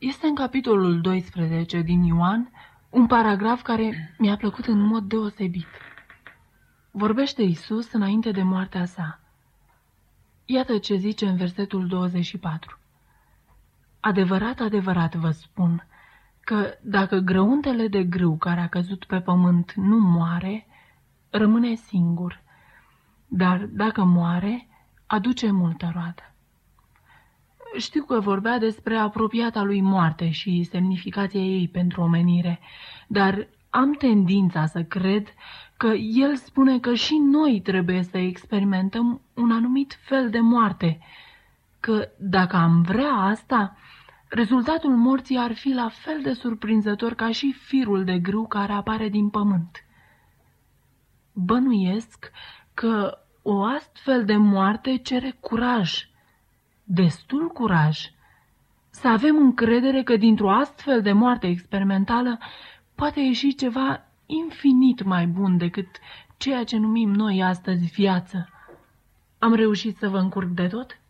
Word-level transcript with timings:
Este 0.00 0.26
în 0.26 0.34
capitolul 0.34 1.00
12 1.00 1.80
din 1.80 2.02
Ioan 2.02 2.50
un 2.90 3.06
paragraf 3.06 3.62
care 3.62 4.14
mi-a 4.18 4.36
plăcut 4.36 4.66
în 4.66 4.78
mod 4.78 5.02
deosebit. 5.02 5.66
Vorbește 6.90 7.42
Isus 7.42 7.92
înainte 7.92 8.30
de 8.30 8.42
moartea 8.42 8.84
sa. 8.84 9.20
Iată 10.44 10.78
ce 10.78 10.96
zice 10.96 11.26
în 11.26 11.36
versetul 11.36 11.86
24. 11.86 12.78
Adevărat, 14.00 14.60
adevărat 14.60 15.14
vă 15.14 15.30
spun 15.30 15.86
că 16.40 16.74
dacă 16.82 17.18
grăuntele 17.18 17.88
de 17.88 18.04
grâu 18.04 18.36
care 18.36 18.60
a 18.60 18.68
căzut 18.68 19.04
pe 19.04 19.20
pământ 19.20 19.72
nu 19.72 19.98
moare, 19.98 20.66
rămâne 21.30 21.74
singur, 21.74 22.42
dar 23.26 23.58
dacă 23.58 24.04
moare, 24.04 24.68
aduce 25.06 25.50
multă 25.50 25.90
roadă. 25.94 26.29
Știu 27.78 28.04
că 28.04 28.20
vorbea 28.20 28.58
despre 28.58 28.96
apropiata 28.96 29.62
lui 29.62 29.80
moarte 29.80 30.30
și 30.30 30.62
semnificația 30.62 31.40
ei 31.40 31.68
pentru 31.68 32.02
omenire, 32.02 32.60
dar 33.06 33.48
am 33.70 33.92
tendința 33.92 34.66
să 34.66 34.82
cred 34.82 35.34
că 35.76 35.86
el 35.96 36.36
spune 36.36 36.78
că 36.78 36.94
și 36.94 37.16
noi 37.16 37.60
trebuie 37.60 38.02
să 38.02 38.18
experimentăm 38.18 39.20
un 39.34 39.50
anumit 39.50 39.98
fel 40.00 40.30
de 40.30 40.40
moarte, 40.40 40.98
că 41.80 42.08
dacă 42.18 42.56
am 42.56 42.82
vrea 42.82 43.12
asta, 43.12 43.76
rezultatul 44.28 44.96
morții 44.96 45.36
ar 45.36 45.54
fi 45.54 45.68
la 45.72 45.88
fel 45.88 46.20
de 46.22 46.32
surprinzător 46.32 47.14
ca 47.14 47.30
și 47.30 47.52
firul 47.52 48.04
de 48.04 48.18
grâu 48.18 48.46
care 48.46 48.72
apare 48.72 49.08
din 49.08 49.28
pământ. 49.28 49.84
Bănuiesc 51.32 52.30
că 52.74 53.18
o 53.42 53.62
astfel 53.62 54.24
de 54.24 54.36
moarte 54.36 54.96
cere 54.96 55.36
curaj, 55.40 56.09
destul 56.92 57.48
curaj, 57.48 58.10
să 58.90 59.08
avem 59.08 59.36
încredere 59.36 60.02
că 60.02 60.16
dintr-o 60.16 60.50
astfel 60.50 61.02
de 61.02 61.12
moarte 61.12 61.46
experimentală 61.46 62.38
poate 62.94 63.20
ieși 63.20 63.54
ceva 63.54 64.06
infinit 64.26 65.02
mai 65.02 65.26
bun 65.26 65.56
decât 65.56 65.88
ceea 66.36 66.64
ce 66.64 66.76
numim 66.76 67.10
noi 67.10 67.42
astăzi 67.42 67.84
viață. 67.84 68.48
Am 69.38 69.54
reușit 69.54 69.96
să 69.96 70.08
vă 70.08 70.18
încurc 70.18 70.48
de 70.48 70.66
tot? 70.66 71.00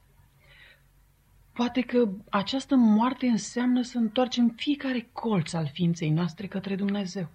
Poate 1.52 1.80
că 1.80 2.08
această 2.30 2.76
moarte 2.76 3.26
înseamnă 3.26 3.82
să 3.82 3.98
întoarcem 3.98 4.48
fiecare 4.48 5.08
colț 5.12 5.52
al 5.52 5.70
ființei 5.72 6.10
noastre 6.10 6.46
către 6.46 6.74
Dumnezeu. 6.76 7.28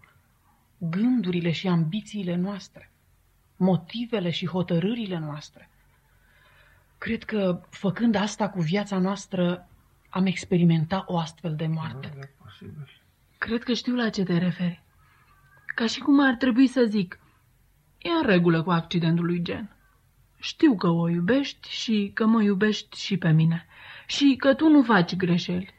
Gândurile 0.77 1.51
și 1.51 1.67
ambițiile 1.67 2.35
noastre, 2.35 2.91
motivele 3.57 4.29
și 4.29 4.47
hotărârile 4.47 5.19
noastre. 5.19 5.69
Cred 7.05 7.23
că, 7.23 7.61
făcând 7.69 8.15
asta 8.15 8.49
cu 8.49 8.61
viața 8.61 8.97
noastră, 8.97 9.67
am 10.09 10.25
experimentat 10.25 11.03
o 11.07 11.17
astfel 11.17 11.55
de 11.55 11.67
moarte. 11.67 12.09
Cred 13.37 13.63
că 13.63 13.73
știu 13.73 13.95
la 13.95 14.09
ce 14.09 14.23
te 14.23 14.37
referi. 14.37 14.83
Ca 15.75 15.87
și 15.87 15.99
cum 15.99 16.25
ar 16.25 16.35
trebui 16.35 16.67
să 16.67 16.85
zic, 16.87 17.19
e 17.97 18.09
în 18.09 18.25
regulă 18.25 18.63
cu 18.63 18.71
accidentul 18.71 19.25
lui 19.25 19.41
Gen. 19.41 19.75
Știu 20.39 20.75
că 20.75 20.87
o 20.87 21.09
iubești 21.09 21.69
și 21.69 22.11
că 22.13 22.25
mă 22.25 22.41
iubești 22.41 22.99
și 22.99 23.17
pe 23.17 23.31
mine. 23.31 23.65
Și 24.07 24.35
că 24.37 24.53
tu 24.53 24.69
nu 24.69 24.81
faci 24.81 25.15
greșeli. 25.15 25.73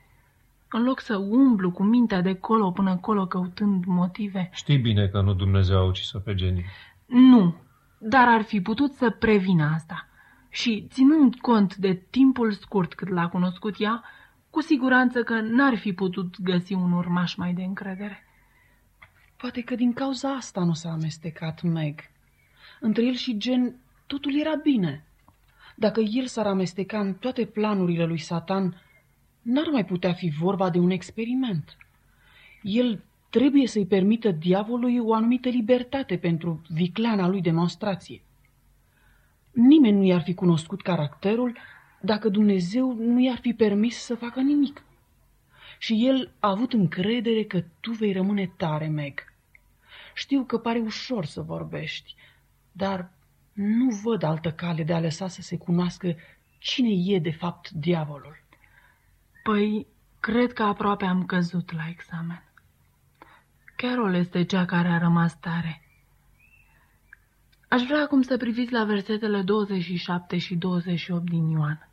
În 0.70 0.82
loc 0.82 1.00
să 1.00 1.16
umblu 1.16 1.70
cu 1.70 1.82
mintea 1.82 2.20
de 2.20 2.34
colo 2.34 2.70
până 2.70 2.96
colo 2.96 3.26
căutând 3.26 3.84
motive. 3.84 4.50
Știi 4.52 4.78
bine 4.78 5.08
că 5.08 5.20
nu 5.20 5.32
Dumnezeu 5.32 5.78
a 5.78 5.84
ucis-o 5.84 6.18
pe 6.18 6.34
Jenny. 6.36 6.64
Nu, 7.06 7.54
dar 7.98 8.28
ar 8.28 8.42
fi 8.42 8.60
putut 8.60 8.92
să 8.92 9.10
prevină 9.10 9.64
asta. 9.74 10.08
Și, 10.56 10.86
ținând 10.88 11.34
cont 11.34 11.76
de 11.76 12.02
timpul 12.10 12.52
scurt 12.52 12.94
cât 12.94 13.08
l-a 13.08 13.28
cunoscut 13.28 13.74
ea, 13.78 14.04
cu 14.50 14.60
siguranță 14.60 15.22
că 15.22 15.40
n-ar 15.40 15.76
fi 15.76 15.92
putut 15.92 16.40
găsi 16.40 16.72
un 16.72 16.92
urmaș 16.92 17.34
mai 17.34 17.52
de 17.52 17.62
încredere. 17.62 18.24
Poate 19.36 19.60
că 19.60 19.74
din 19.74 19.92
cauza 19.92 20.30
asta 20.30 20.64
nu 20.64 20.72
s-a 20.72 20.90
amestecat 20.90 21.62
Meg. 21.62 22.00
Între 22.80 23.04
el 23.04 23.14
și 23.14 23.36
Gen 23.36 23.76
totul 24.06 24.40
era 24.40 24.54
bine. 24.54 25.04
Dacă 25.74 26.00
el 26.00 26.26
s-ar 26.26 26.46
amesteca 26.46 27.00
în 27.00 27.14
toate 27.14 27.44
planurile 27.44 28.04
lui 28.04 28.18
Satan, 28.18 28.82
n-ar 29.42 29.68
mai 29.72 29.84
putea 29.84 30.12
fi 30.12 30.28
vorba 30.28 30.70
de 30.70 30.78
un 30.78 30.90
experiment. 30.90 31.76
El 32.62 33.04
trebuie 33.30 33.66
să-i 33.66 33.86
permită 33.86 34.30
diavolului 34.30 34.98
o 34.98 35.14
anumită 35.14 35.48
libertate 35.48 36.16
pentru 36.16 36.62
vicleana 36.68 37.28
lui 37.28 37.40
demonstrație. 37.40 38.20
Nimeni 39.56 39.96
nu 39.96 40.04
i-ar 40.04 40.22
fi 40.22 40.34
cunoscut 40.34 40.82
caracterul 40.82 41.56
dacă 42.00 42.28
Dumnezeu 42.28 42.92
nu 42.92 43.20
i-ar 43.20 43.38
fi 43.38 43.52
permis 43.52 43.96
să 43.96 44.14
facă 44.14 44.40
nimic. 44.40 44.82
Și 45.78 46.06
el 46.06 46.30
a 46.38 46.50
avut 46.50 46.72
încredere 46.72 47.44
că 47.44 47.64
tu 47.80 47.90
vei 47.90 48.12
rămâne 48.12 48.52
tare, 48.56 48.86
Meg. 48.86 49.32
Știu 50.14 50.44
că 50.44 50.58
pare 50.58 50.78
ușor 50.78 51.24
să 51.24 51.40
vorbești, 51.40 52.14
dar 52.72 53.10
nu 53.52 53.88
văd 54.02 54.22
altă 54.22 54.52
cale 54.52 54.82
de 54.82 54.92
a 54.92 55.00
lăsa 55.00 55.28
să 55.28 55.42
se 55.42 55.56
cunoască 55.56 56.16
cine 56.58 57.14
e 57.14 57.18
de 57.18 57.32
fapt 57.32 57.70
diavolul. 57.70 58.42
Păi, 59.42 59.86
cred 60.20 60.52
că 60.52 60.62
aproape 60.62 61.04
am 61.04 61.24
căzut 61.24 61.72
la 61.72 61.88
examen. 61.88 62.42
Carol 63.76 64.14
este 64.14 64.44
cea 64.44 64.64
care 64.64 64.88
a 64.88 64.98
rămas 64.98 65.38
tare. 65.40 65.85
Aș 67.68 67.82
vrea 67.82 68.00
acum 68.00 68.22
să 68.22 68.36
priviți 68.36 68.72
la 68.72 68.84
versetele 68.84 69.42
27 69.42 70.38
și 70.38 70.54
28 70.54 71.28
din 71.28 71.48
Ioan. 71.48 71.88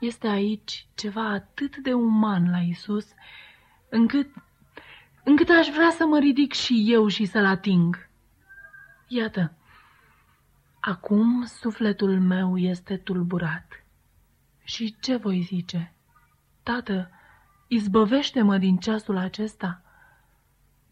Este 0.00 0.26
aici 0.26 0.86
ceva 0.94 1.28
atât 1.28 1.76
de 1.76 1.92
uman 1.92 2.50
la 2.50 2.58
Isus, 2.58 3.06
încât, 3.88 4.30
încât 5.24 5.48
aș 5.48 5.68
vrea 5.68 5.90
să 5.90 6.06
mă 6.06 6.18
ridic 6.18 6.52
și 6.52 6.84
eu 6.86 7.06
și 7.06 7.24
să-l 7.24 7.44
ating. 7.44 8.08
Iată, 9.08 9.52
acum 10.80 11.44
sufletul 11.44 12.20
meu 12.20 12.58
este 12.58 12.96
tulburat. 12.96 13.84
Și 14.64 14.96
ce 15.00 15.16
voi 15.16 15.40
zice? 15.40 15.92
Tată, 16.62 17.10
izbăvește-mă 17.66 18.58
din 18.58 18.76
ceasul 18.76 19.16
acesta. 19.16 19.82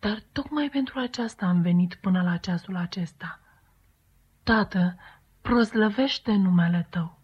Dar 0.00 0.22
tocmai 0.32 0.68
pentru 0.68 0.98
aceasta 0.98 1.46
am 1.46 1.60
venit 1.60 1.94
până 1.94 2.22
la 2.22 2.36
ceasul 2.36 2.76
acesta. 2.76 3.38
Tată, 4.44 4.96
proslăvește 5.40 6.32
numele 6.32 6.86
Tău. 6.90 7.18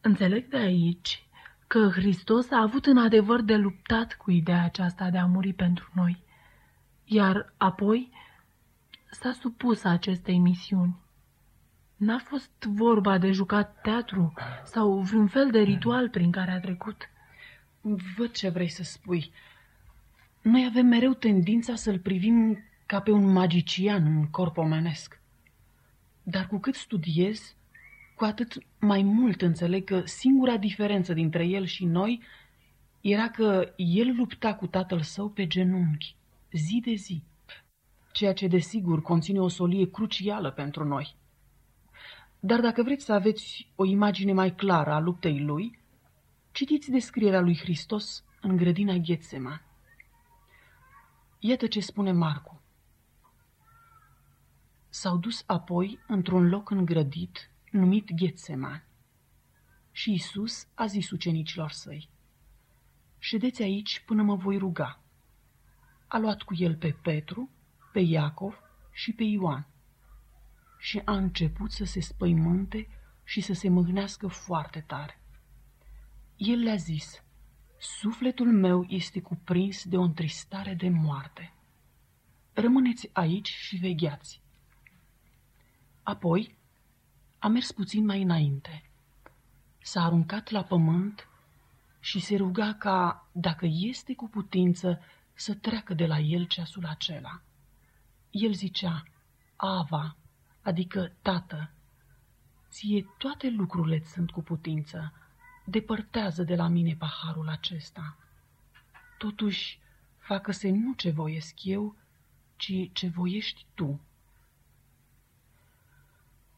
Înțeleg 0.00 0.48
de 0.48 0.56
aici 0.56 1.26
că 1.66 1.88
Hristos 1.88 2.50
a 2.50 2.60
avut 2.60 2.86
în 2.86 2.98
adevăr 2.98 3.40
de 3.40 3.56
luptat 3.56 4.14
cu 4.14 4.30
ideea 4.30 4.64
aceasta 4.64 5.10
de 5.10 5.18
a 5.18 5.26
muri 5.26 5.52
pentru 5.52 5.90
noi, 5.94 6.22
iar 7.04 7.52
apoi 7.56 8.12
s-a 9.10 9.32
supus 9.32 9.84
acestei 9.84 10.38
misiuni. 10.38 10.96
N-a 11.96 12.18
fost 12.18 12.64
vorba 12.64 13.18
de 13.18 13.32
jucat 13.32 13.80
teatru 13.82 14.32
sau 14.64 14.98
vreun 14.98 15.26
fel 15.26 15.50
de 15.50 15.60
ritual 15.60 16.08
prin 16.08 16.30
care 16.30 16.50
a 16.50 16.60
trecut. 16.60 17.10
Văd 18.16 18.30
ce 18.30 18.48
vrei 18.48 18.68
să 18.68 18.82
spui. 18.82 19.32
Noi 20.42 20.66
avem 20.68 20.86
mereu 20.86 21.12
tendința 21.12 21.74
să-l 21.74 21.98
privim 21.98 22.64
ca 22.86 23.00
pe 23.00 23.10
un 23.10 23.32
magician 23.32 24.06
în 24.06 24.30
corp 24.30 24.56
omenesc. 24.56 25.19
Dar 26.22 26.46
cu 26.46 26.58
cât 26.58 26.74
studiez, 26.74 27.54
cu 28.14 28.24
atât 28.24 28.58
mai 28.78 29.02
mult 29.02 29.42
înțeleg 29.42 29.84
că 29.84 30.02
singura 30.04 30.56
diferență 30.56 31.12
dintre 31.12 31.44
el 31.44 31.64
și 31.64 31.84
noi 31.84 32.22
era 33.00 33.28
că 33.28 33.72
el 33.76 34.14
lupta 34.16 34.54
cu 34.54 34.66
tatăl 34.66 35.02
său 35.02 35.28
pe 35.28 35.46
genunchi, 35.46 36.16
zi 36.52 36.80
de 36.84 36.94
zi, 36.94 37.22
ceea 38.12 38.32
ce 38.32 38.46
desigur 38.46 39.02
conține 39.02 39.40
o 39.40 39.48
solie 39.48 39.90
crucială 39.90 40.50
pentru 40.50 40.84
noi. 40.84 41.16
Dar 42.40 42.60
dacă 42.60 42.82
vreți 42.82 43.04
să 43.04 43.12
aveți 43.12 43.72
o 43.74 43.84
imagine 43.84 44.32
mai 44.32 44.54
clară 44.54 44.90
a 44.90 44.98
luptei 44.98 45.40
lui, 45.40 45.78
citiți 46.52 46.90
descrierea 46.90 47.40
lui 47.40 47.56
Hristos 47.56 48.24
în 48.40 48.56
grădina 48.56 48.94
Ghețema. 48.94 49.62
Iată 51.38 51.66
ce 51.66 51.80
spune 51.80 52.12
Marcu. 52.12 52.59
S-au 54.90 55.16
dus 55.16 55.42
apoi 55.46 55.98
într-un 56.06 56.48
loc 56.48 56.70
îngrădit 56.70 57.50
numit 57.70 58.14
Ghețeman. 58.14 58.84
Și 59.92 60.12
Isus 60.12 60.66
a 60.74 60.86
zis 60.86 61.10
ucenicilor 61.10 61.70
săi, 61.70 62.08
Ședeți 63.18 63.62
aici 63.62 64.02
până 64.06 64.22
mă 64.22 64.34
voi 64.34 64.56
ruga. 64.56 65.00
A 66.06 66.18
luat 66.18 66.42
cu 66.42 66.54
el 66.54 66.76
pe 66.76 66.90
Petru, 67.02 67.50
pe 67.92 68.00
Iacov 68.00 68.60
și 68.92 69.12
pe 69.12 69.22
Ioan 69.22 69.66
și 70.78 71.02
a 71.04 71.16
început 71.16 71.70
să 71.70 71.84
se 71.84 72.00
spăimânte 72.00 72.88
și 73.24 73.40
să 73.40 73.52
se 73.52 73.68
mâhnească 73.68 74.26
foarte 74.26 74.80
tare. 74.80 75.20
El 76.36 76.58
le-a 76.58 76.76
zis, 76.76 77.22
Sufletul 77.78 78.52
meu 78.52 78.84
este 78.88 79.20
cuprins 79.20 79.84
de 79.84 79.96
o 79.96 80.02
întristare 80.02 80.74
de 80.74 80.88
moarte. 80.88 81.54
Rămâneți 82.52 83.10
aici 83.12 83.48
și 83.48 83.76
vegheați. 83.76 84.39
Apoi 86.02 86.58
a 87.38 87.48
mers 87.48 87.72
puțin 87.72 88.04
mai 88.04 88.22
înainte. 88.22 88.90
S-a 89.78 90.04
aruncat 90.04 90.50
la 90.50 90.62
pământ 90.62 91.28
și 92.00 92.20
se 92.20 92.36
ruga 92.36 92.74
ca, 92.74 93.28
dacă 93.32 93.66
este 93.70 94.14
cu 94.14 94.28
putință, 94.28 95.00
să 95.34 95.54
treacă 95.54 95.94
de 95.94 96.06
la 96.06 96.18
el 96.18 96.46
ceasul 96.46 96.86
acela. 96.86 97.42
El 98.30 98.52
zicea, 98.52 99.02
Ava, 99.56 100.16
adică 100.62 101.12
Tată, 101.22 101.70
ție 102.68 103.06
toate 103.18 103.50
lucrurile 103.50 104.02
sunt 104.04 104.30
cu 104.30 104.42
putință, 104.42 105.12
depărtează 105.64 106.42
de 106.42 106.54
la 106.54 106.68
mine 106.68 106.94
paharul 106.94 107.48
acesta. 107.48 108.16
Totuși, 109.18 109.80
facă-se 110.18 110.70
nu 110.70 110.92
ce 110.92 111.10
voiesc 111.10 111.64
eu, 111.64 111.96
ci 112.56 112.90
ce 112.92 113.08
voiești 113.08 113.66
tu. 113.74 114.00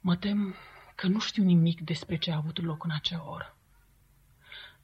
Mă 0.04 0.16
tem 0.16 0.54
că 0.94 1.06
nu 1.06 1.18
știu 1.18 1.42
nimic 1.42 1.80
despre 1.80 2.16
ce 2.16 2.32
a 2.32 2.36
avut 2.36 2.62
loc 2.62 2.84
în 2.84 2.90
acea 2.90 3.28
oră. 3.28 3.56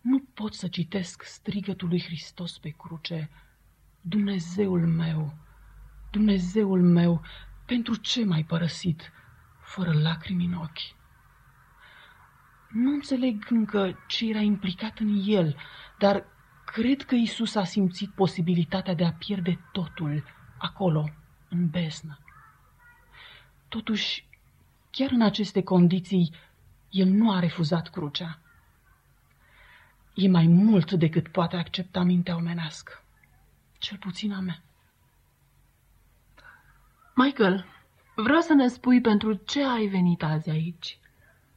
Nu 0.00 0.20
pot 0.34 0.54
să 0.54 0.68
citesc 0.68 1.22
strigătul 1.22 1.88
lui 1.88 2.02
Hristos 2.02 2.58
pe 2.58 2.68
cruce, 2.68 3.30
Dumnezeul 4.00 4.86
meu, 4.86 5.34
Dumnezeul 6.10 6.82
meu, 6.82 7.22
pentru 7.66 7.94
ce 7.94 8.24
m-ai 8.24 8.44
părăsit, 8.44 9.12
fără 9.60 9.92
lacrimi 9.92 10.44
în 10.44 10.52
ochi? 10.54 10.96
Nu 12.68 12.90
înțeleg 12.90 13.46
încă 13.50 14.04
ce 14.06 14.28
era 14.28 14.40
implicat 14.40 14.98
în 14.98 15.22
el, 15.26 15.56
dar 15.98 16.24
cred 16.64 17.02
că 17.02 17.14
Isus 17.14 17.54
a 17.54 17.64
simțit 17.64 18.10
posibilitatea 18.10 18.94
de 18.94 19.04
a 19.04 19.12
pierde 19.12 19.60
totul 19.72 20.24
acolo, 20.58 21.10
în 21.48 21.68
beznă. 21.68 22.18
Totuși, 23.68 24.27
chiar 24.98 25.10
în 25.10 25.22
aceste 25.22 25.62
condiții, 25.62 26.30
el 26.90 27.06
nu 27.06 27.32
a 27.32 27.38
refuzat 27.38 27.88
crucea. 27.88 28.38
E 30.14 30.28
mai 30.28 30.46
mult 30.46 30.92
decât 30.92 31.28
poate 31.28 31.56
accepta 31.56 32.02
mintea 32.02 32.36
omenească, 32.36 33.02
cel 33.78 33.96
puțin 33.96 34.32
a 34.32 34.40
mea. 34.40 34.62
Michael, 37.14 37.64
vreau 38.14 38.40
să 38.40 38.54
ne 38.54 38.68
spui 38.68 39.00
pentru 39.00 39.32
ce 39.32 39.64
ai 39.64 39.86
venit 39.86 40.22
azi 40.22 40.50
aici. 40.50 40.98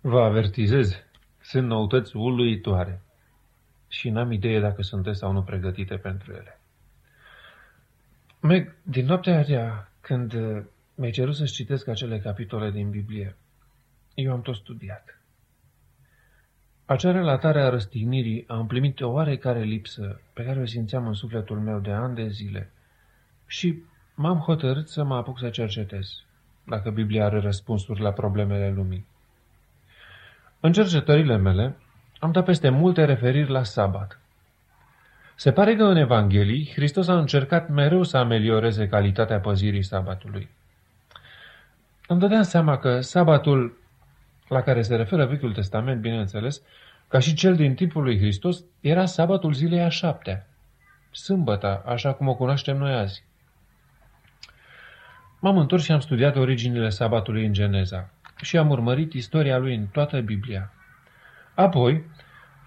Vă 0.01 0.21
avertizez, 0.21 0.95
sunt 1.39 1.67
noutăți 1.67 2.15
uluitoare 2.15 3.01
și 3.87 4.09
n-am 4.09 4.31
idee 4.31 4.59
dacă 4.59 4.81
sunteți 4.81 5.19
sau 5.19 5.31
nu 5.31 5.43
pregătite 5.43 5.97
pentru 5.97 6.31
ele. 6.31 6.59
Meg, 8.39 8.75
din 8.83 9.05
noaptea 9.05 9.39
aceea, 9.39 9.91
când 10.01 10.33
uh, 10.33 10.63
mi-ai 11.01 11.13
cerut 11.13 11.35
să-ți 11.35 11.53
citesc 11.53 11.87
acele 11.87 12.19
capitole 12.19 12.71
din 12.71 12.89
Biblie, 12.89 13.35
eu 14.13 14.31
am 14.31 14.41
tot 14.41 14.55
studiat. 14.55 15.19
Acea 16.85 17.11
relatare 17.11 17.61
a 17.61 17.69
răstignirii 17.69 18.43
a 18.47 18.57
împlinit 18.57 19.01
o 19.01 19.09
oarecare 19.09 19.61
lipsă 19.61 20.21
pe 20.33 20.43
care 20.43 20.59
o 20.59 20.65
simțeam 20.65 21.07
în 21.07 21.13
sufletul 21.13 21.59
meu 21.59 21.79
de 21.79 21.91
ani 21.91 22.15
de 22.15 22.27
zile 22.27 22.71
și 23.45 23.83
m-am 24.15 24.37
hotărât 24.37 24.87
să 24.87 25.03
mă 25.03 25.15
apuc 25.15 25.39
să 25.39 25.49
cercetez 25.49 26.23
dacă 26.67 26.89
Biblia 26.89 27.25
are 27.25 27.39
răspunsuri 27.39 28.01
la 28.01 28.11
problemele 28.11 28.71
lumii. 28.71 29.05
În 30.59 30.71
cercetările 30.71 31.37
mele 31.37 31.77
am 32.19 32.31
dat 32.31 32.45
peste 32.45 32.69
multe 32.69 33.05
referiri 33.05 33.49
la 33.49 33.63
sabat. 33.63 34.19
Se 35.35 35.51
pare 35.51 35.75
că 35.75 35.83
în 35.83 35.95
Evanghelii 35.95 36.71
Hristos 36.73 37.07
a 37.07 37.17
încercat 37.17 37.69
mereu 37.69 38.03
să 38.03 38.17
amelioreze 38.17 38.87
calitatea 38.87 39.39
păzirii 39.39 39.83
sabatului. 39.83 40.49
Îmi 42.11 42.19
dădeam 42.19 42.41
seama 42.41 42.77
că 42.77 43.01
sabatul 43.01 43.77
la 44.47 44.61
care 44.61 44.81
se 44.81 44.95
referă 44.95 45.25
Vechiul 45.25 45.53
Testament, 45.53 46.01
bineînțeles, 46.01 46.61
ca 47.07 47.19
și 47.19 47.33
cel 47.33 47.55
din 47.55 47.75
timpul 47.75 48.03
lui 48.03 48.17
Hristos, 48.17 48.63
era 48.79 49.05
sabatul 49.05 49.53
zilei 49.53 49.81
a 49.81 49.89
șaptea, 49.89 50.47
sâmbăta, 51.11 51.83
așa 51.85 52.13
cum 52.13 52.27
o 52.27 52.35
cunoaștem 52.35 52.77
noi 52.77 52.93
azi. 52.93 53.23
M-am 55.39 55.57
întors 55.57 55.83
și 55.83 55.91
am 55.91 55.99
studiat 55.99 56.35
originile 56.35 56.89
sabatului 56.89 57.45
în 57.45 57.53
Geneza 57.53 58.09
și 58.41 58.57
am 58.57 58.69
urmărit 58.69 59.13
istoria 59.13 59.57
lui 59.57 59.75
în 59.75 59.85
toată 59.85 60.21
Biblia. 60.21 60.73
Apoi, 61.55 62.05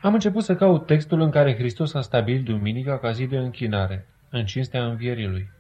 am 0.03 0.15
început 0.15 0.43
să 0.43 0.57
caut 0.57 0.87
textul 0.87 1.21
în 1.21 1.31
care 1.31 1.57
Hristos 1.57 1.95
a 1.95 2.01
stabilit 2.01 2.45
duminica 2.45 2.99
ca 2.99 3.11
zi 3.11 3.27
de 3.27 3.37
închinare, 3.37 4.07
în 4.31 4.47
cinstea 4.47 4.87
învierii 4.87 5.29
lui. 5.29 5.51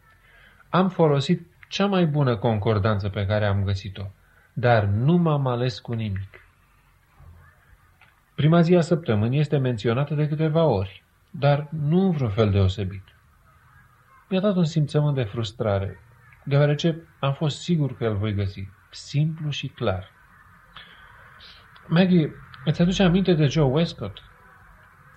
Am 0.68 0.88
folosit 0.88 1.46
cea 1.74 1.86
mai 1.86 2.06
bună 2.06 2.36
concordanță 2.36 3.08
pe 3.08 3.26
care 3.26 3.46
am 3.46 3.64
găsit-o, 3.64 4.02
dar 4.52 4.84
nu 4.84 5.16
m-am 5.16 5.46
ales 5.46 5.78
cu 5.78 5.92
nimic. 5.92 6.40
Prima 8.34 8.60
zi 8.60 8.74
a 8.74 8.80
săptămânii 8.80 9.38
este 9.38 9.56
menționată 9.56 10.14
de 10.14 10.28
câteva 10.28 10.64
ori, 10.64 11.04
dar 11.30 11.68
nu 11.70 12.04
în 12.04 12.10
vreun 12.10 12.30
fel 12.30 12.50
deosebit. 12.50 13.02
Mi-a 14.28 14.40
dat 14.40 14.56
un 14.56 14.64
simțământ 14.64 15.14
de 15.14 15.22
frustrare, 15.22 15.98
deoarece 16.44 16.96
am 17.20 17.32
fost 17.32 17.60
sigur 17.60 17.96
că 17.96 18.06
îl 18.06 18.16
voi 18.16 18.34
găsi, 18.34 18.68
simplu 18.90 19.50
și 19.50 19.68
clar. 19.68 20.10
Maggie, 21.86 22.32
îți 22.64 22.82
aduce 22.82 23.02
aminte 23.02 23.32
de 23.32 23.46
Joe 23.46 23.70
Westcott? 23.70 24.22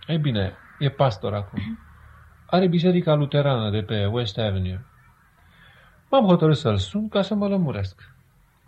Ei 0.08 0.18
bine, 0.18 0.54
e 0.80 0.90
pastor 0.90 1.34
acum. 1.34 1.80
Are 2.46 2.68
biserica 2.68 3.14
luterană 3.14 3.70
de 3.70 3.82
pe 3.84 4.06
West 4.06 4.38
Avenue. 4.38 4.86
M-am 6.10 6.26
hotărât 6.26 6.58
să-l 6.58 6.78
sun 6.78 7.10
ca 7.10 7.22
să 7.22 7.34
mă 7.34 7.48
lămuresc. 7.48 8.14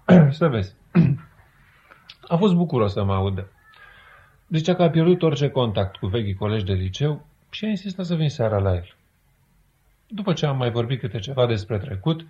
să 0.29 0.47
vezi. 0.47 0.75
a 2.27 2.35
fost 2.35 2.53
bucuros 2.53 2.93
să 2.93 3.03
mă 3.03 3.13
audă. 3.13 3.51
Zicea 4.49 4.75
că 4.75 4.83
a 4.83 4.89
pierdut 4.89 5.21
orice 5.21 5.49
contact 5.49 5.95
cu 5.95 6.07
vechii 6.07 6.33
colegi 6.33 6.65
de 6.65 6.73
liceu 6.73 7.25
și 7.49 7.65
a 7.65 7.67
insistat 7.67 8.05
să 8.05 8.15
vin 8.15 8.29
seara 8.29 8.57
la 8.57 8.73
el. 8.73 8.95
După 10.07 10.33
ce 10.33 10.45
am 10.45 10.57
mai 10.57 10.71
vorbit 10.71 10.99
câte 10.99 11.19
ceva 11.19 11.45
despre 11.45 11.77
trecut, 11.77 12.25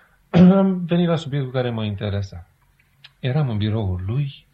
am 0.30 0.84
venit 0.84 1.08
la 1.08 1.16
subiectul 1.16 1.52
care 1.52 1.70
mă 1.70 1.84
interesa. 1.84 2.46
Eram 3.20 3.48
în 3.48 3.56
biroul 3.56 4.02
lui, 4.06 4.46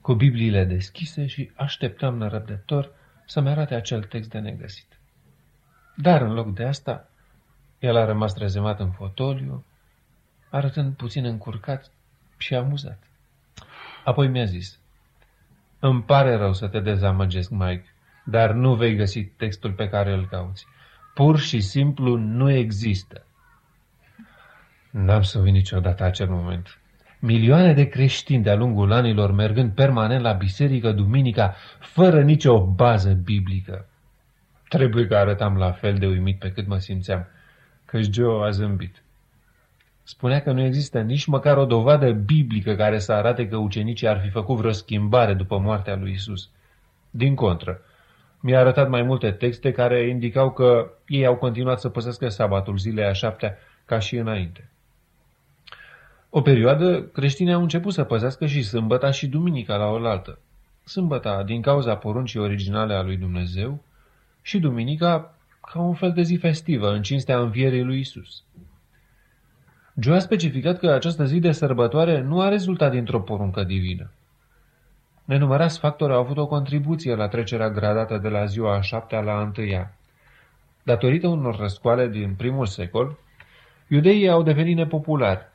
cu 0.00 0.14
Bibliile 0.14 0.64
deschise 0.64 1.26
și 1.26 1.50
așteptam 1.54 2.16
nerăbdător 2.16 2.90
să-mi 3.26 3.48
arate 3.48 3.74
acel 3.74 4.02
text 4.02 4.30
de 4.30 4.38
negăsit. 4.38 4.98
Dar 5.96 6.22
în 6.22 6.32
loc 6.32 6.54
de 6.54 6.64
asta, 6.64 7.08
el 7.82 7.96
a 7.96 8.04
rămas 8.04 8.32
trezemat 8.32 8.80
în 8.80 8.90
fotoliu, 8.90 9.64
arătând 10.50 10.96
puțin 10.96 11.24
încurcat 11.24 11.90
și 12.36 12.54
amuzat. 12.54 12.98
Apoi 14.04 14.28
mi-a 14.28 14.44
zis, 14.44 14.78
îmi 15.78 16.02
pare 16.02 16.36
rău 16.36 16.52
să 16.52 16.68
te 16.68 16.80
dezamăgesc, 16.80 17.50
Mike, 17.50 17.94
dar 18.24 18.52
nu 18.52 18.74
vei 18.74 18.96
găsi 18.96 19.24
textul 19.24 19.72
pe 19.72 19.88
care 19.88 20.12
îl 20.12 20.26
cauți. 20.26 20.66
Pur 21.14 21.38
și 21.38 21.60
simplu 21.60 22.16
nu 22.16 22.50
există. 22.50 23.26
N-am 24.90 25.22
să 25.22 25.38
uit 25.38 25.52
niciodată 25.52 26.04
acel 26.04 26.28
moment. 26.28 26.78
Milioane 27.20 27.72
de 27.72 27.88
creștini 27.88 28.42
de-a 28.42 28.54
lungul 28.54 28.92
anilor 28.92 29.32
mergând 29.32 29.74
permanent 29.74 30.22
la 30.22 30.32
biserică 30.32 30.92
duminica, 30.92 31.54
fără 31.80 32.22
nicio 32.22 32.66
bază 32.66 33.12
biblică. 33.12 33.86
Trebuie 34.68 35.06
că 35.06 35.16
arătam 35.16 35.56
la 35.56 35.70
fel 35.70 35.94
de 35.94 36.06
uimit 36.06 36.38
pe 36.38 36.50
cât 36.50 36.66
mă 36.66 36.78
simțeam, 36.78 37.26
căci 37.92 38.12
Joe 38.12 38.46
a 38.46 38.50
zâmbit. 38.50 39.02
Spunea 40.02 40.42
că 40.42 40.52
nu 40.52 40.60
există 40.60 41.00
nici 41.00 41.26
măcar 41.26 41.56
o 41.56 41.64
dovadă 41.64 42.12
biblică 42.12 42.74
care 42.74 42.98
să 42.98 43.12
arate 43.12 43.48
că 43.48 43.56
ucenicii 43.56 44.08
ar 44.08 44.20
fi 44.20 44.28
făcut 44.28 44.56
vreo 44.56 44.72
schimbare 44.72 45.34
după 45.34 45.58
moartea 45.58 45.96
lui 45.96 46.12
Isus. 46.12 46.48
Din 47.10 47.34
contră, 47.34 47.80
mi-a 48.40 48.58
arătat 48.58 48.88
mai 48.88 49.02
multe 49.02 49.30
texte 49.30 49.72
care 49.72 50.08
indicau 50.08 50.52
că 50.52 50.90
ei 51.06 51.26
au 51.26 51.36
continuat 51.36 51.80
să 51.80 51.88
păzească 51.88 52.28
sabatul 52.28 52.78
zilei 52.78 53.04
a 53.04 53.12
șaptea 53.12 53.56
ca 53.84 53.98
și 53.98 54.16
înainte. 54.16 54.68
O 56.30 56.40
perioadă, 56.40 57.02
creștinii 57.02 57.52
au 57.52 57.62
început 57.62 57.92
să 57.92 58.04
păzească 58.04 58.46
și 58.46 58.62
sâmbăta 58.62 59.10
și 59.10 59.26
duminica 59.26 59.76
la 59.76 59.86
oaltă. 59.86 60.38
Sâmbăta 60.84 61.42
din 61.42 61.62
cauza 61.62 61.96
poruncii 61.96 62.40
originale 62.40 62.94
a 62.94 63.02
lui 63.02 63.16
Dumnezeu 63.16 63.82
și 64.42 64.58
duminica 64.58 65.31
ca 65.70 65.80
un 65.80 65.94
fel 65.94 66.12
de 66.12 66.22
zi 66.22 66.36
festivă 66.36 66.92
în 66.92 67.02
cinstea 67.02 67.38
învierii 67.38 67.82
lui 67.82 67.98
Isus. 67.98 68.44
Joe 70.00 70.16
a 70.16 70.18
specificat 70.18 70.78
că 70.78 70.90
această 70.90 71.24
zi 71.24 71.38
de 71.38 71.52
sărbătoare 71.52 72.20
nu 72.20 72.40
a 72.40 72.48
rezultat 72.48 72.90
dintr-o 72.90 73.20
poruncă 73.20 73.64
divină. 73.64 74.10
Nenumărați 75.24 75.78
factori 75.78 76.12
au 76.12 76.18
avut 76.18 76.36
o 76.36 76.46
contribuție 76.46 77.14
la 77.14 77.28
trecerea 77.28 77.70
gradată 77.70 78.18
de 78.18 78.28
la 78.28 78.44
ziua 78.44 78.76
a 78.76 78.80
șaptea 78.80 79.20
la 79.20 79.32
a 79.32 79.42
întâia. 79.42 79.94
Datorită 80.82 81.26
unor 81.26 81.58
răscoale 81.58 82.08
din 82.08 82.34
primul 82.34 82.66
secol, 82.66 83.18
iudeii 83.88 84.28
au 84.28 84.42
devenit 84.42 84.76
nepopulari 84.76 85.50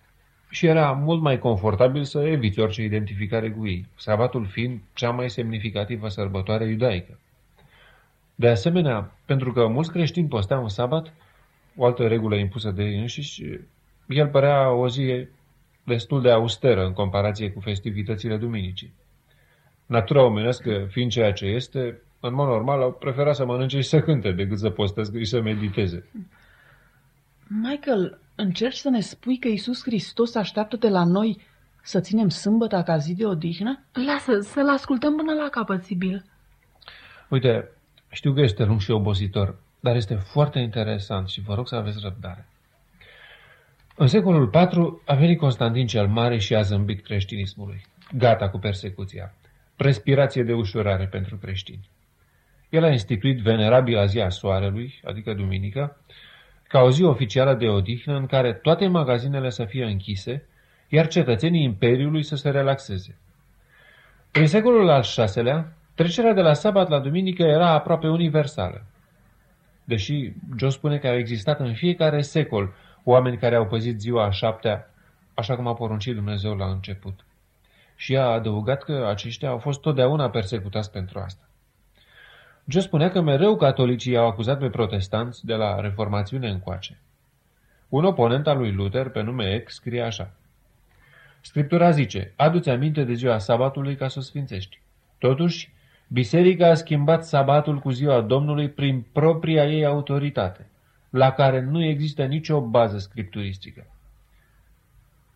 și 0.49 0.65
era 0.65 0.91
mult 0.91 1.21
mai 1.21 1.39
confortabil 1.39 2.03
să 2.03 2.19
eviți 2.19 2.59
orice 2.59 2.83
identificare 2.83 3.51
cu 3.51 3.67
ei, 3.67 3.87
sabatul 3.95 4.45
fiind 4.45 4.79
cea 4.93 5.09
mai 5.09 5.29
semnificativă 5.29 6.07
sărbătoare 6.07 6.65
iudaică. 6.65 7.19
De 8.39 8.48
asemenea, 8.48 9.12
pentru 9.25 9.51
că 9.53 9.67
mulți 9.67 9.91
creștini 9.91 10.27
posteau 10.27 10.62
în 10.62 10.70
sabat, 10.70 11.13
o 11.75 11.86
altă 11.86 12.08
regulă 12.08 12.36
impusă 12.36 12.72
de 12.72 12.84
ei 12.84 13.00
înșiși, 13.00 13.44
el 14.08 14.27
părea 14.27 14.72
o 14.72 14.89
zi 14.89 15.27
destul 15.84 16.22
de 16.22 16.32
austeră 16.32 16.86
în 16.86 16.94
comparație 16.94 17.51
cu 17.51 17.60
festivitățile 17.60 18.38
duminicii. 18.38 18.94
Natura 19.86 20.24
omenească 20.24 20.88
fiind 20.89 21.12
ceea 21.12 21.34
ce 21.34 21.46
este, 21.46 22.01
În 22.20 22.34
mod 22.34 22.48
normal, 22.48 22.82
au 22.82 22.91
preferat 22.91 23.36
să 23.36 23.46
mănânce 23.46 23.82
și 23.82 23.88
să 23.88 24.00
cânte 24.00 24.32
decât 24.32 24.60
să 24.60 24.70
posteze 24.70 25.20
și 25.20 25.25
să 25.25 25.41
mediteze. 25.41 26.06
Michael, 27.48 28.20
încerci 28.36 28.77
să 28.77 28.89
ne 28.89 29.00
spui 29.00 29.38
că 29.38 29.48
Isus 29.48 29.82
Hristos 29.84 30.36
așteaptă 30.36 30.75
de 30.75 30.89
la 30.89 31.03
noi 31.03 31.41
să 31.84 32.00
ținem 32.00 32.29
sâmbătă 32.29 32.84
ca 32.86 32.98
zi 32.98 33.15
de 33.15 33.25
odihnă? 33.25 33.79
Lasă, 33.91 34.39
să-l 34.39 34.70
ascultăm 34.70 35.15
până 35.15 35.34
la 35.34 35.50
capăt, 35.50 35.84
Sibil. 35.84 36.25
Uite, 37.29 37.70
știu 38.17 38.33
că 38.33 38.41
este 38.41 38.63
lung 38.63 38.79
și 38.79 38.91
obositor, 38.91 39.55
dar 39.79 39.95
este 39.95 40.15
foarte 40.15 40.59
interesant 40.59 41.27
și 41.27 41.41
vă 41.41 41.53
rog 41.55 41.67
să 41.67 41.75
aveți 41.75 42.00
răbdare. 42.01 42.47
În 43.95 44.07
secolul 44.07 44.50
IV 44.53 45.01
a 45.05 45.13
venit 45.13 45.39
Constantin 45.39 45.88
cel 45.88 46.07
Mare 46.07 46.38
și 46.38 46.55
a 46.55 46.62
zâmbit 46.62 47.03
creștinismului. 47.03 47.86
Gata 48.17 48.50
cu 48.50 48.57
persecuția. 48.57 49.33
Respirație 49.75 50.43
de 50.43 50.53
ușurare 50.53 51.07
pentru 51.07 51.38
creștini. 51.38 51.89
El 52.69 52.83
a 52.83 52.91
instituit 52.91 53.41
venerabila 53.41 54.05
zi 54.05 54.19
a 54.19 54.29
soarelui, 54.29 55.01
adică 55.03 55.33
duminică, 55.33 56.01
ca 56.67 56.79
o 56.79 56.91
zi 56.91 57.03
oficială 57.03 57.53
de 57.53 57.67
odihnă 57.67 58.15
în 58.15 58.25
care 58.25 58.53
toate 58.53 58.88
magazinele 58.88 59.50
să 59.50 59.65
fie 59.65 59.86
închise, 59.86 60.47
iar 60.89 61.07
cetățenii 61.07 61.63
Imperiului 61.63 62.24
să 62.24 62.36
se 62.36 62.50
relaxeze. 62.50 63.17
În 64.31 64.47
secolul 64.47 64.89
al 64.89 65.03
VI-lea, 65.15 65.76
trecerea 65.98 66.34
de 66.34 66.42
la 66.42 66.54
sabat 66.54 66.89
la 66.89 67.00
duminică 67.00 67.44
era 67.44 67.70
aproape 67.70 68.08
universală. 68.08 68.84
Deși 69.84 70.32
Joe 70.58 70.70
spune 70.70 70.98
că 70.98 71.08
au 71.08 71.16
existat 71.16 71.60
în 71.60 71.74
fiecare 71.74 72.22
secol 72.22 72.74
oameni 73.04 73.38
care 73.38 73.56
au 73.56 73.66
păzit 73.66 74.00
ziua 74.00 74.25
a 74.25 74.32
șaptea, 74.32 74.94
așa 75.34 75.56
cum 75.56 75.68
a 75.68 75.74
poruncit 75.74 76.16
Dumnezeu 76.16 76.56
la 76.56 76.66
început. 76.66 77.25
Și 77.96 78.18
a 78.18 78.24
adăugat 78.25 78.84
că 78.84 79.08
aceștia 79.10 79.50
au 79.50 79.58
fost 79.58 79.82
totdeauna 79.82 80.30
persecutați 80.30 80.92
pentru 80.92 81.20
asta. 81.20 81.44
Joe 82.66 82.82
spunea 82.82 83.10
că 83.10 83.22
mereu 83.22 83.56
catolicii 83.56 84.18
au 84.18 84.27
acuzat 84.27 84.60
pe 84.60 84.70
protestanți 84.70 85.46
de 85.46 85.54
la 85.54 85.80
reformațiune 85.80 86.50
încoace. 86.50 87.00
Un 87.89 88.06
oponent 88.06 88.48
al 88.48 88.58
lui 88.58 88.72
Luther, 88.72 89.10
pe 89.10 89.22
nume 89.22 89.54
Eck, 89.54 89.70
scrie 89.70 90.01
așa. 90.01 90.32
Scriptura 91.42 91.92
zice, 91.92 92.34
adu-ți 92.36 92.70
aminte 92.70 93.04
de 93.04 93.13
ziua 93.13 93.38
sabatului 93.38 93.96
ca 93.96 94.08
să 94.08 94.20
o 94.20 94.22
sfințești. 94.22 94.82
Totuși, 95.18 95.75
biserica 96.07 96.67
a 96.67 96.73
schimbat 96.73 97.25
sabatul 97.25 97.79
cu 97.79 97.89
ziua 97.89 98.21
Domnului 98.21 98.69
prin 98.69 99.05
propria 99.11 99.65
ei 99.65 99.85
autoritate, 99.85 100.67
la 101.09 101.31
care 101.31 101.61
nu 101.61 101.83
există 101.83 102.25
nicio 102.25 102.61
bază 102.61 102.97
scripturistică. 102.97 103.85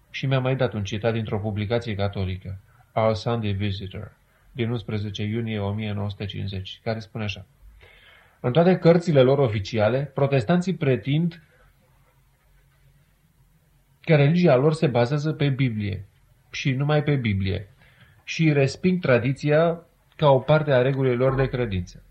Și 0.09 0.25
mi-a 0.25 0.39
mai 0.39 0.55
dat 0.55 0.73
un 0.73 0.83
citat 0.83 1.13
dintr-o 1.13 1.39
publicație 1.39 1.95
catolică, 1.95 2.57
Our 2.93 3.13
Sunday 3.13 3.51
Visitor 3.51 4.11
din 4.51 4.69
11 4.69 5.23
iunie 5.23 5.59
1950, 5.59 6.79
care 6.83 6.99
spune 6.99 7.23
așa. 7.23 7.45
În 8.39 8.51
toate 8.51 8.77
cărțile 8.77 9.21
lor 9.21 9.39
oficiale, 9.39 10.11
protestanții 10.13 10.75
pretind 10.75 11.41
că 14.01 14.15
religia 14.15 14.55
lor 14.55 14.73
se 14.73 14.87
bazează 14.87 15.33
pe 15.33 15.49
Biblie 15.49 16.05
și 16.51 16.71
numai 16.71 17.03
pe 17.03 17.15
Biblie 17.15 17.67
și 18.23 18.53
resping 18.53 19.01
tradiția 19.01 19.81
ca 20.15 20.30
o 20.30 20.39
parte 20.39 20.72
a 20.72 20.82
regulilor 20.82 21.36
de 21.36 21.46
credință. 21.46 22.03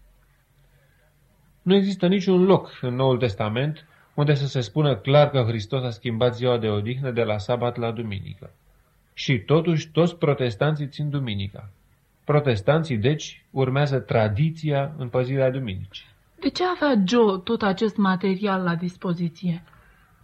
Nu 1.62 1.74
există 1.74 2.06
niciun 2.06 2.44
loc 2.44 2.78
în 2.80 2.94
Noul 2.94 3.18
Testament 3.18 3.86
unde 4.14 4.34
să 4.34 4.46
se 4.46 4.60
spună 4.60 4.96
clar 4.96 5.30
că 5.30 5.44
Hristos 5.46 5.84
a 5.84 5.90
schimbat 5.90 6.34
ziua 6.34 6.58
de 6.58 6.68
odihnă 6.68 7.10
de 7.10 7.22
la 7.22 7.38
sabat 7.38 7.76
la 7.76 7.90
duminică. 7.90 8.50
Și 9.14 9.38
totuși 9.38 9.88
toți 9.88 10.16
protestanții 10.16 10.88
țin 10.88 11.10
duminica. 11.10 11.70
Protestanții, 12.24 12.96
deci, 12.96 13.44
urmează 13.50 13.98
tradiția 13.98 14.92
în 14.96 15.08
păzirea 15.08 15.50
duminicii. 15.50 16.06
De 16.40 16.48
ce 16.48 16.62
avea 16.64 17.02
Joe 17.06 17.38
tot 17.44 17.62
acest 17.62 17.96
material 17.96 18.62
la 18.62 18.74
dispoziție? 18.74 19.62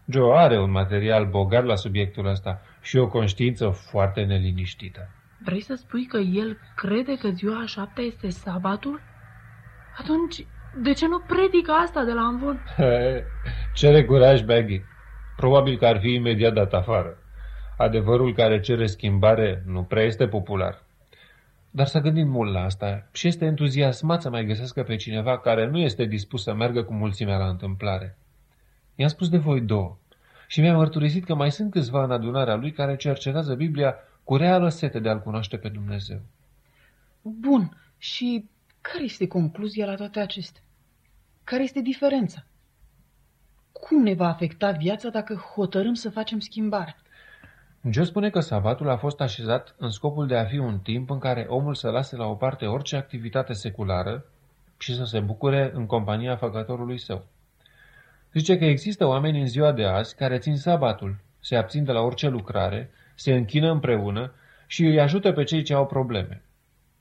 Joe 0.08 0.38
are 0.38 0.60
un 0.60 0.70
material 0.70 1.26
bogat 1.26 1.64
la 1.64 1.74
subiectul 1.74 2.26
ăsta 2.26 2.60
și 2.82 2.96
o 2.96 3.08
conștiință 3.08 3.68
foarte 3.68 4.22
neliniștită. 4.22 5.08
Vrei 5.38 5.60
să 5.60 5.74
spui 5.74 6.06
că 6.06 6.16
el 6.16 6.58
crede 6.76 7.16
că 7.16 7.28
ziua 7.28 7.60
a 7.60 7.66
șaptea 7.66 8.04
este 8.04 8.28
sabatul? 8.28 9.00
Atunci, 9.98 10.46
de 10.82 10.92
ce 10.92 11.06
nu 11.06 11.18
predică 11.18 11.70
asta 11.72 12.04
de 12.04 12.12
la 12.12 12.26
învon? 12.26 12.64
Cere 13.74 14.04
curaj, 14.04 14.42
Baggy. 14.42 14.80
Probabil 15.36 15.78
că 15.78 15.86
ar 15.86 15.98
fi 15.98 16.12
imediat 16.12 16.52
dat 16.52 16.72
afară. 16.72 17.18
Adevărul 17.76 18.34
care 18.34 18.60
cere 18.60 18.86
schimbare 18.86 19.62
nu 19.66 19.82
prea 19.82 20.02
este 20.02 20.28
popular. 20.28 20.82
Dar 21.70 21.86
s-a 21.86 22.00
gândit 22.00 22.26
mult 22.26 22.52
la 22.52 22.64
asta 22.64 23.08
și 23.12 23.26
este 23.26 23.44
entuziasmat 23.44 24.22
să 24.22 24.30
mai 24.30 24.44
găsească 24.44 24.82
pe 24.82 24.96
cineva 24.96 25.38
care 25.38 25.66
nu 25.66 25.78
este 25.78 26.04
dispus 26.04 26.42
să 26.42 26.54
meargă 26.54 26.82
cu 26.82 26.92
mulțimea 26.92 27.36
la 27.36 27.48
întâmplare. 27.48 28.18
I-am 28.94 29.08
spus 29.08 29.28
de 29.28 29.36
voi 29.36 29.60
două 29.60 29.98
și 30.46 30.60
mi-a 30.60 30.74
mărturisit 30.74 31.24
că 31.24 31.34
mai 31.34 31.50
sunt 31.50 31.70
câțiva 31.70 32.04
în 32.04 32.10
adunarea 32.10 32.54
lui 32.54 32.72
care 32.72 32.96
cercetează 32.96 33.54
Biblia 33.54 33.96
cu 34.26 34.36
reală 34.36 34.68
sete 34.68 34.98
de 34.98 35.08
a-L 35.08 35.20
cunoaște 35.20 35.56
pe 35.56 35.68
Dumnezeu. 35.68 36.20
Bun, 37.22 37.76
și 37.98 38.48
care 38.80 39.04
este 39.04 39.26
concluzia 39.26 39.86
la 39.86 39.94
toate 39.94 40.20
acestea? 40.20 40.62
Care 41.44 41.62
este 41.62 41.80
diferența? 41.80 42.44
Cum 43.72 44.02
ne 44.02 44.14
va 44.14 44.28
afecta 44.28 44.70
viața 44.70 45.08
dacă 45.08 45.34
hotărâm 45.34 45.94
să 45.94 46.10
facem 46.10 46.38
schimbare? 46.38 46.96
Joe 47.90 48.04
spune 48.04 48.30
că 48.30 48.40
sabatul 48.40 48.88
a 48.88 48.96
fost 48.96 49.20
așezat 49.20 49.74
în 49.78 49.90
scopul 49.90 50.26
de 50.26 50.36
a 50.36 50.44
fi 50.44 50.58
un 50.58 50.78
timp 50.78 51.10
în 51.10 51.18
care 51.18 51.46
omul 51.48 51.74
să 51.74 51.90
lase 51.90 52.16
la 52.16 52.26
o 52.26 52.34
parte 52.34 52.66
orice 52.66 52.96
activitate 52.96 53.52
seculară 53.52 54.24
și 54.78 54.94
să 54.94 55.04
se 55.04 55.20
bucure 55.20 55.70
în 55.74 55.86
compania 55.86 56.36
făcătorului 56.36 56.98
său. 56.98 57.26
Zice 58.32 58.58
că 58.58 58.64
există 58.64 59.06
oameni 59.06 59.40
în 59.40 59.46
ziua 59.46 59.72
de 59.72 59.84
azi 59.84 60.14
care 60.14 60.38
țin 60.38 60.56
sabatul, 60.56 61.16
se 61.40 61.56
abțin 61.56 61.84
de 61.84 61.92
la 61.92 62.00
orice 62.00 62.28
lucrare, 62.28 62.90
se 63.16 63.34
închină 63.34 63.70
împreună 63.70 64.32
și 64.66 64.84
îi 64.84 65.00
ajută 65.00 65.32
pe 65.32 65.44
cei 65.44 65.62
ce 65.62 65.74
au 65.74 65.86
probleme. 65.86 66.42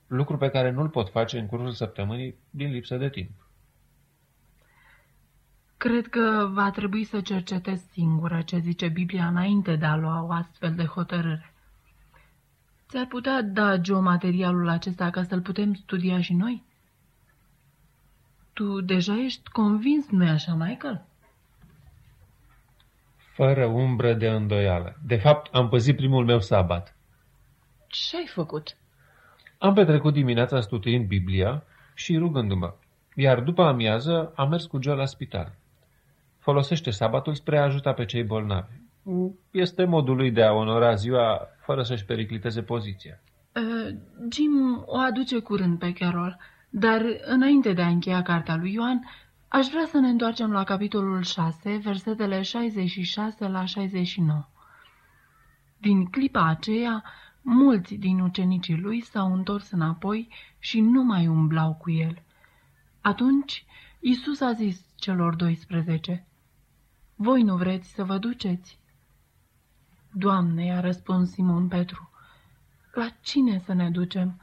Lucru 0.06 0.36
pe 0.36 0.48
care 0.48 0.70
nu-l 0.70 0.88
pot 0.88 1.08
face 1.08 1.38
în 1.38 1.46
cursul 1.46 1.72
săptămânii 1.72 2.34
din 2.50 2.70
lipsă 2.70 2.96
de 2.96 3.08
timp. 3.08 3.30
Cred 5.76 6.06
că 6.06 6.48
va 6.52 6.70
trebui 6.70 7.04
să 7.04 7.20
cercetez 7.20 7.82
singură 7.92 8.42
ce 8.42 8.58
zice 8.58 8.88
Biblia 8.88 9.26
înainte 9.26 9.76
de 9.76 9.84
a 9.84 9.96
lua 9.96 10.22
o 10.22 10.30
astfel 10.30 10.74
de 10.74 10.84
hotărâre. 10.84 11.54
Ți-ar 12.88 13.06
putea 13.06 13.42
da, 13.42 13.82
Joe, 13.82 14.00
materialul 14.00 14.68
acesta 14.68 15.10
ca 15.10 15.22
să-l 15.22 15.40
putem 15.40 15.74
studia 15.74 16.20
și 16.20 16.32
noi? 16.32 16.64
Tu 18.52 18.80
deja 18.80 19.24
ești 19.24 19.50
convins, 19.50 20.08
nu-i 20.10 20.28
așa, 20.28 20.54
Michael? 20.54 21.05
Fără 23.36 23.64
umbră 23.64 24.12
de 24.12 24.28
îndoială. 24.28 24.96
De 25.06 25.16
fapt, 25.16 25.54
am 25.54 25.68
păzit 25.68 25.96
primul 25.96 26.24
meu 26.24 26.40
sabat. 26.40 26.96
Ce 27.86 28.16
ai 28.16 28.26
făcut? 28.26 28.76
Am 29.58 29.74
petrecut 29.74 30.12
dimineața 30.12 30.60
studiind 30.60 31.06
Biblia 31.06 31.62
și 31.94 32.16
rugându-mă. 32.16 32.74
Iar 33.14 33.40
după 33.40 33.62
amiază 33.62 34.32
am 34.36 34.48
mers 34.48 34.64
cu 34.64 34.82
Joe 34.82 34.94
la 34.94 35.06
spital 35.06 35.52
folosește 36.46 36.90
sabatul 36.90 37.34
spre 37.34 37.58
a 37.58 37.62
ajuta 37.62 37.92
pe 37.92 38.04
cei 38.04 38.22
bolnavi. 38.22 38.72
Este 39.50 39.84
modul 39.84 40.16
lui 40.16 40.30
de 40.30 40.42
a 40.42 40.52
onora 40.52 40.94
ziua 40.94 41.48
fără 41.64 41.82
să-și 41.82 42.04
pericliteze 42.04 42.62
poziția. 42.62 43.20
Uh, 43.54 43.96
Jim 44.32 44.82
o 44.86 44.96
aduce 44.96 45.38
curând 45.38 45.78
pe 45.78 45.92
Carol, 45.92 46.38
dar 46.70 47.02
înainte 47.24 47.72
de 47.72 47.82
a 47.82 47.88
încheia 47.88 48.22
cartea 48.22 48.56
lui 48.56 48.72
Ioan, 48.72 49.04
aș 49.48 49.66
vrea 49.66 49.86
să 49.86 49.98
ne 49.98 50.08
întoarcem 50.08 50.52
la 50.52 50.64
capitolul 50.64 51.22
6, 51.22 51.76
versetele 51.76 52.42
66 52.42 53.48
la 53.48 53.64
69. 53.64 54.48
Din 55.78 56.04
clipa 56.04 56.46
aceea, 56.46 57.04
mulți 57.42 57.94
din 57.94 58.20
ucenicii 58.20 58.76
lui 58.76 59.00
s-au 59.00 59.32
întors 59.32 59.70
înapoi 59.70 60.28
și 60.58 60.80
nu 60.80 61.02
mai 61.02 61.26
umblau 61.26 61.74
cu 61.74 61.90
el. 61.90 62.22
Atunci, 63.00 63.64
Isus 64.00 64.40
a 64.40 64.52
zis 64.52 64.80
celor 64.96 65.34
12, 65.34 66.26
voi 67.14 67.42
nu 67.42 67.56
vreți 67.56 67.88
să 67.88 68.04
vă 68.04 68.18
duceți? 68.18 68.78
Doamne, 70.12 70.64
i-a 70.64 70.80
răspuns 70.80 71.30
Simon 71.30 71.68
Petru, 71.68 72.10
la 72.92 73.08
cine 73.20 73.58
să 73.58 73.72
ne 73.72 73.90
ducem? 73.90 74.40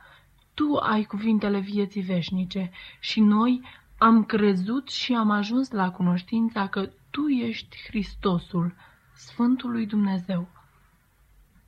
Tu 0.53 0.75
ai 0.75 1.03
cuvintele 1.03 1.59
vieții 1.59 2.01
veșnice 2.01 2.71
și 2.99 3.19
noi 3.19 3.61
am 4.03 4.23
crezut 4.23 4.89
și 4.89 5.13
am 5.13 5.29
ajuns 5.29 5.71
la 5.71 5.91
cunoștința 5.91 6.67
că 6.67 6.89
Tu 7.09 7.27
ești 7.27 7.77
Hristosul, 7.87 8.75
Sfântul 9.13 9.71
lui 9.71 9.85
Dumnezeu. 9.85 10.47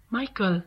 Michael, 0.08 0.65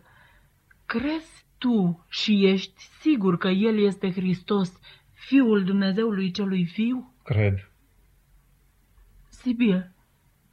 crezi 0.87 1.45
tu 1.59 2.05
și 2.09 2.47
ești 2.47 2.83
sigur 3.01 3.39
că 3.39 3.49
El 3.49 3.79
este 3.79 4.11
Hristos, 4.11 4.81
Fiul 5.13 5.65
Dumnezeului 5.65 6.31
celui 6.31 6.63
viu? 6.63 7.15
Cred. 7.25 7.71
Sibil, 9.29 9.93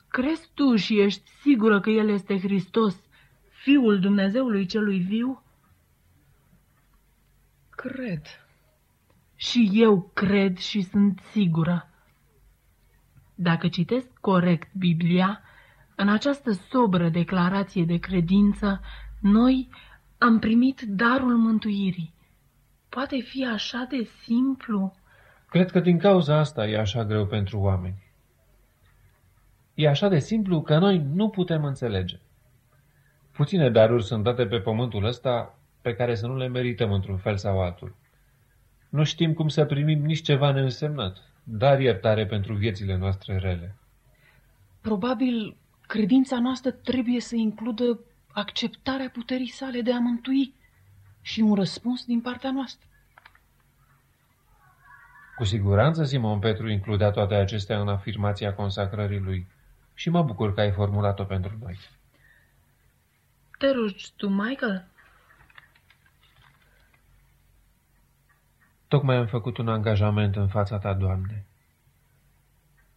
Crezi 0.08 0.50
tu 0.54 0.76
și 0.76 1.00
ești 1.00 1.30
sigură 1.42 1.80
că 1.80 1.90
El 1.90 2.10
este 2.10 2.40
Hristos, 2.40 2.96
Fiul 3.50 4.00
Dumnezeului 4.00 4.66
celui 4.66 5.00
viu? 5.00 5.44
Cred. 7.70 8.45
Și 9.50 9.70
eu 9.74 10.12
cred 10.14 10.58
și 10.58 10.82
sunt 10.82 11.20
sigură. 11.32 11.90
Dacă 13.36 13.68
citesc 13.68 14.08
corect 14.22 14.74
Biblia, 14.74 15.42
în 15.96 16.10
această 16.10 16.52
sobră 16.52 17.10
declarație 17.10 17.84
de 17.84 17.98
credință, 17.98 18.82
noi 19.22 19.70
am 20.18 20.40
primit 20.40 20.82
darul 20.82 21.38
mântuirii. 21.38 22.14
Poate 22.90 23.20
fi 23.20 23.46
așa 23.46 23.88
de 23.90 24.04
simplu? 24.24 24.96
Cred 25.50 25.72
că 25.72 25.80
din 25.80 25.98
cauza 25.98 26.38
asta 26.38 26.68
e 26.68 26.78
așa 26.78 27.06
greu 27.06 27.26
pentru 27.26 27.60
oameni. 27.60 28.04
E 29.74 29.88
așa 29.88 30.08
de 30.08 30.20
simplu 30.20 30.62
că 30.62 30.78
noi 30.78 31.06
nu 31.14 31.30
putem 31.30 31.64
înțelege. 31.64 32.20
Puține 33.32 33.70
daruri 33.70 34.04
sunt 34.04 34.24
date 34.24 34.46
pe 34.46 34.60
pământul 34.60 35.06
ăsta 35.06 35.60
pe 35.82 35.94
care 35.96 36.16
să 36.16 36.28
nu 36.28 36.36
le 36.36 36.48
merităm 36.48 36.92
într-un 36.92 37.18
fel 37.18 37.38
sau 37.38 37.62
altul. 37.62 37.96
Nu 38.96 39.04
știm 39.04 39.34
cum 39.34 39.48
să 39.48 39.66
primim 39.66 40.06
nici 40.06 40.22
ceva 40.22 40.52
neînsemnat, 40.52 41.18
dar 41.44 41.80
iertare 41.80 42.26
pentru 42.26 42.54
viețile 42.54 42.96
noastre 42.96 43.38
rele. 43.38 43.76
Probabil 44.82 45.58
credința 45.88 46.40
noastră 46.40 46.72
trebuie 46.72 47.20
să 47.20 47.36
includă 47.36 48.00
acceptarea 48.32 49.10
puterii 49.10 49.52
sale 49.52 49.82
de 49.82 49.94
a 49.94 50.00
mântui 50.00 50.54
și 51.22 51.40
un 51.42 51.56
răspuns 51.56 52.06
din 52.06 52.22
partea 52.22 52.52
noastră. 52.52 52.88
Cu 55.38 55.44
siguranță 55.44 56.04
Simon 56.04 56.40
Petru 56.40 56.70
includea 56.70 57.12
toate 57.12 57.36
acestea 57.36 57.80
în 57.82 57.88
afirmația 57.88 58.54
consacrării 58.54 59.20
lui 59.20 59.48
și 59.94 60.10
mă 60.10 60.24
bucur 60.24 60.54
că 60.54 60.60
ai 60.60 60.72
formulat-o 60.72 61.24
pentru 61.24 61.58
noi. 61.62 61.78
Te 63.58 63.72
rogi 63.72 64.12
tu, 64.16 64.28
Michael? 64.28 64.88
Tocmai 68.88 69.16
am 69.16 69.28
făcut 69.28 69.58
un 69.58 69.68
angajament 69.68 70.36
în 70.36 70.48
fața 70.48 70.78
ta, 70.78 70.94
Doamne. 70.94 71.46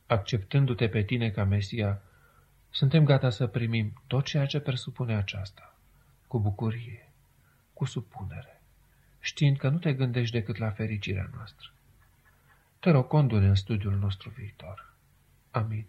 Acceptându-te 0.06 0.88
pe 0.88 1.02
tine 1.02 1.30
ca 1.30 1.44
Mesia, 1.44 2.02
suntem 2.70 3.04
gata 3.04 3.30
să 3.30 3.46
primim 3.46 4.02
tot 4.06 4.24
ceea 4.24 4.46
ce 4.46 4.60
presupune 4.60 5.16
aceasta, 5.16 5.74
cu 6.26 6.40
bucurie, 6.40 7.12
cu 7.72 7.84
supunere, 7.84 8.62
știind 9.20 9.56
că 9.56 9.68
nu 9.68 9.78
te 9.78 9.92
gândești 9.92 10.32
decât 10.38 10.56
la 10.56 10.70
fericirea 10.70 11.30
noastră. 11.34 11.72
Te 12.80 12.90
rog, 12.90 13.06
condune 13.06 13.46
în 13.46 13.54
studiul 13.54 13.96
nostru 13.96 14.30
viitor. 14.30 14.92
Amin. 15.50 15.86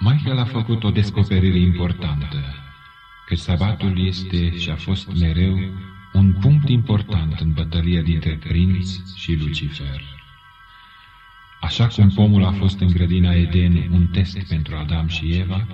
Michael 0.00 0.38
a 0.38 0.44
făcut 0.44 0.84
o 0.84 0.90
descoperire 0.90 1.58
importantă, 1.58 2.54
că 3.26 3.34
sabatul 3.34 4.06
este 4.06 4.58
și 4.58 4.70
a 4.70 4.76
fost 4.76 5.18
mereu 5.18 5.58
un 6.12 6.32
punct 6.32 6.68
important 6.68 7.40
în 7.40 7.52
bătălia 7.52 8.02
dintre 8.02 8.36
prinț 8.36 9.14
și 9.16 9.34
Lucifer. 9.34 10.02
Așa 11.60 11.86
cum 11.86 12.10
pomul 12.10 12.44
a 12.44 12.52
fost 12.52 12.80
în 12.80 12.88
grădina 12.88 13.32
Eden 13.32 13.88
un 13.90 14.06
test 14.06 14.48
pentru 14.48 14.76
Adam 14.76 15.08
și 15.08 15.32
Eva, 15.32 15.66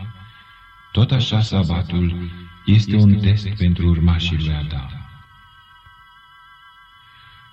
tot 0.92 1.10
așa 1.10 1.40
sabatul 1.40 2.30
este 2.64 2.96
un 2.96 3.18
test 3.18 3.48
pentru 3.48 3.88
urmașii 3.88 4.38
lui 4.38 4.54
Adam. 4.54 5.08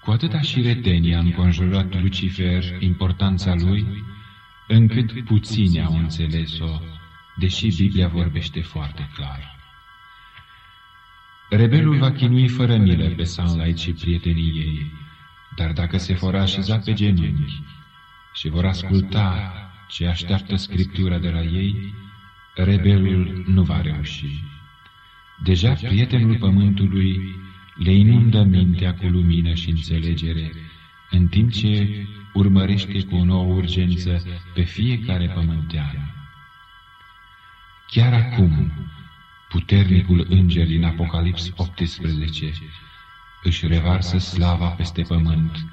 Cu 0.04 0.12
atâta 0.12 0.42
și 0.42 0.62
retenia 0.62 1.18
a 1.18 1.22
înconjurat 1.22 2.02
Lucifer 2.02 2.64
importanța 2.80 3.56
lui, 3.56 4.04
încât 4.68 5.24
puțini 5.24 5.82
au 5.82 5.98
înțeles-o, 5.98 6.80
deși 7.36 7.76
Biblia 7.76 8.08
vorbește 8.08 8.62
foarte 8.62 9.10
clar. 9.16 9.60
Rebelul 11.50 11.98
va 11.98 12.12
chinui 12.12 12.48
fără 12.48 12.78
milă 12.78 13.10
pe 13.10 13.24
Sunlight 13.24 13.78
și 13.78 13.92
prietenii 13.92 14.60
ei, 14.60 14.92
dar 15.56 15.72
dacă 15.72 15.98
se 15.98 16.14
vor 16.14 16.36
așeza 16.36 16.78
pe 16.78 16.94
genunchi 16.94 17.64
și 18.34 18.50
vor 18.50 18.66
asculta 18.66 19.54
ce 19.88 20.08
așteaptă 20.08 20.56
Scriptura 20.56 21.18
de 21.18 21.30
la 21.30 21.42
ei, 21.42 21.94
rebelul 22.56 23.44
nu 23.48 23.64
va 23.64 23.82
reuși. 23.82 24.44
Deja 25.44 25.74
prietenul 25.74 26.38
pământului 26.38 27.36
le 27.76 27.92
inundă 27.92 28.44
mintea 28.44 28.96
cu 28.96 29.06
lumină 29.06 29.54
și 29.54 29.70
înțelegere, 29.70 30.52
în 31.12 31.28
timp 31.28 31.52
ce 31.52 32.06
urmărește 32.34 33.04
cu 33.04 33.16
o 33.16 33.24
nouă 33.24 33.54
urgență 33.54 34.24
pe 34.54 34.62
fiecare 34.62 35.28
pământean. 35.28 36.16
Chiar 37.88 38.14
acum, 38.14 38.72
puternicul 39.50 40.26
înger 40.30 40.66
din 40.66 40.84
Apocalips 40.84 41.52
18 41.56 42.54
își 43.44 43.68
revarsă 43.68 44.18
slava 44.18 44.68
peste 44.68 45.02
pământ 45.02 45.66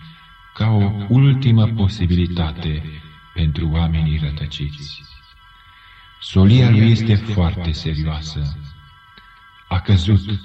ca 0.54 0.68
o 0.70 0.92
ultimă 1.08 1.66
posibilitate 1.66 2.82
pentru 3.34 3.68
oamenii 3.68 4.20
rătăciți. 4.22 5.02
Solia 6.20 6.70
lui 6.70 6.90
este 6.90 7.14
foarte 7.14 7.72
serioasă. 7.72 8.58
A 9.68 9.80
căzut, 9.80 10.40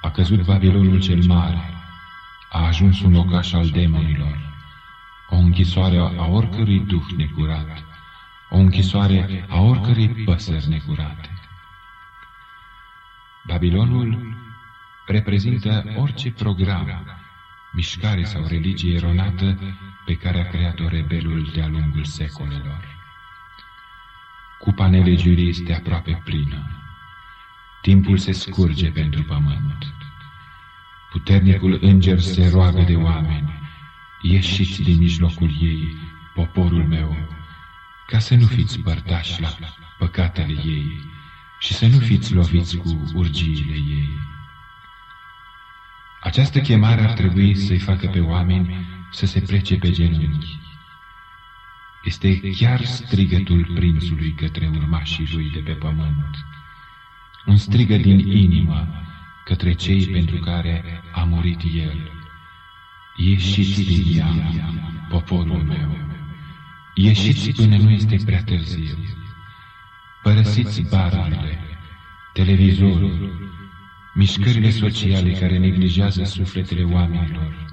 a 0.00 0.10
căzut 0.10 0.44
Babilonul 0.44 1.00
cel 1.00 1.22
mare, 1.22 1.77
a 2.48 2.66
ajuns 2.66 3.00
un 3.02 3.12
locaș 3.12 3.52
al 3.52 3.68
demonilor, 3.68 4.38
o 5.28 5.36
închisoare 5.36 5.98
a 5.98 6.26
oricărui 6.26 6.80
duh 6.80 7.06
necurat, 7.16 7.84
o 8.50 8.56
închisoare 8.56 9.46
a 9.48 9.60
oricărei 9.60 10.08
păsări 10.08 10.68
necurate. 10.68 11.30
Babilonul 13.46 14.36
reprezintă 15.06 15.84
orice 15.96 16.30
program, 16.30 17.16
mișcare 17.72 18.24
sau 18.24 18.46
religie 18.46 18.94
eronată 18.94 19.58
pe 20.04 20.16
care 20.16 20.40
a 20.40 20.48
creat-o 20.48 20.88
rebelul 20.88 21.50
de-a 21.54 21.66
lungul 21.66 22.04
secolelor. 22.04 22.96
Cupa 24.58 24.88
nelegiurii 24.88 25.48
este 25.48 25.74
aproape 25.74 26.20
plină. 26.24 26.66
Timpul 27.80 28.18
se 28.18 28.32
scurge 28.32 28.90
pentru 28.90 29.22
pământ. 29.22 29.94
Puternicul 31.10 31.78
înger 31.80 32.20
se 32.20 32.48
roagă 32.48 32.82
de 32.82 32.94
oameni, 32.94 33.52
ieșiți 34.22 34.82
din 34.82 34.98
mijlocul 34.98 35.56
ei, 35.60 35.96
poporul 36.34 36.86
meu, 36.86 37.16
ca 38.06 38.18
să 38.18 38.34
nu 38.34 38.46
fiți 38.46 38.80
părtași 38.80 39.40
la 39.40 39.48
păcatele 39.98 40.52
ei 40.64 41.00
și 41.58 41.72
să 41.72 41.86
nu 41.86 41.98
fiți 41.98 42.34
loviți 42.34 42.76
cu 42.76 43.10
urgiile 43.14 43.74
ei. 43.74 44.08
Această 46.20 46.60
chemare 46.60 47.00
ar 47.00 47.12
trebui 47.12 47.54
să-i 47.54 47.78
facă 47.78 48.06
pe 48.06 48.20
oameni 48.20 48.86
să 49.10 49.26
se 49.26 49.40
plece 49.40 49.76
pe 49.76 49.90
genunchi. 49.90 50.58
Este 52.04 52.40
chiar 52.40 52.84
strigătul 52.84 53.70
prințului 53.74 54.32
către 54.32 54.70
urmașii 54.74 55.28
lui 55.32 55.50
de 55.50 55.58
pe 55.58 55.72
pământ. 55.72 56.36
Un 57.46 57.56
strigă 57.56 57.96
din 57.96 58.18
inimă 58.18 59.07
către 59.48 59.72
cei 59.72 60.06
pentru 60.06 60.36
care 60.36 61.02
a 61.12 61.24
murit 61.24 61.60
el. 61.74 62.10
Ieșiți 63.16 63.82
din 63.82 64.18
ea, 64.18 64.30
poporul 65.08 65.62
meu. 65.62 65.96
Ieșiți 66.94 67.50
până 67.50 67.76
nu 67.76 67.90
este 67.90 68.16
prea 68.24 68.42
târziu. 68.42 68.98
Părăsiți 70.22 70.82
barurile, 70.90 71.58
televizorul, 72.32 73.48
mișcările 74.14 74.70
sociale 74.70 75.30
care 75.30 75.58
neglijează 75.58 76.24
sufletele 76.24 76.82
oamenilor, 76.82 77.66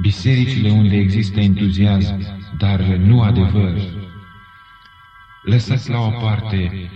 bisericile 0.00 0.70
unde 0.70 0.96
există 0.96 1.40
entuziasm, 1.40 2.20
dar 2.56 2.80
nu 2.80 3.22
adevăr. 3.22 3.80
Lăsați 5.42 5.90
la 5.90 5.98
o 5.98 6.10
parte 6.10 6.90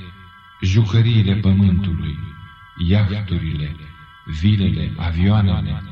jucăriile 0.60 1.34
pământului, 1.34 2.18
iahturile, 2.76 3.76
vilele, 4.24 4.94
avioanele. 4.96 5.82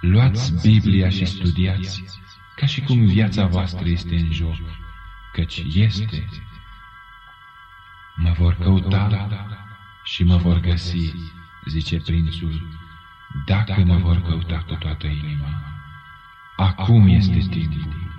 Luați 0.00 0.68
Biblia 0.68 1.08
și 1.08 1.24
studiați, 1.24 2.04
ca 2.56 2.66
și 2.66 2.80
cum 2.80 3.06
viața 3.06 3.46
voastră 3.46 3.88
este 3.88 4.16
în 4.16 4.32
joc, 4.32 4.56
căci 5.32 5.62
este. 5.66 6.28
Mă 8.14 8.34
vor 8.38 8.54
căuta 8.54 9.28
și 10.04 10.24
mă 10.24 10.36
vor 10.36 10.60
găsi, 10.60 11.12
zice 11.66 11.96
prințul, 11.96 12.68
dacă 13.44 13.80
mă 13.84 13.96
vor 13.96 14.22
căuta 14.22 14.64
cu 14.66 14.74
toată 14.74 15.06
inima. 15.06 15.62
Acum 16.56 17.08
este 17.08 17.38
timpul. 17.50 18.12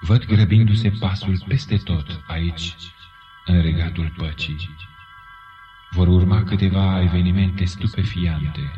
Văd 0.00 0.24
grăbindu-se 0.24 0.90
pasul 0.90 1.44
peste 1.48 1.76
tot 1.76 2.22
aici, 2.26 2.76
în 3.44 3.62
regatul 3.62 4.12
păcii. 4.16 4.70
Vor 5.94 6.08
urma 6.08 6.42
câteva 6.42 7.02
evenimente 7.02 7.64
stupefiante. 7.64 8.70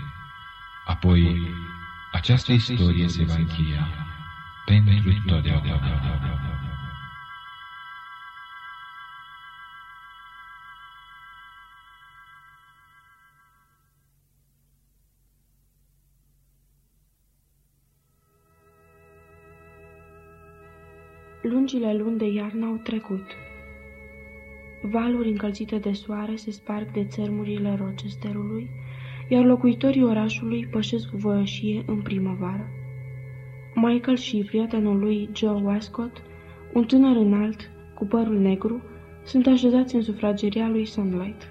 Apoi, 0.86 1.40
această 2.12 2.52
istorie 2.52 3.08
se 3.08 3.24
va 3.24 3.34
încheia 3.34 3.88
pentru 4.64 5.22
totdeauna. 5.26 5.90
Lungile 21.42 21.94
luni 21.94 22.18
de 22.18 22.26
iarnă 22.26 22.66
au 22.66 22.80
trecut. 22.84 23.45
Valuri 24.82 25.28
încălzite 25.28 25.78
de 25.78 25.92
soare 25.92 26.36
se 26.36 26.50
sparg 26.50 26.90
de 26.92 27.04
țărmurile 27.04 27.74
Rochesterului, 27.74 28.70
iar 29.28 29.44
locuitorii 29.44 30.04
orașului 30.04 30.66
pășesc 30.66 31.10
cu 31.10 31.16
voioșie 31.16 31.82
în 31.86 32.02
primăvară. 32.02 32.68
Michael 33.74 34.16
și 34.16 34.44
prietenul 34.46 34.98
lui 34.98 35.30
Joe 35.34 35.62
Westcott, 35.62 36.22
un 36.72 36.84
tânăr 36.84 37.16
înalt, 37.16 37.70
cu 37.94 38.06
părul 38.06 38.38
negru, 38.38 38.82
sunt 39.24 39.46
așezați 39.46 39.94
în 39.94 40.02
sufrageria 40.02 40.68
lui 40.68 40.86
Sunlight. 40.86 41.50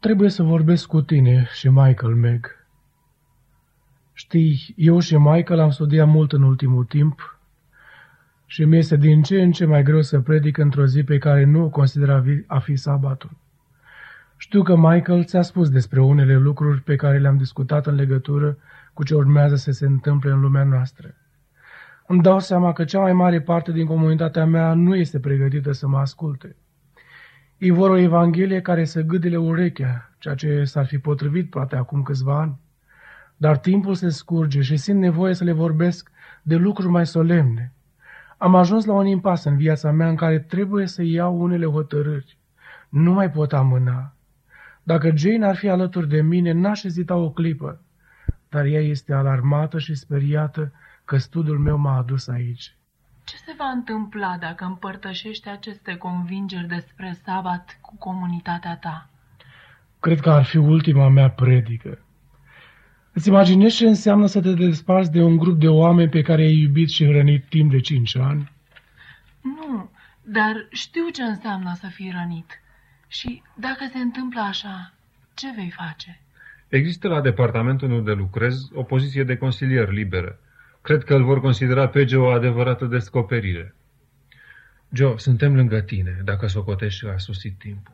Trebuie 0.00 0.30
să 0.30 0.42
vorbesc 0.42 0.86
cu 0.86 1.02
tine 1.02 1.48
și 1.52 1.68
Michael, 1.68 2.14
Meg. 2.14 2.63
Știi, 4.24 4.74
eu 4.76 4.98
și 4.98 5.16
Michael 5.16 5.60
am 5.60 5.70
studiat 5.70 6.08
mult 6.08 6.32
în 6.32 6.42
ultimul 6.42 6.84
timp 6.84 7.38
și 8.46 8.64
mi 8.64 8.76
este 8.76 8.96
din 8.96 9.22
ce 9.22 9.42
în 9.42 9.52
ce 9.52 9.64
mai 9.64 9.82
greu 9.82 10.02
să 10.02 10.20
predic 10.20 10.56
într-o 10.56 10.86
zi 10.86 11.02
pe 11.02 11.18
care 11.18 11.44
nu 11.44 11.64
o 11.64 11.68
consider 11.68 12.22
a 12.46 12.58
fi 12.58 12.76
sabatul. 12.76 13.30
Știu 14.36 14.62
că 14.62 14.76
Michael 14.76 15.24
ți-a 15.24 15.42
spus 15.42 15.70
despre 15.70 16.00
unele 16.00 16.36
lucruri 16.36 16.80
pe 16.80 16.96
care 16.96 17.18
le-am 17.18 17.36
discutat 17.36 17.86
în 17.86 17.94
legătură 17.94 18.58
cu 18.92 19.04
ce 19.04 19.14
urmează 19.14 19.56
să 19.56 19.70
se 19.70 19.86
întâmple 19.86 20.30
în 20.30 20.40
lumea 20.40 20.64
noastră. 20.64 21.14
Îmi 22.06 22.22
dau 22.22 22.38
seama 22.38 22.72
că 22.72 22.84
cea 22.84 23.00
mai 23.00 23.12
mare 23.12 23.40
parte 23.40 23.72
din 23.72 23.86
comunitatea 23.86 24.44
mea 24.44 24.74
nu 24.74 24.96
este 24.96 25.20
pregătită 25.20 25.72
să 25.72 25.86
mă 25.86 25.98
asculte. 25.98 26.56
Ei 27.58 27.70
vor 27.70 27.90
o 27.90 27.96
Evanghelie 27.96 28.60
care 28.60 28.84
să 28.84 29.00
gâdile 29.00 29.36
urechea, 29.36 30.10
ceea 30.18 30.34
ce 30.34 30.64
s-ar 30.64 30.86
fi 30.86 30.98
potrivit 30.98 31.50
poate 31.50 31.76
acum 31.76 32.02
câțiva 32.02 32.40
ani. 32.40 32.62
Dar 33.44 33.58
timpul 33.58 33.94
se 33.94 34.08
scurge 34.08 34.60
și 34.60 34.76
simt 34.76 35.00
nevoie 35.00 35.34
să 35.34 35.44
le 35.44 35.52
vorbesc 35.52 36.10
de 36.42 36.56
lucruri 36.56 36.90
mai 36.90 37.06
solemne. 37.06 37.72
Am 38.38 38.54
ajuns 38.54 38.84
la 38.84 38.92
un 38.92 39.06
impas 39.06 39.44
în 39.44 39.56
viața 39.56 39.90
mea 39.90 40.08
în 40.08 40.16
care 40.16 40.38
trebuie 40.38 40.86
să 40.86 41.02
iau 41.02 41.40
unele 41.40 41.66
hotărâri. 41.66 42.38
Nu 42.88 43.12
mai 43.12 43.30
pot 43.30 43.52
amâna. 43.52 44.14
Dacă 44.82 45.16
Jane 45.16 45.46
ar 45.46 45.56
fi 45.56 45.68
alături 45.68 46.08
de 46.08 46.20
mine, 46.20 46.52
n-aș 46.52 46.82
ezita 46.82 47.14
o 47.16 47.30
clipă. 47.30 47.80
Dar 48.48 48.64
ea 48.64 48.80
este 48.80 49.12
alarmată 49.12 49.78
și 49.78 49.94
speriată 49.94 50.72
că 51.04 51.16
studiul 51.16 51.58
meu 51.58 51.76
m-a 51.76 51.96
adus 51.96 52.28
aici. 52.28 52.76
Ce 53.24 53.36
se 53.36 53.54
va 53.58 53.68
întâmpla 53.74 54.36
dacă 54.40 54.64
împărtășești 54.64 55.48
aceste 55.48 55.96
convingeri 55.96 56.66
despre 56.66 57.18
sabat 57.24 57.78
cu 57.80 57.96
comunitatea 57.98 58.76
ta? 58.76 59.08
Cred 60.00 60.20
că 60.20 60.30
ar 60.30 60.44
fi 60.44 60.56
ultima 60.56 61.08
mea 61.08 61.30
predică. 61.30 61.98
Îți 63.14 63.28
imaginezi 63.28 63.76
ce 63.76 63.86
înseamnă 63.86 64.26
să 64.26 64.40
te 64.40 64.52
desparți 64.52 65.12
de 65.12 65.22
un 65.22 65.36
grup 65.36 65.60
de 65.60 65.68
oameni 65.68 66.08
pe 66.08 66.22
care 66.22 66.42
ai 66.42 66.58
iubit 66.58 66.88
și 66.88 67.06
hrănit 67.06 67.44
timp 67.48 67.70
de 67.70 67.80
cinci 67.80 68.16
ani? 68.16 68.52
Nu, 69.40 69.90
dar 70.22 70.66
știu 70.70 71.08
ce 71.08 71.22
înseamnă 71.22 71.74
să 71.80 71.86
fii 71.86 72.14
rănit. 72.20 72.60
Și 73.08 73.42
dacă 73.54 73.88
se 73.92 73.98
întâmplă 73.98 74.40
așa, 74.40 74.92
ce 75.34 75.46
vei 75.56 75.70
face? 75.76 76.20
Există 76.68 77.08
la 77.08 77.20
departamentul 77.20 77.90
unde 77.90 78.12
lucrez 78.12 78.70
o 78.72 78.82
poziție 78.82 79.24
de 79.24 79.36
consilier 79.36 79.90
liberă. 79.90 80.38
Cred 80.82 81.04
că 81.04 81.14
îl 81.14 81.24
vor 81.24 81.40
considera 81.40 81.88
pe 81.88 82.04
Joe 82.04 82.26
o 82.26 82.30
adevărată 82.30 82.84
descoperire. 82.84 83.74
Joe, 84.92 85.16
suntem 85.16 85.54
lângă 85.54 85.80
tine, 85.80 86.20
dacă 86.24 86.46
socotești 86.46 87.04
că 87.04 87.12
a 87.14 87.18
susit 87.18 87.58
timpul. 87.58 87.93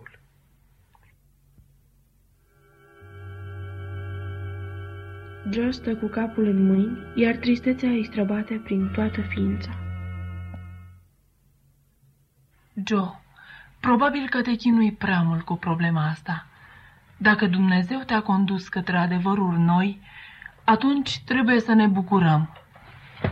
Joe 5.48 5.70
stă 5.70 5.96
cu 5.96 6.06
capul 6.06 6.44
în 6.44 6.66
mâini, 6.66 6.98
iar 7.14 7.34
tristețea 7.34 7.88
îi 7.88 8.04
străbate 8.04 8.54
prin 8.54 8.88
toată 8.88 9.20
ființa. 9.20 9.70
Joe, 12.84 13.20
probabil 13.80 14.28
că 14.28 14.42
te 14.42 14.54
chinui 14.54 14.92
prea 14.92 15.22
mult 15.22 15.42
cu 15.42 15.56
problema 15.56 16.06
asta. 16.06 16.46
Dacă 17.16 17.46
Dumnezeu 17.46 17.98
te-a 17.98 18.20
condus 18.20 18.68
către 18.68 18.96
adevăruri 18.96 19.58
noi, 19.58 20.00
atunci 20.64 21.20
trebuie 21.24 21.60
să 21.60 21.72
ne 21.72 21.86
bucurăm. 21.86 22.50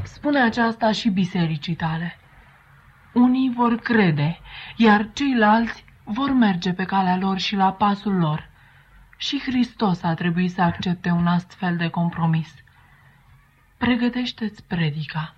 Spune 0.03 0.41
aceasta 0.41 0.93
și 0.93 1.11
bisericii 1.11 1.75
tale. 1.75 2.19
Unii 3.13 3.53
vor 3.57 3.77
crede, 3.77 4.39
iar 4.77 5.11
ceilalți 5.13 5.85
vor 6.05 6.31
merge 6.33 6.73
pe 6.73 6.85
calea 6.85 7.17
lor 7.17 7.39
și 7.39 7.57
la 7.57 7.73
pasul 7.73 8.15
lor. 8.15 8.49
Și 9.21 9.41
Hristos 9.41 10.03
a 10.03 10.15
trebuit 10.15 10.53
să 10.53 10.63
accepte 10.63 11.11
un 11.11 11.27
astfel 11.27 11.77
de 11.77 11.89
compromis. 11.89 12.55
Pregătește-ți 13.77 14.65
predica, 14.65 15.35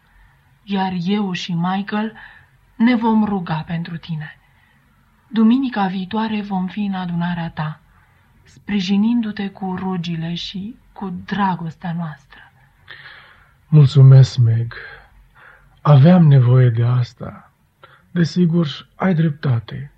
iar 0.64 0.92
eu 1.04 1.32
și 1.32 1.52
Michael 1.52 2.16
ne 2.76 2.94
vom 2.96 3.24
ruga 3.24 3.62
pentru 3.66 3.96
tine. 3.96 4.38
Duminica 5.28 5.86
viitoare 5.86 6.42
vom 6.42 6.66
fi 6.66 6.80
în 6.80 6.94
adunarea 6.94 7.50
ta, 7.50 7.80
sprijinindu-te 8.44 9.48
cu 9.48 9.74
rugile 9.78 10.34
și 10.34 10.76
cu 10.92 11.12
dragostea 11.24 11.92
noastră. 11.92 12.40
Mulțumesc, 13.68 14.36
Meg. 14.36 14.74
Aveam 15.82 16.26
nevoie 16.26 16.68
de 16.68 16.84
asta. 16.84 17.50
Desigur, 18.10 18.88
ai 18.94 19.14
dreptate. 19.14 19.92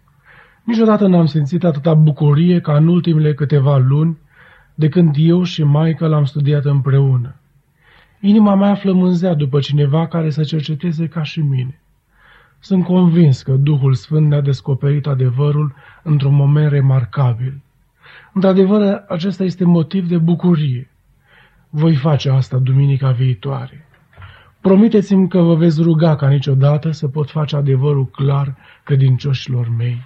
Niciodată 0.65 1.07
n-am 1.07 1.27
simțit 1.27 1.65
atâta 1.65 1.95
bucurie 1.95 2.61
ca 2.61 2.77
în 2.77 2.89
ultimele 2.89 3.35
câteva 3.35 3.79
luni 3.79 4.19
de 4.75 4.89
când 4.89 5.15
eu 5.19 5.43
și 5.43 5.63
Michael 5.63 6.13
am 6.13 6.25
studiat 6.25 6.65
împreună. 6.65 7.35
Inima 8.21 8.55
mea 8.55 8.75
flămânzea 8.75 9.35
după 9.35 9.61
cineva 9.61 10.07
care 10.07 10.31
să 10.31 10.43
cerceteze 10.43 11.07
ca 11.07 11.23
și 11.23 11.41
mine. 11.41 11.81
Sunt 12.61 12.85
convins 12.85 13.43
că 13.43 13.53
Duhul 13.53 13.95
Sfânt 13.95 14.29
ne-a 14.29 14.41
descoperit 14.41 15.07
adevărul 15.07 15.75
într-un 16.03 16.35
moment 16.35 16.71
remarcabil. 16.71 17.63
Într-adevăr, 18.33 19.05
acesta 19.09 19.45
este 19.45 19.65
motiv 19.65 20.09
de 20.09 20.19
bucurie. 20.19 20.91
Voi 21.71 21.95
face 21.95 22.31
asta 22.31 22.59
duminica 22.59 23.11
viitoare. 23.11 23.87
Promiteți-mi 24.61 25.29
că 25.29 25.39
vă 25.39 25.55
veți 25.55 25.83
ruga 25.83 26.17
ca 26.17 26.29
niciodată 26.29 26.91
să 26.91 27.09
pot 27.09 27.31
face 27.31 27.57
adevărul 27.57 28.07
clar 28.07 28.57
credincioșilor 28.85 29.69
mei. 29.77 30.03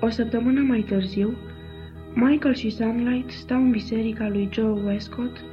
O 0.00 0.08
săptămână 0.08 0.60
mai 0.60 0.80
târziu, 0.80 1.36
Michael 2.14 2.54
și 2.54 2.70
Sunlight 2.70 3.30
stau 3.30 3.58
în 3.58 3.70
biserica 3.70 4.28
lui 4.28 4.48
Joe 4.52 4.82
Westcott, 4.84 5.44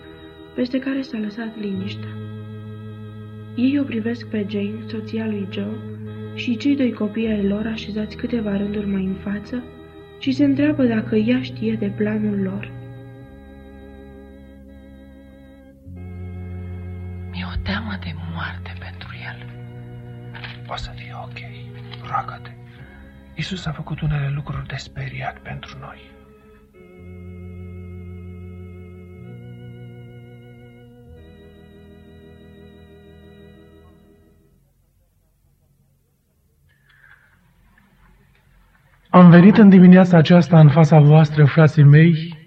peste 0.56 0.80
care 0.80 1.02
s-a 1.02 1.18
lăsat 1.18 1.60
liniștea. 1.60 2.10
Ei 3.56 3.80
o 3.80 3.84
privesc 3.84 4.28
pe 4.28 4.46
Jane, 4.50 4.80
soția 4.88 5.26
lui 5.26 5.48
Joe, 5.52 5.78
și 6.36 6.58
cei 6.58 6.76
doi 6.76 6.92
copii 6.94 7.28
ai 7.28 7.48
lor 7.48 7.66
așezați 7.66 8.16
câteva 8.16 8.58
rânduri 8.58 8.88
mai 8.88 9.04
în 9.04 9.14
față 9.14 9.64
și 10.20 10.32
se 10.32 10.44
întreabă 10.44 10.84
dacă 10.86 11.16
ea 11.16 11.42
știe 11.42 11.74
de 11.74 11.88
planul 11.96 12.42
lor. 12.42 12.72
Mi-e 17.32 17.46
o 17.56 17.62
teamă 17.64 17.98
de 18.04 18.14
moarte 18.34 18.74
pentru 18.80 19.10
el. 19.30 19.50
O 20.68 20.76
să 20.76 20.92
fie 20.96 21.14
ok. 21.24 21.38
Roagă-te. 22.10 22.52
Isus 23.40 23.66
a 23.66 23.72
făcut 23.72 24.02
unele 24.02 24.32
lucruri 24.36 24.68
de 24.68 24.76
speriat 24.76 25.38
pentru 25.38 25.78
noi. 25.80 26.16
Am 39.10 39.30
venit 39.30 39.58
în 39.58 39.70
dimineața 39.70 40.18
aceasta 40.18 40.60
în 40.60 40.70
fața 40.70 41.00
voastră, 41.00 41.46
frații 41.46 41.84
mei, 41.84 42.38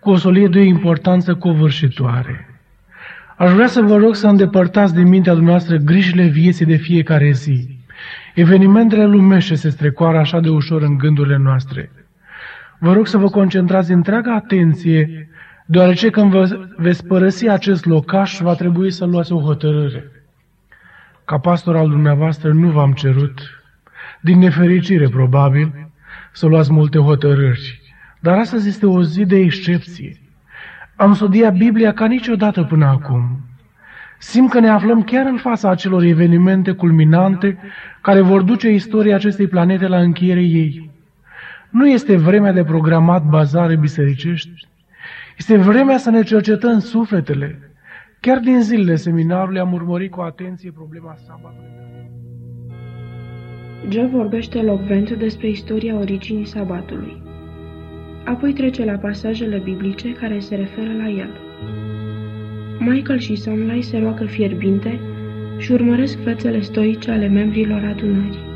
cu 0.00 0.10
o 0.10 0.16
solie 0.16 0.48
de 0.48 0.58
o 0.58 0.62
importanță 0.62 1.34
covârșitoare. 1.34 2.60
Aș 3.36 3.52
vrea 3.52 3.66
să 3.66 3.80
vă 3.80 3.96
rog 3.96 4.14
să 4.14 4.26
îndepărtați 4.28 4.94
din 4.94 5.08
mintea 5.08 5.32
dumneavoastră 5.32 5.76
grijile 5.76 6.26
vieții 6.26 6.66
de 6.66 6.76
fiecare 6.76 7.30
zi. 7.30 7.77
Evenimentele 8.38 9.06
lumește 9.06 9.54
se 9.54 9.68
strecoară 9.68 10.18
așa 10.18 10.40
de 10.40 10.48
ușor 10.48 10.82
în 10.82 10.98
gândurile 10.98 11.36
noastre. 11.36 11.90
Vă 12.78 12.92
rog 12.92 13.06
să 13.06 13.16
vă 13.16 13.28
concentrați 13.28 13.92
întreaga 13.92 14.34
atenție, 14.34 15.28
deoarece 15.66 16.10
când 16.10 16.30
vă 16.30 16.68
veți 16.76 17.06
părăsi 17.06 17.48
acest 17.48 17.84
locaș, 17.84 18.38
va 18.40 18.54
trebui 18.54 18.90
să 18.90 19.04
luați 19.04 19.32
o 19.32 19.40
hotărâre. 19.40 20.10
Ca 21.24 21.38
pastor 21.38 21.76
al 21.76 21.88
dumneavoastră 21.88 22.52
nu 22.52 22.70
v-am 22.70 22.92
cerut, 22.92 23.40
din 24.20 24.38
nefericire 24.38 25.08
probabil, 25.08 25.90
să 26.32 26.46
luați 26.46 26.72
multe 26.72 26.98
hotărâri. 26.98 27.80
Dar 28.20 28.38
astăzi 28.38 28.68
este 28.68 28.86
o 28.86 29.02
zi 29.02 29.24
de 29.24 29.36
excepție. 29.36 30.20
Am 30.96 31.14
studiat 31.14 31.56
Biblia 31.56 31.92
ca 31.92 32.06
niciodată 32.06 32.62
până 32.62 32.86
acum. 32.86 33.47
Simt 34.18 34.50
că 34.50 34.60
ne 34.60 34.68
aflăm 34.68 35.02
chiar 35.02 35.26
în 35.26 35.36
fața 35.36 35.70
acelor 35.70 36.02
evenimente 36.02 36.72
culminante 36.72 37.58
care 38.00 38.20
vor 38.20 38.42
duce 38.42 38.70
istoria 38.70 39.14
acestei 39.14 39.46
planete 39.46 39.86
la 39.86 39.98
încheiere 39.98 40.42
ei. 40.42 40.90
Nu 41.70 41.88
este 41.88 42.16
vremea 42.16 42.52
de 42.52 42.64
programat 42.64 43.24
bazare 43.24 43.76
bisericești, 43.76 44.68
este 45.38 45.56
vremea 45.56 45.98
să 45.98 46.10
ne 46.10 46.22
cercetăm 46.22 46.78
sufletele. 46.78 47.72
Chiar 48.20 48.38
din 48.38 48.62
zilele 48.62 48.96
seminarului 48.96 49.60
am 49.60 49.72
urmărit 49.72 50.10
cu 50.10 50.20
atenție 50.20 50.70
problema 50.70 51.14
sabatului. 51.26 51.76
Joe 53.88 54.06
vorbește 54.06 54.62
locvent 54.62 55.10
despre 55.10 55.48
istoria 55.48 55.96
originii 55.96 56.46
sabatului. 56.46 57.22
Apoi 58.24 58.52
trece 58.52 58.84
la 58.84 58.96
pasajele 58.96 59.58
biblice 59.58 60.12
care 60.12 60.38
se 60.38 60.54
referă 60.54 60.92
la 60.92 61.08
el. 61.08 61.30
Michael 62.78 63.18
și 63.18 63.36
Sunlight 63.36 63.84
se 63.84 63.98
roagă 63.98 64.24
fierbinte 64.24 65.00
și 65.58 65.72
urmăresc 65.72 66.22
fețele 66.22 66.60
stoice 66.60 67.10
ale 67.10 67.26
membrilor 67.28 67.84
adunării. 67.84 68.46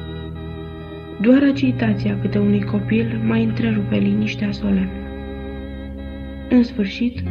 Doar 1.20 1.42
agitația 1.42 2.18
câte 2.20 2.38
unui 2.38 2.62
copil 2.64 3.20
mai 3.24 3.44
întrerupe 3.44 3.96
liniștea 3.96 4.52
solemnă. 4.52 5.00
În 6.50 6.62
sfârșit, 6.62 7.22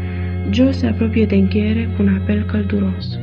Joe 0.50 0.72
se 0.72 0.88
apropie 0.88 1.26
de 1.26 1.36
încheiere 1.36 1.94
cu 1.96 2.02
un 2.02 2.18
apel 2.22 2.44
călduros. 2.46 3.20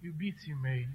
Iubiții 0.00 0.54
mei, 0.62 0.88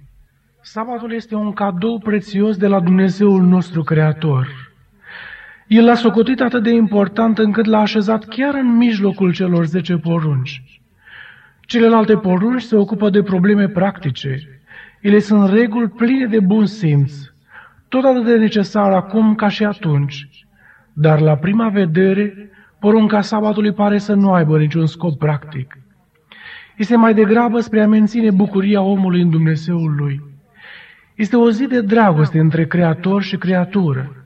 sabatul 0.60 1.12
este 1.12 1.34
un 1.34 1.52
cadou 1.52 1.98
prețios 1.98 2.56
de 2.56 2.66
la 2.66 2.80
Dumnezeul 2.80 3.42
nostru 3.42 3.82
Creator. 3.82 4.71
El 5.72 5.84
l-a 5.84 5.94
socotit 5.94 6.40
atât 6.40 6.62
de 6.62 6.70
important 6.70 7.38
încât 7.38 7.64
l-a 7.66 7.80
așezat 7.80 8.24
chiar 8.24 8.54
în 8.54 8.76
mijlocul 8.76 9.32
celor 9.32 9.64
zece 9.64 9.96
porunci. 9.96 10.80
Celelalte 11.60 12.16
porunci 12.16 12.62
se 12.62 12.76
ocupă 12.76 13.10
de 13.10 13.22
probleme 13.22 13.68
practice. 13.68 14.38
Ele 15.00 15.18
sunt 15.18 15.50
reguli 15.50 15.88
pline 15.88 16.26
de 16.26 16.40
bun 16.40 16.66
simț, 16.66 17.12
tot 17.88 18.04
atât 18.04 18.24
de 18.24 18.36
necesar 18.36 18.92
acum 18.92 19.34
ca 19.34 19.48
și 19.48 19.64
atunci. 19.64 20.28
Dar 20.92 21.20
la 21.20 21.36
prima 21.36 21.68
vedere, 21.68 22.50
porunca 22.78 23.20
sabatului 23.20 23.72
pare 23.72 23.98
să 23.98 24.14
nu 24.14 24.32
aibă 24.32 24.58
niciun 24.58 24.86
scop 24.86 25.18
practic. 25.18 25.78
Este 26.76 26.96
mai 26.96 27.14
degrabă 27.14 27.60
spre 27.60 27.82
a 27.82 27.86
menține 27.86 28.30
bucuria 28.30 28.82
omului 28.82 29.20
în 29.20 29.30
Dumnezeul 29.30 29.94
lui. 29.94 30.22
Este 31.14 31.36
o 31.36 31.50
zi 31.50 31.66
de 31.66 31.80
dragoste 31.80 32.38
între 32.38 32.66
creator 32.66 33.22
și 33.22 33.36
creatură. 33.36 34.21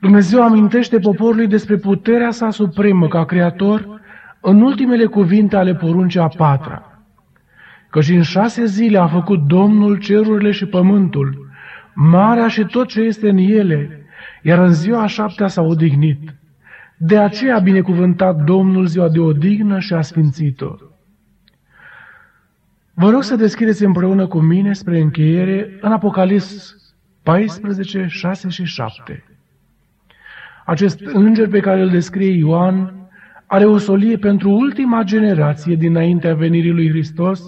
Dumnezeu 0.00 0.42
amintește 0.42 0.98
poporului 0.98 1.46
despre 1.46 1.76
puterea 1.76 2.30
sa 2.30 2.50
supremă 2.50 3.08
ca 3.08 3.24
creator 3.24 4.00
în 4.40 4.60
ultimele 4.60 5.06
cuvinte 5.06 5.56
ale 5.56 5.74
poruncii 5.74 6.20
a 6.20 6.28
patra. 6.28 7.00
Căci 7.90 8.08
în 8.08 8.22
șase 8.22 8.64
zile 8.64 8.98
a 8.98 9.06
făcut 9.06 9.46
Domnul 9.46 9.98
cerurile 9.98 10.50
și 10.50 10.66
pământul, 10.66 11.48
marea 11.94 12.48
și 12.48 12.64
tot 12.64 12.88
ce 12.88 13.00
este 13.00 13.28
în 13.28 13.36
ele, 13.36 14.06
iar 14.42 14.58
în 14.58 14.72
ziua 14.72 15.02
a 15.02 15.06
șaptea 15.06 15.48
s-a 15.48 15.62
odihnit. 15.62 16.34
De 16.96 17.18
aceea 17.18 17.56
a 17.56 17.60
binecuvântat 17.60 18.44
Domnul 18.44 18.86
ziua 18.86 19.08
de 19.08 19.18
odihnă 19.18 19.78
și 19.78 19.94
a 19.94 20.00
sfințit-o. 20.00 20.74
Vă 22.94 23.10
rog 23.10 23.22
să 23.22 23.36
deschideți 23.36 23.84
împreună 23.84 24.26
cu 24.26 24.38
mine 24.38 24.72
spre 24.72 25.00
încheiere 25.00 25.78
în 25.80 25.92
Apocalips 25.92 26.76
14, 27.22 28.06
6 28.08 28.48
și 28.48 28.64
7. 28.64 29.24
Acest 30.66 31.00
înger 31.12 31.48
pe 31.48 31.60
care 31.60 31.80
îl 31.80 31.88
descrie 31.88 32.36
Ioan 32.36 32.92
are 33.46 33.64
o 33.64 33.78
solie 33.78 34.16
pentru 34.16 34.50
ultima 34.50 35.02
generație 35.02 35.74
dinaintea 35.74 36.34
venirii 36.34 36.72
lui 36.72 36.88
Hristos 36.88 37.42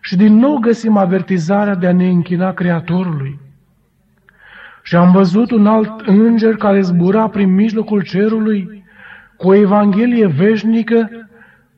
și 0.00 0.16
din 0.16 0.34
nou 0.38 0.58
găsim 0.58 0.96
avertizarea 0.96 1.74
de 1.74 1.86
a 1.86 1.92
ne 1.92 2.08
închina 2.08 2.52
Creatorului. 2.52 3.38
Și 4.82 4.96
am 4.96 5.12
văzut 5.12 5.50
un 5.50 5.66
alt 5.66 6.00
înger 6.00 6.56
care 6.56 6.80
zbura 6.80 7.28
prin 7.28 7.54
mijlocul 7.54 8.02
cerului 8.02 8.84
cu 9.36 9.48
o 9.48 9.54
evanghelie 9.54 10.26
veșnică 10.26 11.08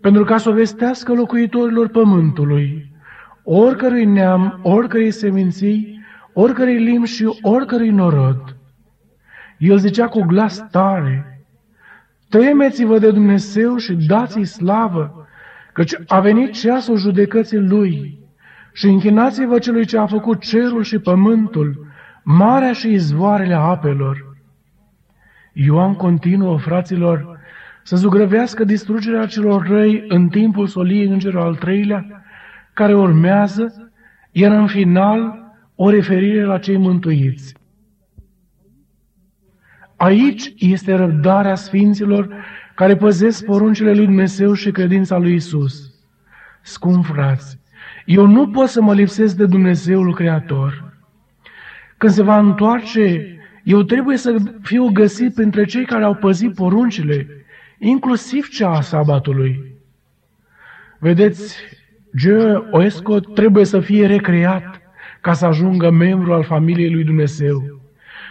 pentru 0.01 0.25
ca 0.25 0.37
să 0.37 0.49
o 0.49 0.53
vestească 0.53 1.12
locuitorilor 1.12 1.88
pământului, 1.88 2.90
oricărui 3.42 4.05
neam, 4.05 4.61
oricărei 4.62 5.11
seminții, 5.11 6.01
oricărei 6.33 6.79
limbi 6.79 7.09
și 7.09 7.38
oricărui 7.42 7.90
norod. 7.90 8.58
El 9.59 9.79
zicea 9.79 10.09
cu 10.09 10.21
glas 10.21 10.66
tare, 10.71 11.42
Temeți-vă 12.29 12.99
de 12.99 13.11
Dumnezeu 13.11 13.77
și 13.77 13.94
dați-i 13.94 14.44
slavă, 14.44 15.27
căci 15.73 15.94
a 16.07 16.21
venit 16.21 16.53
ceasul 16.53 16.97
judecății 16.97 17.59
Lui 17.59 18.18
și 18.73 18.87
închinați-vă 18.87 19.59
celui 19.59 19.87
ce 19.87 19.99
a 19.99 20.07
făcut 20.07 20.40
cerul 20.40 20.83
și 20.83 20.99
pământul, 20.99 21.87
marea 22.23 22.73
și 22.73 22.92
izvoarele 22.92 23.55
apelor. 23.55 24.37
Ioan 25.53 25.94
continuă, 25.94 26.59
fraților, 26.59 27.38
să 27.83 27.97
zugrăvească 27.97 28.64
distrugerea 28.64 29.27
celor 29.27 29.66
răi 29.66 30.05
în 30.09 30.29
timpul 30.29 30.66
soliei 30.66 31.07
îngerul 31.07 31.40
al 31.40 31.55
treilea, 31.55 32.23
care 32.73 32.94
urmează, 32.94 33.90
iar 34.31 34.53
în 34.53 34.66
final 34.66 35.47
o 35.75 35.90
referire 35.90 36.44
la 36.44 36.59
cei 36.59 36.77
mântuiți. 36.77 37.58
Aici 39.99 40.53
este 40.59 40.95
răbdarea 40.95 41.55
sfinților 41.55 42.35
care 42.75 42.97
păzesc 42.97 43.45
poruncile 43.45 43.93
lui 43.93 44.05
Dumnezeu 44.05 44.53
și 44.53 44.71
credința 44.71 45.19
lui 45.19 45.35
Isus. 45.35 45.93
Scum 46.63 47.03
frați, 47.03 47.59
eu 48.05 48.27
nu 48.27 48.49
pot 48.49 48.69
să 48.69 48.83
mă 48.83 48.95
lipsesc 48.95 49.37
de 49.37 49.47
Dumnezeul 49.47 50.15
Creator. 50.15 50.97
Când 51.97 52.13
se 52.13 52.23
va 52.23 52.39
întoarce, 52.39 53.37
eu 53.65 53.83
trebuie 53.83 54.17
să 54.17 54.37
fiu 54.63 54.89
găsit 54.89 55.35
printre 55.35 55.65
cei 55.65 55.85
care 55.85 56.05
au 56.05 56.15
păzit 56.15 56.55
poruncile, 56.55 57.27
inclusiv 57.79 58.49
cea 58.49 58.71
a 58.71 58.81
sabatului. 58.81 59.75
Vedeți, 60.99 61.57
Joe 62.15 62.69
Oescott 62.71 63.35
trebuie 63.35 63.65
să 63.65 63.81
fie 63.81 64.07
recreat 64.07 64.81
ca 65.21 65.33
să 65.33 65.47
ajungă 65.47 65.91
membru 65.91 66.33
al 66.33 66.45
familiei 66.45 66.93
lui 66.93 67.05
Dumnezeu. 67.05 67.78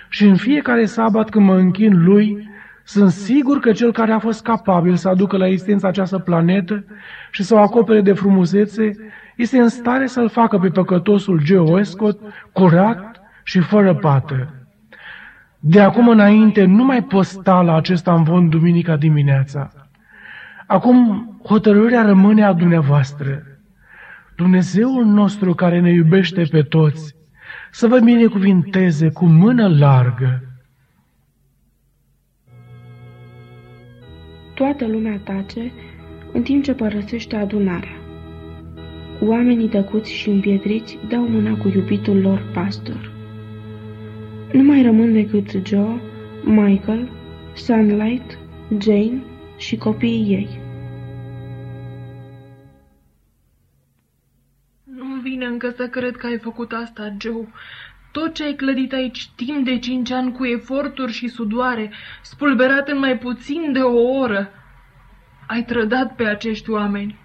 Și 0.10 0.26
în 0.26 0.36
fiecare 0.36 0.86
sabat 0.86 1.30
când 1.30 1.46
mă 1.46 1.56
închin 1.56 2.04
lui, 2.04 2.50
sunt 2.84 3.12
sigur 3.12 3.60
că 3.60 3.72
cel 3.72 3.92
care 3.92 4.12
a 4.12 4.20
fost 4.20 4.44
capabil 4.44 4.96
să 4.96 5.10
aducă 5.10 5.38
la 5.38 5.48
existență 5.48 5.88
această 5.88 6.18
planetă 6.20 6.84
și 7.32 7.44
să 7.44 7.54
o 7.54 7.60
acopere 7.60 8.02
de 8.02 8.14
frumusețe, 8.14 8.92
este 9.36 9.58
în 9.58 9.68
stare 9.68 10.08
să-l 10.08 10.30
facă 10.30 10.58
pe 10.58 10.70
păcătosul 10.70 11.42
Joe 11.44 11.72
Westcott 11.72 12.22
curat 12.52 13.22
și 13.44 13.60
fără 13.60 13.96
pată. 13.96 14.50
De 15.60 15.82
acum 15.82 16.08
înainte 16.08 16.66
nu 16.66 16.84
mai 16.84 17.04
pot 17.04 17.26
sta 17.26 17.62
la 17.62 17.76
acest 17.76 18.08
amvon 18.08 18.50
duminica 18.50 18.96
dimineața. 18.96 19.72
Acum 20.68 21.30
hotărârea 21.44 22.02
rămâne 22.02 22.44
a 22.44 22.54
dumneavoastră. 22.54 23.44
Dumnezeul 24.36 25.06
nostru 25.06 25.54
care 25.54 25.80
ne 25.80 25.92
iubește 25.92 26.44
pe 26.52 26.62
toți, 26.62 27.16
să 27.78 27.88
vă 27.88 28.00
binecuvinteze 28.00 29.10
cu 29.10 29.26
mână 29.26 29.68
largă. 29.68 30.42
Toată 34.54 34.88
lumea 34.88 35.22
tace 35.24 35.72
în 36.34 36.42
timp 36.42 36.64
ce 36.64 36.74
părăsește 36.74 37.36
adunarea. 37.36 37.98
Oamenii 39.22 39.68
tăcuți 39.68 40.12
și 40.12 40.30
împietriți 40.30 40.98
dau 41.10 41.28
mâna 41.28 41.58
cu 41.58 41.68
iubitul 41.68 42.22
lor 42.22 42.50
pastor. 42.54 43.12
Nu 44.52 44.64
mai 44.64 44.82
rămân 44.82 45.14
decât 45.14 45.66
Joe, 45.66 46.02
Michael, 46.44 47.10
Sunlight, 47.54 48.38
Jane 48.82 49.22
și 49.58 49.76
copiii 49.76 50.34
ei. 50.34 50.67
Încă 55.62 55.76
să 55.76 55.88
cred 55.88 56.16
că 56.16 56.26
ai 56.26 56.38
făcut 56.38 56.72
asta, 56.72 57.14
Joe. 57.18 57.48
Tot 58.12 58.34
ce 58.34 58.44
ai 58.44 58.54
clădit 58.54 58.94
aici 58.94 59.30
timp 59.36 59.66
de 59.66 59.80
cinci 59.80 60.12
ani 60.12 60.32
cu 60.32 60.46
eforturi 60.46 61.12
și 61.12 61.28
sudoare, 61.28 61.92
spulberat 62.22 62.88
în 62.88 63.00
mai 63.00 63.18
puțin 63.18 63.72
de 63.74 63.80
o 63.80 64.20
oră, 64.20 64.50
ai 65.48 65.64
trădat 65.64 66.16
pe 66.16 66.26
acești 66.26 66.70
oameni. 66.70 67.20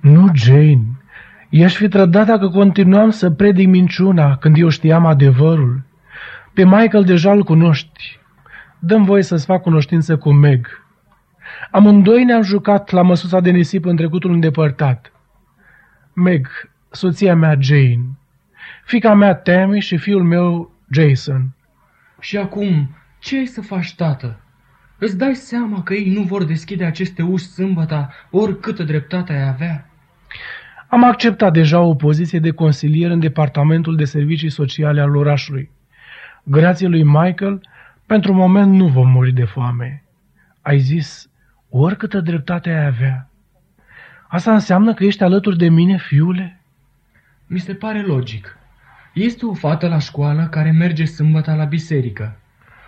Nu, 0.00 0.26
Jane. 0.34 0.82
I-aș 1.48 1.74
fi 1.74 1.88
trădat 1.88 2.26
dacă 2.26 2.48
continuam 2.48 3.10
să 3.10 3.30
predic 3.30 3.68
minciuna 3.68 4.36
când 4.36 4.58
eu 4.58 4.68
știam 4.68 5.06
adevărul. 5.06 5.82
Pe 6.52 6.64
Michael 6.64 7.04
deja 7.04 7.32
îl 7.32 7.42
cunoști. 7.42 8.20
Dăm 8.78 9.04
voie 9.04 9.22
să-ți 9.22 9.46
fac 9.46 9.62
cunoștință 9.62 10.16
cu 10.16 10.32
Meg. 10.32 10.66
Amândoi 11.70 12.24
ne-am 12.24 12.42
jucat 12.42 12.90
la 12.90 13.02
măsuța 13.02 13.40
de 13.40 13.50
nisip 13.50 13.84
în 13.84 13.96
trecutul 13.96 14.32
îndepărtat. 14.32 15.12
Meg, 16.12 16.48
soția 16.96 17.34
mea 17.34 17.56
Jane, 17.60 18.18
fica 18.84 19.14
mea 19.14 19.34
Tammy 19.34 19.80
și 19.80 19.96
fiul 19.96 20.22
meu 20.22 20.72
Jason. 20.90 21.54
Și 22.20 22.36
acum, 22.36 22.96
ce 23.18 23.36
ai 23.36 23.46
să 23.46 23.60
faci, 23.60 23.94
tată? 23.94 24.40
Îți 24.98 25.18
dai 25.18 25.34
seama 25.34 25.82
că 25.82 25.94
ei 25.94 26.12
nu 26.12 26.22
vor 26.22 26.44
deschide 26.44 26.84
aceste 26.84 27.22
uși 27.22 27.44
sâmbăta, 27.44 28.12
oricâtă 28.30 28.82
dreptate 28.82 29.32
ai 29.32 29.48
avea? 29.48 29.90
Am 30.88 31.04
acceptat 31.04 31.52
deja 31.52 31.80
o 31.80 31.94
poziție 31.94 32.38
de 32.38 32.50
consilier 32.50 33.10
în 33.10 33.18
Departamentul 33.18 33.96
de 33.96 34.04
Servicii 34.04 34.50
Sociale 34.50 35.00
al 35.00 35.16
orașului. 35.16 35.70
Grație 36.42 36.86
lui 36.86 37.02
Michael, 37.02 37.60
pentru 38.06 38.32
moment 38.32 38.72
nu 38.72 38.86
vom 38.86 39.10
muri 39.10 39.32
de 39.32 39.44
foame. 39.44 40.04
Ai 40.62 40.78
zis, 40.78 41.30
oricâtă 41.68 42.20
dreptate 42.20 42.70
ai 42.70 42.86
avea. 42.86 43.30
Asta 44.28 44.52
înseamnă 44.52 44.94
că 44.94 45.04
ești 45.04 45.22
alături 45.22 45.58
de 45.58 45.68
mine, 45.68 45.96
fiule? 45.98 46.60
Mi 47.46 47.58
se 47.58 47.74
pare 47.74 48.02
logic. 48.02 48.58
Este 49.14 49.46
o 49.46 49.54
fată 49.54 49.88
la 49.88 49.98
școală 49.98 50.48
care 50.50 50.70
merge 50.70 51.04
sâmbătă 51.04 51.54
la 51.54 51.64
biserică. 51.64 52.40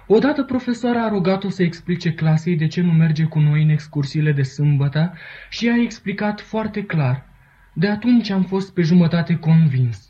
Odată 0.07 0.43
profesoara 0.43 1.05
a 1.05 1.09
rugat-o 1.09 1.49
să 1.49 1.63
explice 1.63 2.13
clasei 2.13 2.57
de 2.57 2.67
ce 2.67 2.81
nu 2.81 2.93
merge 2.93 3.25
cu 3.25 3.39
noi 3.39 3.63
în 3.63 3.69
excursiile 3.69 4.33
de 4.33 4.43
sâmbătă 4.43 5.15
și 5.51 5.69
a 5.69 5.83
explicat 5.83 6.41
foarte 6.41 6.85
clar. 6.85 7.27
De 7.73 7.89
atunci 7.89 8.31
am 8.31 8.43
fost 8.43 8.75
pe 8.75 8.83
jumătate 8.83 9.37
convins. 9.37 10.09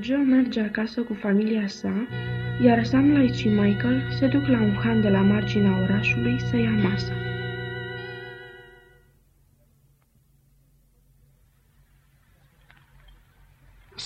Joe 0.00 0.16
merge 0.16 0.60
acasă 0.60 1.00
cu 1.00 1.14
familia 1.14 1.66
sa, 1.66 2.06
iar 2.62 2.84
Sunlight 2.84 3.34
și 3.34 3.48
Michael 3.48 4.02
se 4.18 4.26
duc 4.26 4.46
la 4.46 4.60
un 4.60 4.74
han 4.74 5.00
de 5.00 5.08
la 5.08 5.20
marginea 5.20 5.78
orașului 5.78 6.40
să 6.40 6.56
ia 6.56 6.70
masa. 6.70 7.25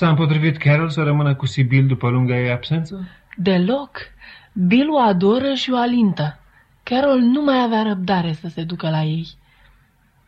S-a 0.00 0.08
împotrivit 0.08 0.56
Carol 0.56 0.88
să 0.88 1.02
rămână 1.02 1.34
cu 1.34 1.46
Sibyl 1.46 1.86
după 1.86 2.08
lunga 2.08 2.38
ei 2.38 2.50
absență? 2.50 3.08
Deloc. 3.36 3.98
Bill 4.52 4.90
o 4.90 4.98
adoră 4.98 5.54
și 5.54 5.70
o 5.70 5.76
alintă. 5.76 6.38
Carol 6.82 7.18
nu 7.18 7.42
mai 7.42 7.62
avea 7.62 7.82
răbdare 7.82 8.32
să 8.32 8.48
se 8.48 8.62
ducă 8.62 8.90
la 8.90 9.02
ei. 9.02 9.26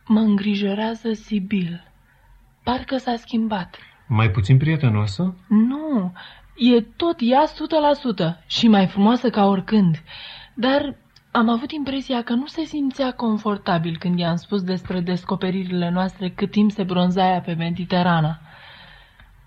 Mă 0.05 0.19
îngrijorează 0.19 1.13
Sibyl. 1.13 1.83
Parcă 2.63 2.97
s-a 2.97 3.15
schimbat. 3.15 3.75
Mai 4.07 4.31
puțin 4.31 4.57
prietenoasă? 4.57 5.35
Nu, 5.47 6.13
e 6.55 6.81
tot 6.81 7.15
ea 7.19 7.43
100% 7.47 8.47
și 8.47 8.67
mai 8.67 8.87
frumoasă 8.87 9.29
ca 9.29 9.45
oricând. 9.45 10.03
Dar 10.53 10.95
am 11.31 11.49
avut 11.49 11.71
impresia 11.71 12.21
că 12.23 12.33
nu 12.33 12.45
se 12.45 12.63
simțea 12.63 13.11
confortabil 13.11 13.97
când 13.99 14.19
i-am 14.19 14.35
spus 14.35 14.63
despre 14.63 14.99
descoperirile 14.99 15.89
noastre 15.89 16.29
cât 16.29 16.51
timp 16.51 16.71
se 16.71 16.83
bronzaia 16.83 17.41
pe 17.41 17.53
Mediterana. 17.53 18.39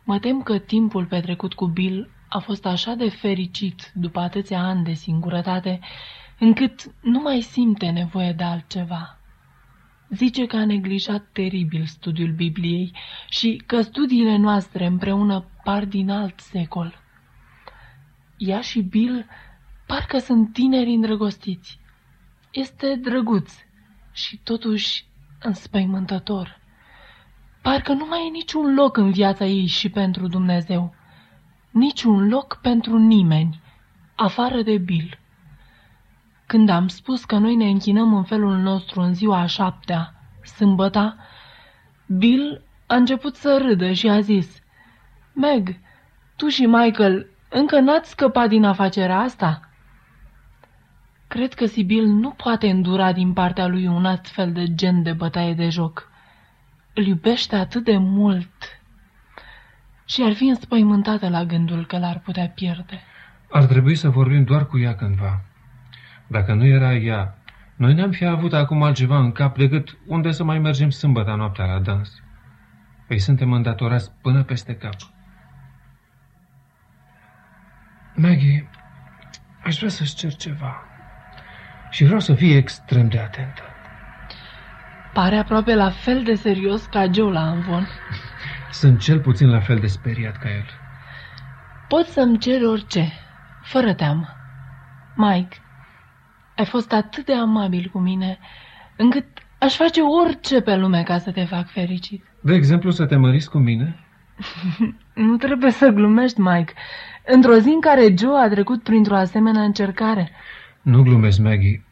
Mă 0.07 0.19
tem 0.19 0.43
că 0.43 0.59
timpul 0.59 1.07
petrecut 1.07 1.55
cu 1.55 1.67
Bill 1.67 2.11
a 2.29 2.39
fost 2.39 2.67
așa 2.67 2.95
de 2.95 3.09
fericit 3.09 3.91
după 3.95 4.21
atâția 4.21 4.61
ani 4.61 4.85
de 4.85 4.93
singurătate, 4.93 5.81
încât 6.39 6.93
nu 7.01 7.21
mai 7.21 7.41
simte 7.41 7.91
nevoie 7.91 8.33
de 8.33 8.43
altceva. 8.43 9.19
Zice 10.11 10.47
că 10.47 10.57
a 10.57 10.65
neglijat 10.65 11.29
teribil 11.33 11.85
studiul 11.85 12.33
Bibliei 12.33 12.93
și 13.29 13.63
că 13.67 13.81
studiile 13.81 14.37
noastre 14.37 14.87
împreună 14.87 15.45
par 15.65 15.85
din 15.85 16.11
alt 16.11 16.41
secol. 16.41 17.01
Ea 18.37 18.61
și 18.61 18.81
Bill 18.81 19.27
parcă 19.87 20.19
sunt 20.19 20.53
tineri 20.53 20.91
îndrăgostiți. 20.91 21.79
Este 22.51 22.95
drăguț 22.95 23.53
și 24.13 24.37
totuși 24.37 25.05
înspăimântător. 25.41 26.61
Parcă 27.67 27.93
nu 27.93 28.07
mai 28.09 28.27
e 28.27 28.31
niciun 28.31 28.75
loc 28.75 28.97
în 28.97 29.11
viața 29.11 29.45
ei 29.45 29.67
și 29.67 29.89
pentru 29.89 30.27
Dumnezeu. 30.27 30.95
Niciun 31.71 32.29
loc 32.29 32.59
pentru 32.63 32.99
nimeni, 32.99 33.61
afară 34.15 34.63
de 34.63 34.79
Bill. 34.79 35.19
Când 36.47 36.69
am 36.69 36.89
spus 36.89 37.25
că 37.25 37.37
noi 37.37 37.55
ne 37.55 37.69
închinăm 37.69 38.15
în 38.15 38.25
felul 38.25 38.57
nostru 38.57 39.01
în 39.01 39.15
ziua 39.15 39.39
a 39.39 39.47
șaptea, 39.47 40.15
sâmbăta, 40.57 41.17
Bill 42.07 42.63
a 42.87 42.95
început 42.95 43.35
să 43.35 43.59
râdă 43.63 43.93
și 43.93 44.09
a 44.09 44.21
zis, 44.21 44.63
Meg, 45.33 45.79
tu 46.37 46.49
și 46.49 46.67
Michael 46.67 47.31
încă 47.49 47.81
n-ați 47.81 48.11
scăpat 48.11 48.49
din 48.49 48.65
afacerea 48.65 49.19
asta?" 49.19 49.61
Cred 51.29 51.55
că 51.55 51.67
Sibyl 51.67 52.05
nu 52.05 52.31
poate 52.31 52.71
îndura 52.71 53.13
din 53.13 53.33
partea 53.33 53.67
lui 53.67 53.87
un 53.87 54.05
astfel 54.05 54.53
de 54.53 54.75
gen 54.75 55.03
de 55.03 55.13
bătaie 55.13 55.55
de 55.55 55.69
joc. 55.69 56.15
Îl 56.99 57.07
iubește 57.07 57.57
atât 57.57 57.85
de 57.85 57.97
mult 57.97 58.81
și 60.05 60.23
ar 60.23 60.33
fi 60.33 60.45
înspăimântată 60.45 61.29
la 61.29 61.45
gândul 61.45 61.87
că 61.87 61.99
l-ar 61.99 62.19
putea 62.19 62.49
pierde. 62.49 63.01
Ar 63.51 63.65
trebui 63.65 63.95
să 63.95 64.09
vorbim 64.09 64.45
doar 64.45 64.67
cu 64.67 64.79
ea 64.79 64.95
cândva. 64.95 65.45
Dacă 66.27 66.55
nu 66.55 66.65
era 66.67 66.95
ea, 66.95 67.39
noi 67.77 67.95
n-am 67.95 68.11
fi 68.11 68.25
avut 68.25 68.53
acum 68.53 68.83
altceva 68.83 69.19
în 69.19 69.33
cap 69.33 69.57
decât 69.57 69.99
unde 70.07 70.31
să 70.31 70.45
mai 70.45 70.59
mergem 70.59 70.91
sâmbătă 70.91 71.35
noaptea 71.35 71.65
la 71.65 71.79
dans. 71.79 72.23
Păi 73.07 73.19
suntem 73.19 73.53
îndatorați 73.53 74.13
până 74.23 74.43
peste 74.43 74.77
cap. 74.77 74.95
Maggie, 78.15 78.71
aș 79.63 79.77
vrea 79.77 79.89
să-ți 79.89 80.17
cer 80.17 80.35
ceva. 80.35 80.83
Și 81.91 82.05
vreau 82.05 82.21
să 82.21 82.35
fii 82.35 82.57
extrem 82.57 83.09
de 83.09 83.19
atentă. 83.19 83.63
Pare 85.17 85.37
aproape 85.37 85.75
la 85.75 85.91
fel 85.91 86.23
de 86.23 86.35
serios 86.35 86.87
ca 86.87 87.11
Joe 87.13 87.33
la 87.33 87.41
Anvon. 87.41 87.87
Sunt 88.71 89.01
cel 89.01 89.21
puțin 89.21 89.49
la 89.51 89.61
fel 89.61 89.79
de 89.79 89.87
speriat 89.87 90.37
ca 90.37 90.49
el. 90.51 90.65
Poți 91.89 92.13
să-mi 92.13 92.39
ceri 92.39 92.65
orice, 92.65 93.13
fără 93.63 93.95
teamă. 93.95 94.29
Mike, 95.15 95.57
ai 96.57 96.65
fost 96.65 96.93
atât 96.93 97.25
de 97.25 97.35
amabil 97.35 97.89
cu 97.93 97.99
mine, 97.99 98.39
încât 98.97 99.25
aș 99.59 99.75
face 99.75 100.01
orice 100.01 100.61
pe 100.61 100.77
lume 100.77 101.03
ca 101.03 101.19
să 101.19 101.31
te 101.31 101.45
fac 101.45 101.69
fericit. 101.69 102.25
De 102.41 102.55
exemplu, 102.55 102.91
să 102.91 103.07
te 103.07 103.17
măriți 103.17 103.51
cu 103.51 103.59
mine? 103.59 104.05
nu 105.29 105.37
trebuie 105.37 105.71
să 105.71 105.89
glumești, 105.89 106.41
Mike. 106.41 106.73
Într-o 107.27 107.55
zi 107.55 107.69
în 107.69 107.81
care 107.81 108.15
Joe 108.19 108.41
a 108.41 108.49
trecut 108.49 108.83
printr-o 108.83 109.17
asemenea 109.17 109.63
încercare. 109.63 110.31
Nu 110.83 111.03
glumesc, 111.03 111.39
Maggie. 111.39 111.85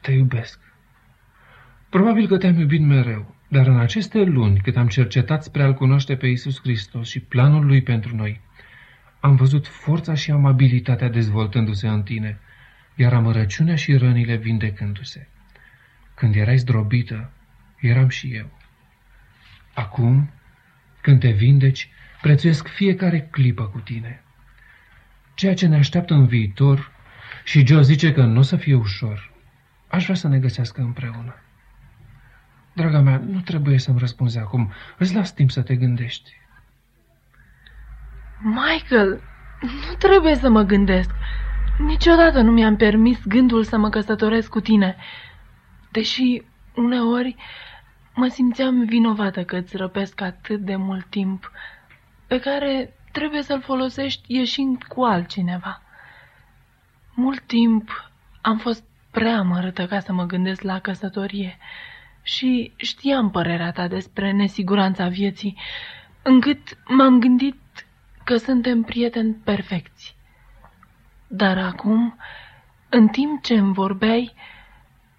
Te 0.00 0.12
iubesc. 0.12 0.65
Probabil 1.96 2.26
că 2.26 2.36
te-am 2.36 2.58
iubit 2.58 2.80
mereu, 2.80 3.34
dar 3.48 3.66
în 3.66 3.78
aceste 3.78 4.22
luni, 4.22 4.60
cât 4.60 4.76
am 4.76 4.88
cercetat 4.88 5.42
spre 5.42 5.62
a-L 5.62 5.74
cunoaște 5.74 6.16
pe 6.16 6.26
Isus 6.26 6.60
Hristos 6.60 7.08
și 7.08 7.20
planul 7.20 7.66
Lui 7.66 7.82
pentru 7.82 8.16
noi, 8.16 8.40
am 9.20 9.36
văzut 9.36 9.66
forța 9.66 10.14
și 10.14 10.30
amabilitatea 10.30 11.08
dezvoltându-se 11.08 11.88
în 11.88 12.02
tine, 12.02 12.38
iar 12.94 13.12
amărăciunea 13.12 13.74
și 13.74 13.96
rănile 13.96 14.36
vindecându-se. 14.36 15.28
Când 16.14 16.34
erai 16.34 16.56
zdrobită, 16.56 17.30
eram 17.80 18.08
și 18.08 18.34
eu. 18.34 18.58
Acum, 19.74 20.30
când 21.00 21.20
te 21.20 21.30
vindeci, 21.30 21.88
prețuiesc 22.22 22.68
fiecare 22.68 23.20
clipă 23.30 23.66
cu 23.66 23.78
tine. 23.78 24.22
Ceea 25.34 25.54
ce 25.54 25.66
ne 25.66 25.76
așteaptă 25.76 26.14
în 26.14 26.26
viitor 26.26 26.90
și 27.44 27.66
Joe 27.66 27.82
zice 27.82 28.12
că 28.12 28.22
nu 28.22 28.38
o 28.38 28.42
să 28.42 28.56
fie 28.56 28.74
ușor. 28.74 29.32
Aș 29.88 30.04
vrea 30.04 30.16
să 30.16 30.28
ne 30.28 30.38
găsească 30.38 30.80
împreună. 30.80 31.34
Draga 32.76 33.00
mea, 33.00 33.22
nu 33.26 33.40
trebuie 33.40 33.78
să-mi 33.78 33.98
răspunzi 33.98 34.38
acum. 34.38 34.72
Îți 34.98 35.14
las 35.14 35.32
timp 35.32 35.50
să 35.50 35.62
te 35.62 35.74
gândești. 35.76 36.32
Michael, 38.40 39.22
nu 39.60 39.94
trebuie 39.98 40.34
să 40.34 40.48
mă 40.48 40.62
gândesc. 40.62 41.10
Niciodată 41.78 42.40
nu 42.40 42.50
mi-am 42.52 42.76
permis 42.76 43.24
gândul 43.26 43.64
să 43.64 43.76
mă 43.76 43.88
căsătoresc 43.88 44.48
cu 44.48 44.60
tine. 44.60 44.96
Deși 45.90 46.42
uneori 46.74 47.36
mă 48.14 48.26
simțeam 48.26 48.84
vinovată 48.84 49.44
că 49.44 49.56
îți 49.56 49.76
răpesc 49.76 50.20
atât 50.20 50.60
de 50.60 50.76
mult 50.76 51.06
timp, 51.06 51.50
pe 52.26 52.40
care 52.40 52.94
trebuie 53.12 53.42
să-l 53.42 53.60
folosești 53.60 54.34
ieșind 54.34 54.84
cu 54.84 55.02
altcineva. 55.02 55.82
Mult 57.14 57.40
timp 57.40 58.10
am 58.40 58.58
fost 58.58 58.84
prea 59.10 59.38
amărâtă 59.38 59.86
ca 59.86 59.98
să 60.00 60.12
mă 60.12 60.24
gândesc 60.24 60.62
la 60.62 60.78
căsătorie 60.78 61.58
și 62.26 62.72
știam 62.76 63.30
părerea 63.30 63.70
ta 63.72 63.88
despre 63.88 64.32
nesiguranța 64.32 65.08
vieții, 65.08 65.56
încât 66.22 66.78
m-am 66.86 67.20
gândit 67.20 67.86
că 68.24 68.36
suntem 68.36 68.82
prieteni 68.82 69.34
perfecți. 69.34 70.16
Dar 71.26 71.58
acum, 71.58 72.16
în 72.88 73.08
timp 73.08 73.42
ce 73.42 73.54
îmi 73.54 73.74
vorbeai, 73.74 74.34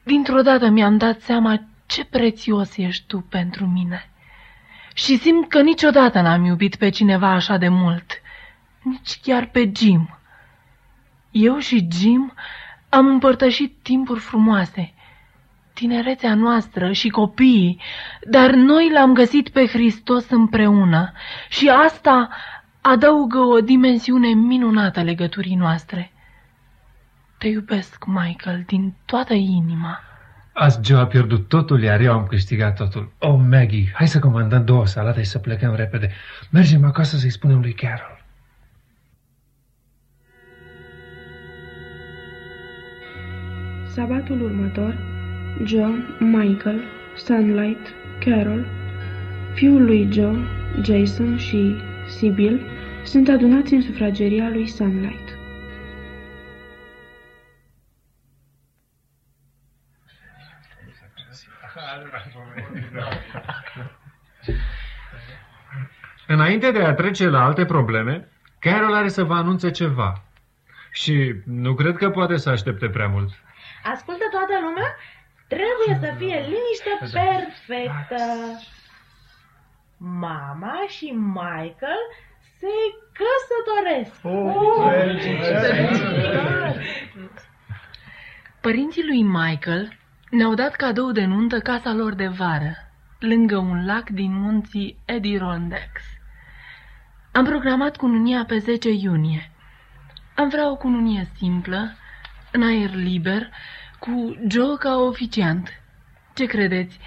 dintr-o 0.04 0.42
dată 0.42 0.70
mi-am 0.70 0.98
dat 0.98 1.22
seama 1.22 1.62
ce 1.86 2.06
prețios 2.06 2.78
ești 2.78 3.06
tu 3.08 3.20
pentru 3.20 3.66
mine. 3.66 4.10
Și 4.94 5.18
simt 5.18 5.50
că 5.50 5.62
niciodată 5.62 6.22
n-am 6.22 6.44
iubit 6.44 6.76
pe 6.76 6.90
cineva 6.90 7.30
așa 7.30 7.58
de 7.58 7.68
mult, 7.68 8.22
nici 8.82 9.20
chiar 9.22 9.46
pe 9.46 9.72
Jim. 9.76 10.18
Eu 11.32 11.58
și 11.58 11.88
Jim 11.92 12.34
am 12.90 13.08
împărtășit 13.08 13.76
timpuri 13.82 14.20
frumoase, 14.20 14.94
tinerețea 15.80 16.36
noastră 16.36 16.92
și 16.92 17.10
copiii, 17.10 17.82
dar 18.30 18.52
noi 18.52 18.92
l-am 18.94 19.14
găsit 19.14 19.50
pe 19.50 19.66
Hristos 19.66 20.30
împreună 20.30 21.12
și 21.50 21.70
asta, 21.70 22.30
adaugă 22.82 23.40
o 23.40 23.60
dimensiune 23.60 24.28
minunată 24.28 25.02
legăturii 25.02 25.56
noastre. 25.56 26.12
Te 27.38 27.48
iubesc, 27.48 28.06
Michael, 28.06 28.64
din 28.66 28.94
toată 29.06 29.34
inima. 29.34 30.00
Azi 30.54 30.80
Joe 30.84 31.00
a 31.00 31.06
pierdut 31.06 31.48
totul, 31.48 31.82
iar 31.82 32.00
eu 32.00 32.14
am 32.14 32.26
câștigat 32.28 32.76
totul. 32.76 33.12
Oh, 33.20 33.40
Maggie, 33.50 33.92
hai 33.94 34.08
să 34.08 34.20
comandăm 34.20 34.66
două 34.66 34.86
salate 34.86 35.22
și 35.22 35.30
să 35.30 35.40
plecăm 35.40 35.76
repede. 35.76 36.12
Mergem 36.52 36.86
acasă 36.86 37.18
să-i 37.18 37.30
spunem 37.30 37.60
lui 37.60 37.74
Carol. 37.74 38.26
Sabatul 43.94 44.42
următor, 44.42 45.17
Joe, 45.64 46.06
Michael, 46.20 46.84
Sunlight, 47.16 47.94
Carol, 48.20 48.66
fiul 49.54 49.86
lui 49.86 50.12
Joe, 50.12 50.38
Jason 50.82 51.38
și 51.38 51.76
Sibyl 52.08 52.62
sunt 53.04 53.30
adunați 53.30 53.74
în 53.74 53.82
sufrageria 53.82 54.50
lui 54.50 54.68
Sunlight. 54.68 55.38
Înainte 66.28 66.72
de 66.72 66.84
a 66.84 66.94
trece 66.94 67.30
la 67.30 67.44
alte 67.44 67.66
probleme, 67.66 68.28
Carol 68.60 68.94
are 68.94 69.08
să 69.08 69.24
vă 69.24 69.34
anunțe 69.34 69.72
ceva. 69.72 70.22
Și 70.92 71.36
nu 71.46 71.74
cred 71.74 71.98
că 71.98 72.10
poate 72.10 72.38
să 72.38 72.50
aștepte 72.50 72.90
prea 72.90 73.08
mult. 73.08 73.30
Ascultă 73.84 74.24
toată 74.32 74.54
lumea? 74.62 74.96
Trebuie 75.48 75.98
să 76.00 76.14
fie 76.18 76.36
liniște 76.36 76.98
perfectă. 77.00 78.24
Mama 79.98 80.86
și 80.88 81.06
Michael 81.06 82.02
se 82.60 82.68
căsătoresc. 83.18 84.22
Părinții 88.62 89.06
lui 89.06 89.24
Michael 89.24 89.98
ne-au 90.30 90.54
dat 90.54 90.76
cadou 90.76 91.12
de 91.12 91.26
nuntă 91.26 91.60
casa 91.60 91.94
lor 91.94 92.14
de 92.14 92.28
vară, 92.28 92.76
lângă 93.20 93.58
un 93.58 93.86
lac 93.86 94.10
din 94.10 94.40
munții 94.40 94.98
Edirondecks. 95.06 96.04
Am 97.32 97.46
programat 97.46 97.96
cununia 97.96 98.46
pe 98.48 98.58
10 98.58 98.90
iunie. 98.90 99.52
Am 100.36 100.50
vrea 100.50 100.72
o 100.72 100.76
cununie 100.76 101.28
simplă, 101.36 101.96
în 102.52 102.64
aer 102.64 102.94
liber, 102.94 103.50
cu 104.00 104.38
Joe 104.48 104.78
ca 104.80 104.96
oficiant. 104.96 105.70
Ce 106.36 106.46
credeți? 106.46 107.00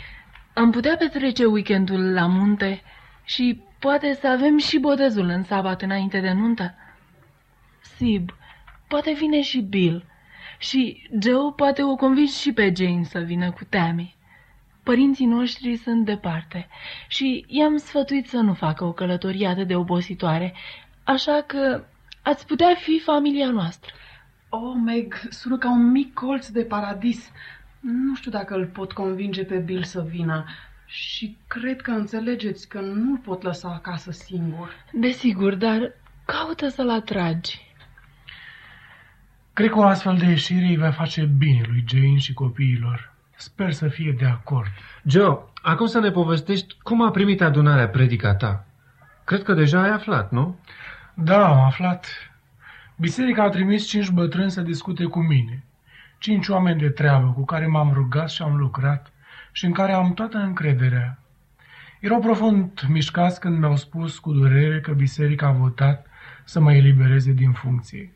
Am 0.54 0.70
putea 0.70 0.96
petrece 0.96 1.44
weekendul 1.44 2.12
la 2.12 2.26
munte 2.26 2.82
și 3.24 3.62
poate 3.78 4.12
să 4.12 4.28
avem 4.28 4.58
și 4.58 4.78
botezul 4.78 5.28
în 5.28 5.42
sabat 5.42 5.82
înainte 5.82 6.20
de 6.20 6.32
nuntă? 6.32 6.74
Sib, 7.96 8.30
poate 8.88 9.12
vine 9.12 9.42
și 9.42 9.60
Bill. 9.60 10.04
Și 10.58 11.08
Joe 11.22 11.52
poate 11.56 11.82
o 11.82 11.94
convinge 11.94 12.32
și 12.32 12.52
pe 12.52 12.72
Jane 12.76 13.02
să 13.02 13.18
vină 13.18 13.50
cu 13.50 13.64
Tammy. 13.64 14.16
Părinții 14.82 15.26
noștri 15.26 15.76
sunt 15.76 16.04
departe 16.04 16.68
și 17.08 17.44
i-am 17.48 17.76
sfătuit 17.76 18.28
să 18.28 18.36
nu 18.36 18.54
facă 18.54 18.84
o 18.84 18.92
călătorie 18.92 19.46
atât 19.46 19.66
de 19.66 19.74
obositoare, 19.74 20.54
așa 21.04 21.44
că 21.46 21.84
ați 22.22 22.46
putea 22.46 22.74
fi 22.74 22.98
familia 22.98 23.50
noastră. 23.50 23.92
Oh, 24.52 24.74
Meg, 24.84 25.14
sună 25.28 25.58
ca 25.58 25.70
un 25.70 25.90
mic 25.90 26.14
colț 26.14 26.48
de 26.48 26.62
paradis. 26.62 27.30
Nu 27.80 28.14
știu 28.14 28.30
dacă 28.30 28.54
îl 28.54 28.66
pot 28.66 28.92
convinge 28.92 29.44
pe 29.44 29.56
Bill 29.56 29.82
să 29.82 30.02
vină. 30.08 30.44
Și 30.86 31.36
cred 31.46 31.80
că 31.80 31.90
înțelegeți 31.90 32.68
că 32.68 32.80
nu-l 32.80 33.18
pot 33.18 33.42
lăsa 33.42 33.68
acasă 33.68 34.10
singur. 34.10 34.70
Desigur, 34.92 35.54
dar 35.54 35.92
caută 36.24 36.68
să-l 36.68 36.90
atragi. 36.90 37.74
Cred 39.52 39.70
că 39.70 39.78
o 39.78 39.84
astfel 39.84 40.16
de 40.16 40.26
ieșire 40.26 40.66
îi 40.66 40.76
va 40.76 40.90
face 40.90 41.24
bine 41.24 41.60
lui 41.66 41.84
Jane 41.88 42.18
și 42.18 42.32
copiilor. 42.32 43.14
Sper 43.36 43.72
să 43.72 43.88
fie 43.88 44.14
de 44.18 44.24
acord. 44.24 44.70
Joe, 45.04 45.38
acum 45.62 45.86
să 45.86 46.00
ne 46.00 46.10
povestești 46.10 46.76
cum 46.82 47.02
a 47.02 47.10
primit 47.10 47.42
adunarea 47.42 47.88
predica 47.88 48.34
ta. 48.34 48.64
Cred 49.24 49.42
că 49.42 49.52
deja 49.52 49.82
ai 49.82 49.90
aflat, 49.90 50.30
nu? 50.30 50.58
Da, 51.14 51.48
am 51.48 51.60
aflat. 51.60 52.29
Biserica 53.00 53.42
a 53.42 53.48
trimis 53.48 53.86
cinci 53.86 54.10
bătrâni 54.10 54.50
să 54.50 54.60
discute 54.60 55.04
cu 55.04 55.18
mine. 55.18 55.64
Cinci 56.18 56.48
oameni 56.48 56.78
de 56.78 56.88
treabă 56.88 57.32
cu 57.32 57.44
care 57.44 57.66
m-am 57.66 57.92
rugat 57.92 58.30
și 58.30 58.42
am 58.42 58.56
lucrat 58.56 59.12
și 59.52 59.64
în 59.64 59.72
care 59.72 59.92
am 59.92 60.14
toată 60.14 60.38
încrederea. 60.38 61.18
Erau 62.00 62.20
profund 62.20 62.84
mișcați 62.88 63.40
când 63.40 63.58
mi-au 63.58 63.76
spus 63.76 64.18
cu 64.18 64.32
durere 64.32 64.80
că 64.80 64.92
biserica 64.92 65.46
a 65.46 65.52
votat 65.52 66.06
să 66.44 66.60
mă 66.60 66.72
elibereze 66.72 67.32
din 67.32 67.52
funcție. 67.52 68.12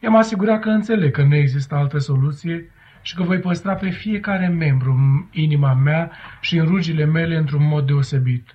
I-am 0.00 0.16
asigurat 0.16 0.60
că 0.60 0.68
înțeleg 0.68 1.12
că 1.12 1.22
nu 1.22 1.34
există 1.34 1.74
altă 1.74 1.98
soluție 1.98 2.70
și 3.02 3.14
că 3.14 3.22
voi 3.22 3.38
păstra 3.38 3.74
pe 3.74 3.88
fiecare 3.90 4.48
membru 4.48 4.92
în 4.92 5.24
inima 5.42 5.74
mea 5.74 6.10
și 6.40 6.56
în 6.56 6.66
rugile 6.66 7.04
mele 7.04 7.36
într-un 7.36 7.66
mod 7.66 7.86
deosebit. 7.86 8.54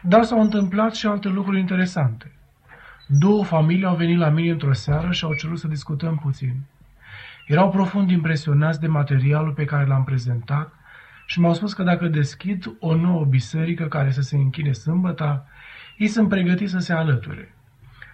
Dar 0.00 0.22
s-au 0.22 0.40
întâmplat 0.40 0.94
și 0.94 1.06
alte 1.06 1.28
lucruri 1.28 1.58
interesante. 1.58 2.30
Două 3.18 3.44
familii 3.44 3.84
au 3.84 3.96
venit 3.96 4.18
la 4.18 4.28
mine 4.28 4.50
într-o 4.50 4.72
seară 4.72 5.12
și 5.12 5.24
au 5.24 5.34
cerut 5.34 5.58
să 5.58 5.68
discutăm 5.68 6.16
puțin. 6.16 6.54
Erau 7.46 7.70
profund 7.70 8.10
impresionați 8.10 8.80
de 8.80 8.86
materialul 8.86 9.52
pe 9.52 9.64
care 9.64 9.86
l-am 9.86 10.04
prezentat 10.04 10.72
și 11.26 11.40
mi-au 11.40 11.54
spus 11.54 11.72
că 11.72 11.82
dacă 11.82 12.06
deschid 12.06 12.76
o 12.78 12.94
nouă 12.94 13.24
biserică 13.24 13.84
care 13.84 14.10
să 14.10 14.20
se 14.20 14.36
închine 14.36 14.72
sâmbăta, 14.72 15.46
ei 15.96 16.06
sunt 16.06 16.28
pregătiți 16.28 16.72
să 16.72 16.78
se 16.78 16.92
alăture. 16.92 17.54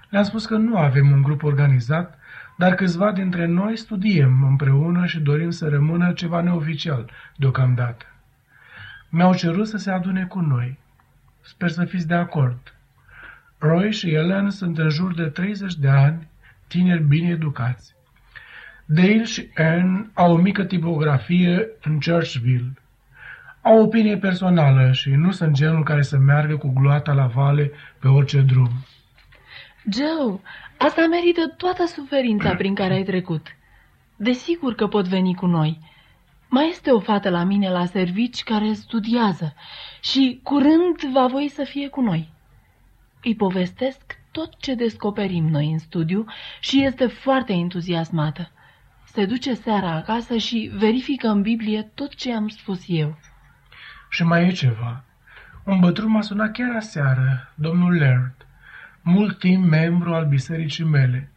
Le-am 0.08 0.24
spus 0.24 0.46
că 0.46 0.56
nu 0.56 0.76
avem 0.76 1.10
un 1.10 1.22
grup 1.22 1.42
organizat, 1.42 2.18
dar 2.56 2.74
câțiva 2.74 3.12
dintre 3.12 3.46
noi 3.46 3.76
studiem 3.76 4.44
împreună 4.44 5.06
și 5.06 5.20
dorim 5.20 5.50
să 5.50 5.68
rămână 5.68 6.12
ceva 6.12 6.40
neoficial 6.40 7.10
deocamdată. 7.36 8.04
Mi-au 9.08 9.34
cerut 9.34 9.68
să 9.68 9.76
se 9.76 9.90
adune 9.90 10.24
cu 10.24 10.40
noi. 10.40 10.78
Sper 11.40 11.68
să 11.68 11.84
fiți 11.84 12.06
de 12.06 12.14
acord. 12.14 12.72
Roy 13.58 13.92
și 13.92 14.10
Ellen 14.10 14.50
sunt 14.50 14.78
în 14.78 14.88
jur 14.88 15.14
de 15.14 15.24
30 15.24 15.74
de 15.74 15.88
ani, 15.88 16.28
tineri 16.66 17.02
bine 17.02 17.28
educați. 17.28 17.94
Dale 18.84 19.24
și 19.24 19.48
Anne 19.54 20.10
au 20.14 20.32
o 20.32 20.36
mică 20.36 20.64
tipografie 20.64 21.68
în 21.82 22.00
Churchville. 22.00 22.72
Au 23.62 23.82
opinie 23.82 24.16
personală 24.16 24.92
și 24.92 25.10
nu 25.10 25.30
sunt 25.30 25.52
genul 25.52 25.82
care 25.82 26.02
să 26.02 26.16
meargă 26.16 26.56
cu 26.56 26.72
gloata 26.74 27.12
la 27.12 27.26
vale 27.26 27.70
pe 27.98 28.08
orice 28.08 28.40
drum. 28.40 28.70
Joe, 29.92 30.40
asta 30.76 31.06
merită 31.06 31.54
toată 31.56 31.86
suferința 31.86 32.54
prin 32.54 32.74
care 32.74 32.94
ai 32.94 33.02
trecut. 33.02 33.46
Desigur 34.16 34.74
că 34.74 34.86
pot 34.86 35.06
veni 35.06 35.34
cu 35.34 35.46
noi. 35.46 35.78
Mai 36.48 36.68
este 36.68 36.90
o 36.90 37.00
fată 37.00 37.30
la 37.30 37.44
mine 37.44 37.70
la 37.70 37.84
servici 37.84 38.42
care 38.42 38.72
studiază 38.72 39.54
și 40.00 40.40
curând 40.42 41.02
va 41.12 41.26
voi 41.26 41.48
să 41.48 41.64
fie 41.64 41.88
cu 41.88 42.00
noi. 42.00 42.28
Îi 43.22 43.34
povestesc 43.34 44.18
tot 44.30 44.56
ce 44.58 44.74
descoperim 44.74 45.48
noi 45.48 45.70
în 45.72 45.78
studiu 45.78 46.24
și 46.60 46.84
este 46.84 47.06
foarte 47.06 47.52
entuziasmată. 47.52 48.50
Se 49.04 49.26
duce 49.26 49.54
seara 49.54 49.90
acasă 49.94 50.36
și 50.36 50.70
verifică 50.74 51.28
în 51.28 51.42
Biblie 51.42 51.82
tot 51.82 52.14
ce 52.14 52.34
am 52.34 52.48
spus 52.48 52.84
eu. 52.86 53.18
Și 54.10 54.22
mai 54.22 54.46
e 54.46 54.50
ceva. 54.50 55.04
Un 55.64 55.80
bătrân 55.80 56.10
m-a 56.10 56.20
sunat 56.20 56.52
chiar 56.52 56.76
aseară, 56.76 57.52
domnul 57.54 57.96
Laird, 57.96 58.46
mult 59.02 59.38
timp 59.38 59.64
membru 59.64 60.14
al 60.14 60.26
bisericii 60.26 60.84
mele. 60.84 61.30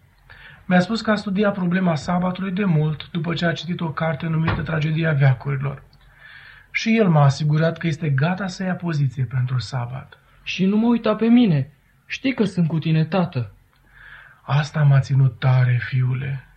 Mi-a 0.65 0.79
spus 0.79 1.01
că 1.01 1.11
a 1.11 1.15
studiat 1.15 1.53
problema 1.53 1.95
sabatului 1.95 2.51
de 2.51 2.65
mult 2.65 3.09
după 3.11 3.34
ce 3.34 3.45
a 3.45 3.53
citit 3.53 3.82
o 3.82 3.91
carte 3.91 4.27
numită 4.27 4.61
Tragedia 4.61 5.11
Veacurilor. 5.11 5.84
Și 6.71 6.97
el 6.97 7.09
m-a 7.09 7.23
asigurat 7.23 7.77
că 7.77 7.88
este 7.88 8.09
gata 8.09 8.47
să 8.47 8.63
ia 8.63 8.75
poziție 8.75 9.23
pentru 9.23 9.59
sabat. 9.59 10.17
Și 10.44 10.66
nu 10.66 10.78
mă 10.78 10.88
uita 10.88 11.16
pe 11.16 11.26
mine. 11.26 11.72
Știi 12.06 12.34
că 12.34 12.44
sunt 12.44 12.68
cu 12.68 12.80
tine, 12.80 13.06
tată. 13.06 13.54
Asta 14.42 14.84
m-a 14.84 15.00
ținut 15.00 15.39
tare, 15.39 15.80
fiule. 15.84 16.48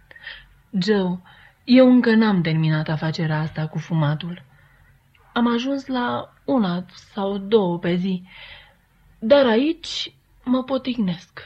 Joe, 0.78 1.18
eu 1.64 1.90
încă 1.90 2.14
n-am 2.14 2.40
terminat 2.40 2.88
afacerea 2.88 3.40
asta 3.40 3.66
cu 3.66 3.78
fumatul. 3.78 4.42
Am 5.32 5.52
ajuns 5.52 5.86
la 5.86 6.34
una 6.44 6.84
sau 6.88 7.38
două 7.38 7.78
pe 7.78 7.94
zi, 7.94 8.22
dar 9.18 9.46
aici 9.46 10.14
mă 10.44 10.64
potignesc. 10.64 11.40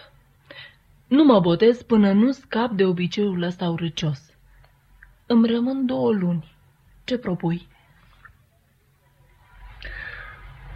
Nu 1.07 1.25
mă 1.25 1.41
botez 1.41 1.83
până 1.83 2.13
nu 2.13 2.33
scap 2.33 2.71
de 2.71 2.85
obiceiul 2.85 3.43
ăsta 3.43 3.69
urâcios. 3.69 4.21
Îmi 5.27 5.47
rămân 5.47 5.87
două 5.87 6.13
luni. 6.13 6.53
Ce 7.05 7.19
propui? 7.19 7.69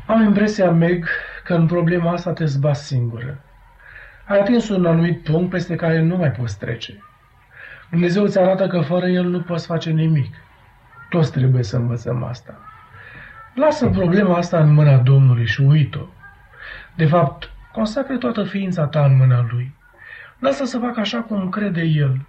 Am 0.06 0.22
impresia, 0.22 0.70
Meg, 0.70 1.06
că 1.44 1.54
în 1.54 1.66
problema 1.66 2.12
asta 2.12 2.32
te 2.32 2.44
zbați 2.44 2.86
singură. 2.86 3.40
Ai 4.26 4.40
atins 4.40 4.68
un 4.68 4.86
anumit 4.86 5.22
punct 5.22 5.50
peste 5.50 5.74
care 5.74 6.00
nu 6.00 6.16
mai 6.16 6.30
poți 6.30 6.58
trece. 6.58 7.02
Dumnezeu 7.90 8.22
îți 8.22 8.38
arată 8.38 8.66
că 8.66 8.80
fără 8.80 9.06
El 9.06 9.24
nu 9.24 9.40
poți 9.40 9.66
face 9.66 9.90
nimic. 9.90 10.34
Toți 11.08 11.32
trebuie 11.32 11.62
să 11.62 11.76
învățăm 11.76 12.22
asta. 12.22 12.58
Lasă 13.54 13.88
problema 13.88 14.36
asta 14.36 14.58
în 14.60 14.72
mâna 14.72 14.96
Domnului 14.96 15.46
și 15.46 15.60
uit-o. 15.60 16.06
De 16.94 17.06
fapt, 17.06 17.52
Consacre 17.72 18.16
toată 18.16 18.44
ființa 18.44 18.86
ta 18.86 19.04
în 19.04 19.16
mâna 19.16 19.46
lui. 19.50 19.74
Lasă 20.38 20.64
să 20.64 20.78
facă 20.78 21.00
așa 21.00 21.18
cum 21.18 21.48
crede 21.48 21.82
el. 21.82 22.26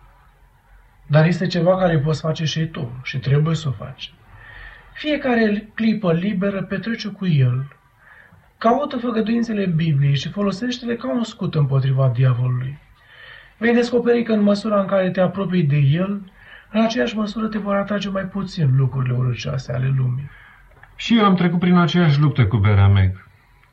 Dar 1.08 1.26
este 1.26 1.48
ceva 1.48 1.78
care 1.78 2.00
poți 2.00 2.22
face 2.22 2.46
și 2.46 2.66
tu 2.66 3.00
și 3.04 3.20
trebuie 3.20 3.56
să 3.56 3.68
o 3.68 3.72
faci. 3.72 4.14
Fiecare 4.94 5.70
clipă 5.74 6.14
liberă 6.14 6.64
petrece 6.64 7.08
cu 7.08 7.28
el. 7.28 7.76
Caută 8.64 8.98
făgăduințele 8.98 9.66
Bibliei 9.66 10.16
și 10.16 10.30
folosește-le 10.30 10.96
ca 10.96 11.14
un 11.14 11.24
scut 11.24 11.56
împotriva 11.56 12.12
diavolului. 12.16 12.78
Vei 13.58 13.74
descoperi 13.74 14.24
că 14.24 14.34
în 14.34 14.42
măsura 14.42 14.80
în 14.80 14.86
care 14.86 15.10
te 15.10 15.22
apropii 15.22 15.64
de 15.64 15.76
el, 15.76 16.32
în 16.72 16.82
aceeași 16.82 17.18
măsură 17.18 17.48
te 17.48 17.58
vor 17.58 17.76
atrage 17.76 18.10
mai 18.10 18.24
puțin 18.24 18.76
lucrurile 18.76 19.16
urâcioase 19.16 19.74
ale 19.74 19.94
lumii. 19.98 20.30
Și 20.96 21.18
eu 21.18 21.26
am 21.26 21.36
trecut 21.36 21.60
prin 21.60 21.76
aceeași 21.76 22.20
luptă 22.20 22.46
cu 22.46 22.58
berea 22.58 22.88
Meg. 22.88 23.28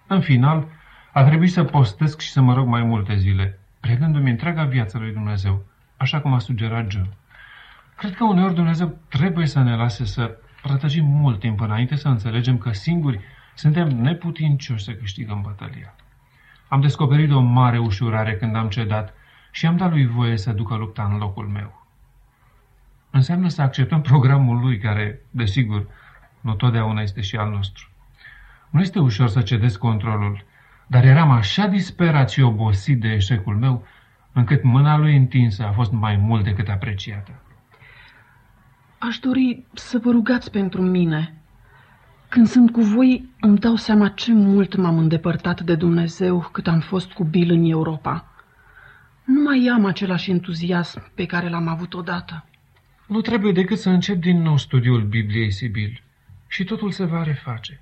În 0.07 0.21
final, 0.21 0.67
a 1.13 1.25
trebuit 1.25 1.53
să 1.53 1.65
postesc 1.65 2.21
și 2.21 2.31
să 2.31 2.41
mă 2.41 2.55
rog 2.55 2.67
mai 2.67 2.83
multe 2.83 3.15
zile, 3.17 3.59
predându-mi 3.81 4.31
întreaga 4.31 4.65
viață 4.65 4.99
lui 4.99 5.13
Dumnezeu, 5.13 5.65
așa 5.97 6.21
cum 6.21 6.33
a 6.33 6.39
sugerat 6.39 6.91
Joe. 6.91 7.11
Cred 7.97 8.15
că 8.15 8.25
uneori 8.25 8.55
Dumnezeu 8.55 8.99
trebuie 9.09 9.47
să 9.47 9.63
ne 9.63 9.75
lase 9.75 10.05
să 10.05 10.37
rătăcim 10.63 11.05
mult 11.05 11.41
timp 11.41 11.61
înainte 11.61 11.97
să 11.97 12.09
înțelegem 12.09 12.59
că 12.59 12.73
singuri 12.73 13.21
suntem 13.55 13.89
neputincioși 13.89 14.85
să 14.85 14.93
câștigăm 14.93 15.41
bătălia. 15.43 15.95
Am 16.69 16.81
descoperit 16.81 17.33
o 17.33 17.41
mare 17.41 17.79
ușurare 17.79 18.37
când 18.37 18.57
am 18.57 18.69
cedat 18.69 19.15
și 19.51 19.67
am 19.67 19.77
dat 19.77 19.91
lui 19.91 20.07
voie 20.07 20.37
să 20.37 20.53
ducă 20.53 20.75
lupta 20.75 21.09
în 21.13 21.19
locul 21.19 21.47
meu. 21.47 21.87
Înseamnă 23.11 23.49
să 23.49 23.63
acceptăm 23.63 24.01
programul 24.01 24.61
lui, 24.61 24.79
care, 24.79 25.21
desigur, 25.31 25.87
nu 26.41 26.55
totdeauna 26.55 27.01
este 27.01 27.21
și 27.21 27.37
al 27.37 27.51
nostru. 27.51 27.89
Nu 28.71 28.81
este 28.81 28.99
ușor 28.99 29.29
să 29.29 29.43
cedez 29.43 29.77
controlul, 29.77 30.45
dar 30.87 31.05
eram 31.05 31.31
așa 31.31 31.67
disperat 31.67 32.31
și 32.31 32.41
obosit 32.41 33.01
de 33.01 33.09
eșecul 33.09 33.57
meu, 33.57 33.87
încât 34.33 34.63
mâna 34.63 34.97
lui 34.97 35.17
întinsă 35.17 35.65
a 35.65 35.73
fost 35.73 35.93
mai 35.93 36.17
mult 36.17 36.45
decât 36.45 36.69
apreciată. 36.69 37.31
Aș 38.99 39.19
dori 39.19 39.65
să 39.75 39.99
vă 40.03 40.11
rugați 40.11 40.51
pentru 40.51 40.83
mine. 40.83 41.40
Când 42.31 42.47
sunt 42.47 42.73
cu 42.73 42.81
voi, 42.81 43.29
îmi 43.41 43.59
dau 43.59 43.77
seama 43.77 44.09
ce 44.09 44.33
mult 44.33 44.77
m-am 44.77 44.99
îndepărtat 44.99 45.61
de 45.61 45.75
Dumnezeu 45.75 46.49
cât 46.53 46.67
am 46.67 46.81
fost 46.81 47.13
cu 47.13 47.25
Bill 47.25 47.51
în 47.51 47.65
Europa. 47.65 48.33
Nu 49.25 49.43
mai 49.43 49.71
am 49.73 49.85
același 49.85 50.31
entuziasm 50.31 51.11
pe 51.15 51.27
care 51.27 51.49
l-am 51.49 51.69
avut 51.69 51.95
odată. 51.95 52.45
Nu 53.07 53.21
trebuie 53.21 53.53
decât 53.53 53.79
să 53.79 53.89
încep 53.89 54.17
din 54.17 54.43
nou 54.43 54.57
studiul 54.57 55.03
Bibliei 55.03 55.51
Sibil 55.51 56.03
și 56.47 56.65
totul 56.65 56.91
se 56.91 57.05
va 57.05 57.23
reface. 57.23 57.81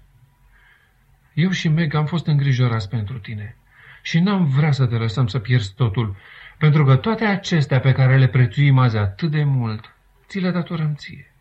Eu 1.35 1.51
și 1.51 1.69
Meg 1.69 1.95
am 1.95 2.07
fost 2.07 2.27
îngrijorați 2.27 2.89
pentru 2.89 3.19
tine 3.19 3.57
și 4.03 4.21
n-am 4.21 4.45
vrea 4.45 4.73
să 4.73 4.87
te 4.87 4.95
lăsăm 4.95 5.27
să 5.27 5.39
pierzi 5.39 5.75
totul, 5.75 6.17
pentru 6.59 6.85
că 6.85 6.97
toate 6.97 7.25
acestea 7.25 7.81
pe 7.81 7.93
care 7.93 8.19
le 8.19 8.29
prețuim 8.29 8.79
azi 8.79 8.97
atât 8.97 9.31
de 9.31 9.45
mult, 9.45 9.95
ți 10.27 10.39
le 10.39 10.51
datorăm 10.51 10.95
ție. 10.95 11.33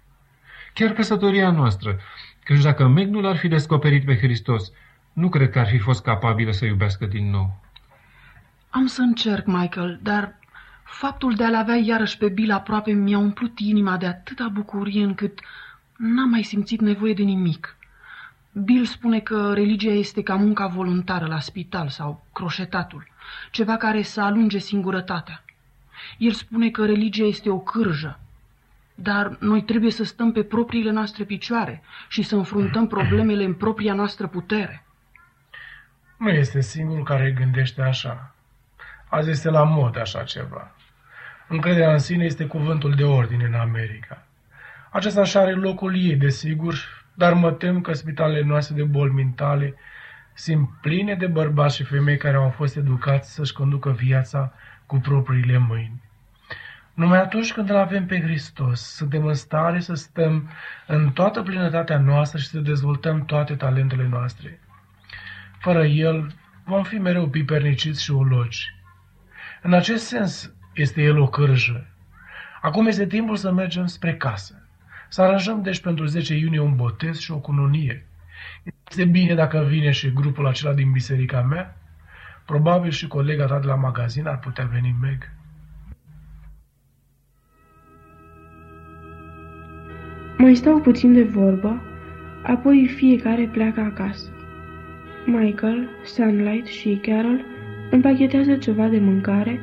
Chiar 0.73 0.91
căsătoria 0.91 1.51
noastră, 1.51 1.99
căci 2.47 2.61
dacă 2.61 2.87
Meg 2.87 3.09
nu 3.09 3.21
l-ar 3.21 3.37
fi 3.37 3.47
descoperit 3.47 4.05
pe 4.05 4.17
Hristos, 4.17 4.71
nu 5.13 5.29
cred 5.29 5.49
că 5.49 5.59
ar 5.59 5.67
fi 5.67 5.77
fost 5.77 6.03
capabilă 6.03 6.51
să 6.51 6.65
iubească 6.65 7.05
din 7.05 7.29
nou. 7.29 7.59
Am 8.69 8.85
să 8.85 9.01
încerc, 9.01 9.45
Michael, 9.45 9.99
dar 10.03 10.39
faptul 10.83 11.35
de 11.35 11.43
a-l 11.43 11.55
avea 11.55 11.75
iarăși 11.75 12.17
pe 12.17 12.29
Bill 12.29 12.51
aproape 12.51 12.91
mi-a 12.91 13.17
umplut 13.17 13.59
inima 13.59 13.97
de 13.97 14.05
atâta 14.05 14.47
bucurie 14.47 15.03
încât 15.03 15.39
n-am 15.97 16.29
mai 16.29 16.43
simțit 16.43 16.81
nevoie 16.81 17.13
de 17.13 17.23
nimic. 17.23 17.75
Bill 18.51 18.85
spune 18.85 19.19
că 19.19 19.53
religia 19.53 19.91
este 19.91 20.23
ca 20.23 20.35
munca 20.35 20.67
voluntară 20.67 21.25
la 21.25 21.39
spital 21.39 21.89
sau 21.89 22.25
croșetatul, 22.33 23.07
ceva 23.51 23.77
care 23.77 24.01
să 24.01 24.21
alunge 24.21 24.57
singurătatea. 24.57 25.43
El 26.17 26.31
spune 26.31 26.69
că 26.69 26.85
religia 26.85 27.25
este 27.25 27.49
o 27.49 27.59
cârjă, 27.59 28.19
dar 28.99 29.37
noi 29.39 29.63
trebuie 29.63 29.91
să 29.91 30.03
stăm 30.03 30.31
pe 30.31 30.43
propriile 30.43 30.91
noastre 30.91 31.23
picioare 31.23 31.81
și 32.07 32.21
să 32.21 32.35
înfruntăm 32.35 32.87
problemele 32.87 33.43
în 33.43 33.53
propria 33.53 33.93
noastră 33.93 34.27
putere. 34.27 34.85
Nu 36.17 36.29
este 36.29 36.61
singurul 36.61 37.03
care 37.03 37.31
gândește 37.31 37.81
așa. 37.81 38.35
Azi 39.09 39.29
este 39.29 39.49
la 39.49 39.63
mod 39.63 39.99
așa 39.99 40.23
ceva. 40.23 40.71
Încrederea 41.47 41.91
în 41.91 41.97
sine 41.97 42.25
este 42.25 42.45
cuvântul 42.45 42.93
de 42.95 43.03
ordine 43.03 43.45
în 43.45 43.53
America. 43.53 44.25
Acesta 44.91 45.21
așa 45.21 45.39
are 45.39 45.53
locul 45.53 45.95
ei, 45.95 46.15
desigur, 46.15 46.75
dar 47.13 47.33
mă 47.33 47.51
tem 47.51 47.81
că 47.81 47.93
spitalele 47.93 48.45
noastre 48.45 48.75
de 48.75 48.83
boli 48.83 49.13
mentale 49.13 49.75
sunt 50.33 50.69
pline 50.81 51.15
de 51.15 51.27
bărbați 51.27 51.75
și 51.75 51.83
femei 51.83 52.17
care 52.17 52.35
au 52.35 52.49
fost 52.49 52.75
educați 52.75 53.33
să-și 53.33 53.53
conducă 53.53 53.91
viața 53.91 54.53
cu 54.85 54.97
propriile 54.97 55.57
mâini. 55.57 56.01
Numai 56.97 57.19
atunci 57.19 57.53
când 57.53 57.69
îl 57.69 57.75
avem 57.75 58.05
pe 58.05 58.21
Hristos, 58.21 58.81
suntem 58.81 59.25
în 59.25 59.33
stare 59.33 59.79
să 59.79 59.93
stăm 59.93 60.49
în 60.87 61.11
toată 61.11 61.41
plinătatea 61.41 61.99
noastră 61.99 62.39
și 62.39 62.47
să 62.47 62.59
dezvoltăm 62.59 63.25
toate 63.25 63.55
talentele 63.55 64.07
noastre. 64.07 64.59
Fără 65.59 65.85
El, 65.85 66.35
vom 66.63 66.83
fi 66.83 66.95
mereu 66.95 67.29
piperniciți 67.29 68.03
și 68.03 68.11
ologi. 68.11 68.75
În 69.61 69.73
acest 69.73 70.05
sens, 70.05 70.53
este 70.73 71.01
El 71.01 71.19
o 71.19 71.27
cârjă. 71.27 71.87
Acum 72.61 72.87
este 72.87 73.05
timpul 73.05 73.35
să 73.35 73.51
mergem 73.51 73.85
spre 73.85 74.15
casă. 74.15 74.67
Să 75.09 75.21
aranjăm 75.21 75.61
deci 75.61 75.81
pentru 75.81 76.05
10 76.05 76.35
iunie 76.35 76.59
un 76.59 76.75
botez 76.75 77.19
și 77.19 77.31
o 77.31 77.39
cununie. 77.39 78.05
Este 78.89 79.05
bine 79.05 79.35
dacă 79.35 79.59
vine 79.59 79.91
și 79.91 80.13
grupul 80.13 80.47
acela 80.47 80.73
din 80.73 80.91
biserica 80.91 81.41
mea? 81.41 81.77
Probabil 82.45 82.91
și 82.91 83.07
colega 83.07 83.45
ta 83.45 83.59
de 83.59 83.67
la 83.67 83.75
magazin 83.75 84.27
ar 84.27 84.39
putea 84.39 84.65
veni 84.65 84.95
Meg. 85.01 85.36
Mai 90.37 90.55
stau 90.55 90.79
puțin 90.79 91.13
de 91.13 91.23
vorbă, 91.23 91.81
apoi 92.43 92.87
fiecare 92.95 93.49
pleacă 93.51 93.79
acasă. 93.79 94.31
Michael, 95.25 95.89
Sunlight 96.03 96.65
și 96.65 96.99
Carol 97.01 97.45
împachetează 97.91 98.55
ceva 98.55 98.87
de 98.87 98.99
mâncare, 98.99 99.59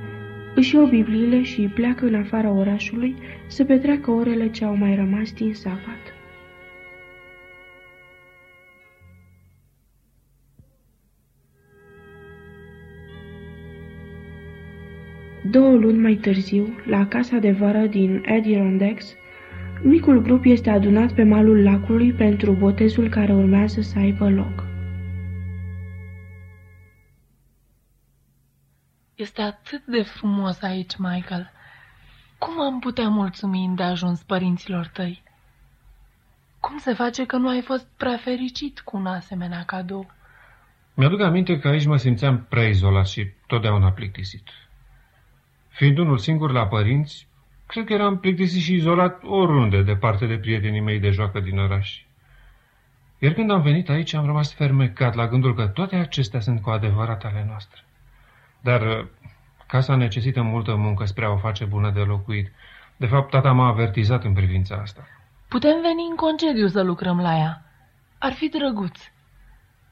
își 0.54 0.74
iau 0.74 0.86
Bibliile 0.86 1.42
și 1.42 1.70
pleacă 1.74 2.06
în 2.06 2.14
afara 2.14 2.50
orașului 2.50 3.16
să 3.46 3.64
petreacă 3.64 4.10
orele 4.10 4.50
ce 4.50 4.64
au 4.64 4.76
mai 4.76 4.94
rămas 4.94 5.32
din 5.32 5.54
sabat. 5.54 6.14
Două 15.50 15.74
luni 15.74 15.98
mai 15.98 16.14
târziu, 16.14 16.66
la 16.84 17.06
casa 17.06 17.38
de 17.38 17.50
vară 17.50 17.86
din 17.86 18.24
Adirondacks, 18.28 19.16
micul 19.84 20.22
grup 20.22 20.44
este 20.44 20.70
adunat 20.70 21.12
pe 21.12 21.22
malul 21.22 21.62
lacului 21.62 22.12
pentru 22.12 22.52
botezul 22.52 23.08
care 23.08 23.32
urmează 23.32 23.80
să 23.80 23.98
aibă 23.98 24.30
loc. 24.30 24.64
Este 29.14 29.42
atât 29.42 29.84
de 29.84 30.02
frumos 30.02 30.62
aici, 30.62 30.96
Michael. 30.96 31.50
Cum 32.38 32.60
am 32.60 32.78
putea 32.78 33.08
mulțumi 33.08 33.72
de 33.76 33.82
ajuns 33.82 34.22
părinților 34.22 34.86
tăi? 34.86 35.22
Cum 36.60 36.78
se 36.78 36.94
face 36.94 37.26
că 37.26 37.36
nu 37.36 37.48
ai 37.48 37.60
fost 37.60 37.86
prea 37.96 38.16
fericit 38.16 38.80
cu 38.80 38.96
un 38.96 39.06
asemenea 39.06 39.62
cadou? 39.64 40.10
Mi-aduc 40.94 41.20
aminte 41.20 41.58
că 41.58 41.68
aici 41.68 41.86
mă 41.86 41.96
simțeam 41.96 42.46
prea 42.48 42.68
izolat 42.68 43.06
și 43.06 43.26
totdeauna 43.46 43.90
plictisit. 43.90 44.48
Fiind 45.68 45.98
unul 45.98 46.18
singur 46.18 46.52
la 46.52 46.66
părinți, 46.66 47.28
cred 47.74 47.86
că 47.86 47.92
eram 47.92 48.18
plictisit 48.18 48.62
și 48.62 48.74
izolat 48.74 49.22
oriunde, 49.24 49.82
departe 49.82 50.26
de 50.26 50.38
prietenii 50.38 50.80
mei 50.80 51.00
de 51.00 51.10
joacă 51.10 51.40
din 51.40 51.58
oraș. 51.58 52.02
Iar 53.18 53.32
când 53.32 53.50
am 53.50 53.62
venit 53.62 53.88
aici, 53.88 54.14
am 54.14 54.26
rămas 54.26 54.52
fermecat 54.52 55.14
la 55.14 55.28
gândul 55.28 55.54
că 55.54 55.66
toate 55.66 55.96
acestea 55.96 56.40
sunt 56.40 56.62
cu 56.62 56.70
adevărat 56.70 57.24
ale 57.24 57.44
noastre. 57.48 57.84
Dar 58.60 58.80
uh, 58.80 59.06
casa 59.66 59.96
necesită 59.96 60.42
multă 60.42 60.74
muncă 60.74 61.04
spre 61.04 61.24
a 61.24 61.30
o 61.30 61.36
face 61.36 61.64
bună 61.64 61.90
de 61.90 62.00
locuit. 62.00 62.52
De 62.96 63.06
fapt, 63.06 63.30
tata 63.30 63.52
m-a 63.52 63.66
avertizat 63.66 64.24
în 64.24 64.32
privința 64.32 64.76
asta. 64.76 65.06
Putem 65.48 65.80
veni 65.80 66.06
în 66.10 66.16
concediu 66.16 66.66
să 66.66 66.82
lucrăm 66.82 67.20
la 67.20 67.36
ea. 67.36 67.62
Ar 68.18 68.32
fi 68.32 68.48
drăguț. 68.48 69.00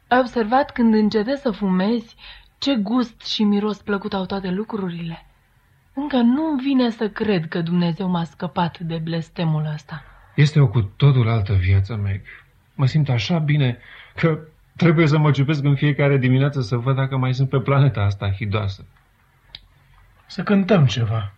Ai 0.08 0.18
observat 0.18 0.70
când 0.72 0.94
încetezi 0.94 1.42
să 1.42 1.50
fumezi 1.50 2.16
ce 2.58 2.74
gust 2.74 3.26
și 3.26 3.44
miros 3.44 3.82
plăcut 3.82 4.12
au 4.14 4.26
toate 4.26 4.50
lucrurile? 4.50 5.26
Încă 5.94 6.16
nu 6.16 6.54
vine 6.62 6.90
să 6.90 7.08
cred 7.08 7.48
că 7.48 7.60
Dumnezeu 7.60 8.08
m-a 8.08 8.24
scăpat 8.24 8.78
de 8.78 8.96
blestemul 8.96 9.70
ăsta. 9.74 10.02
Este 10.34 10.60
o 10.60 10.68
cu 10.68 10.82
totul 10.82 11.28
altă 11.28 11.52
viață, 11.52 11.96
Meg. 11.96 12.20
Mă 12.74 12.86
simt 12.86 13.08
așa 13.08 13.38
bine 13.38 13.78
că 14.14 14.38
trebuie 14.76 15.06
să 15.06 15.18
mă 15.18 15.30
ciupesc 15.30 15.64
în 15.64 15.74
fiecare 15.74 16.16
dimineață 16.16 16.60
să 16.60 16.76
văd 16.76 16.96
dacă 16.96 17.16
mai 17.16 17.34
sunt 17.34 17.48
pe 17.48 17.58
planeta 17.60 18.00
asta 18.00 18.30
hidoasă. 18.30 18.84
Să 20.26 20.42
cântăm 20.42 20.86
ceva. 20.86 21.32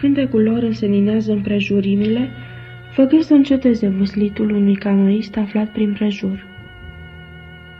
Cântecul 0.00 0.42
lor 0.42 0.62
înseninează 0.62 1.32
împrejurimile, 1.32 2.28
făcând 2.92 3.22
să 3.22 3.34
înceteze 3.34 3.88
vâslitul 3.88 4.50
unui 4.50 4.74
canoist 4.74 5.36
aflat 5.36 5.68
prin 5.68 5.92
prejur. 5.92 6.46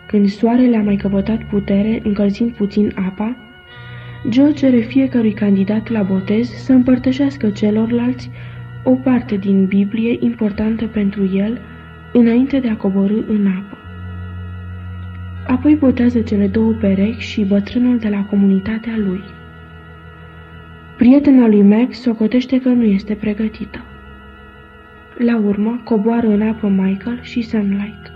Când 0.06 0.28
soarele 0.28 0.76
a 0.76 0.82
mai 0.82 0.96
căpătat 0.96 1.42
putere, 1.44 2.00
încălzind 2.04 2.50
puțin 2.50 2.92
apa, 2.94 3.36
Joe 4.30 4.52
cere 4.52 4.80
fiecărui 4.80 5.32
candidat 5.32 5.88
la 5.88 6.02
botez 6.02 6.48
să 6.48 6.72
împărtășească 6.72 7.50
celorlalți 7.50 8.30
o 8.84 8.90
parte 8.90 9.36
din 9.36 9.64
Biblie 9.64 10.16
importantă 10.20 10.86
pentru 10.86 11.30
el, 11.34 11.58
înainte 12.12 12.58
de 12.58 12.68
a 12.68 12.76
coborâ 12.76 13.22
în 13.28 13.46
apă. 13.46 13.78
Apoi 15.46 15.74
botează 15.74 16.20
cele 16.20 16.46
două 16.46 16.72
perechi 16.72 17.22
și 17.22 17.44
bătrânul 17.44 17.98
de 17.98 18.08
la 18.08 18.24
comunitatea 18.24 18.94
lui. 18.96 19.20
Prietena 21.00 21.46
lui 21.46 21.62
Meg 21.62 21.92
socotește 21.92 22.60
că 22.60 22.68
nu 22.68 22.84
este 22.84 23.14
pregătită. 23.14 23.78
La 25.18 25.38
urmă, 25.38 25.80
coboară 25.84 26.26
în 26.26 26.42
apă 26.48 26.68
Michael 26.68 27.22
și 27.22 27.42
Sunlight. 27.42 28.12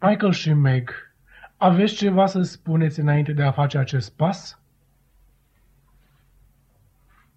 Michael 0.00 0.32
și 0.32 0.52
Meg, 0.52 0.90
aveți 1.56 1.94
ceva 1.94 2.26
să 2.26 2.42
spuneți 2.42 3.00
înainte 3.00 3.32
de 3.32 3.42
a 3.42 3.50
face 3.50 3.78
acest 3.78 4.16
pas? 4.16 4.60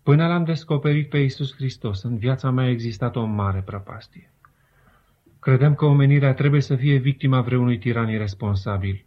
Până 0.04 0.28
l-am 0.28 0.44
descoperit 0.44 1.10
pe 1.10 1.18
Isus 1.18 1.54
Hristos, 1.56 2.04
în 2.04 2.18
viața 2.18 2.50
mea 2.50 2.66
a 2.66 2.70
existat 2.70 3.16
o 3.16 3.26
mare 3.26 3.62
prăpastie. 3.66 4.32
Credem 5.40 5.76
că 5.76 5.86
omenirea 5.86 6.34
trebuie 6.34 6.62
să 6.62 6.76
fie 6.76 6.98
victima 6.98 7.42
vreunui 7.42 7.78
tiran 7.78 8.10
irresponsabil, 8.10 9.06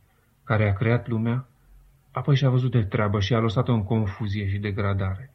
care 0.48 0.68
a 0.68 0.72
creat 0.72 1.08
lumea, 1.08 1.46
apoi 2.10 2.36
și-a 2.36 2.50
văzut 2.50 2.70
de 2.70 2.82
treabă 2.82 3.20
și 3.20 3.34
a 3.34 3.38
lăsat-o 3.38 3.72
în 3.72 3.84
confuzie 3.84 4.48
și 4.48 4.58
degradare. 4.58 5.30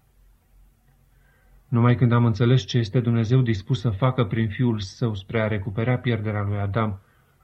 Numai 1.68 1.96
când 1.96 2.12
am 2.12 2.26
înțeles 2.26 2.62
ce 2.66 2.78
este 2.78 3.00
Dumnezeu 3.00 3.42
dispus 3.42 3.80
să 3.80 3.90
facă 3.90 4.26
prin 4.26 4.50
Fiul 4.50 4.80
Său 4.80 5.16
spre 5.16 5.42
a 5.42 5.48
recupera 5.48 5.98
pierderea 5.98 6.42
lui 6.42 6.58
Adam, 6.58 7.00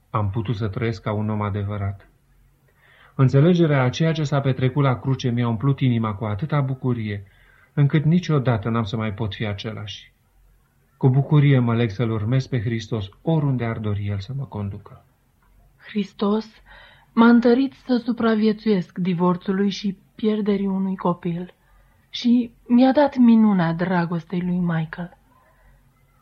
am 0.10 0.30
putut 0.30 0.56
să 0.56 0.68
trăiesc 0.68 1.02
ca 1.02 1.12
un 1.12 1.30
om 1.30 1.42
adevărat. 1.42 2.08
Înțelegerea 3.16 3.84
a 3.84 3.90
ceea 3.90 4.12
ce 4.12 4.24
s-a 4.24 4.40
petrecut 4.40 4.84
la 4.84 5.00
cruce 5.00 5.30
mi-a 5.30 5.48
umplut 5.48 5.80
inima 5.80 6.14
cu 6.14 6.26
atâta 6.26 6.62
bucurie, 6.62 7.24
încât 7.74 8.04
niciodată 8.04 8.70
n-am 8.70 8.84
să 8.84 8.96
mai 8.96 9.14
pot 9.14 9.34
fi 9.34 9.46
același. 9.46 10.12
Cu 10.98 11.10
bucurie 11.10 11.60
mă 11.60 11.76
leg 11.76 11.90
să-L 11.90 12.12
urmez 12.12 12.48
pe 12.48 12.62
Hristos 12.62 13.10
oriunde 13.22 13.66
ar 13.66 13.78
dori 13.78 14.08
El 14.08 14.20
să 14.20 14.34
mă 14.36 14.44
conducă. 14.44 15.04
Hristos 15.78 16.46
m-a 17.20 17.28
întărit 17.28 17.74
să 17.86 17.98
supraviețuiesc 17.98 18.98
divorțului 18.98 19.70
și 19.70 19.98
pierderii 20.16 20.68
unui 20.68 20.96
copil 20.96 21.54
și 22.10 22.52
mi-a 22.68 22.92
dat 22.92 23.18
minunea 23.18 23.74
dragostei 23.74 24.42
lui 24.42 24.58
Michael. 24.58 25.18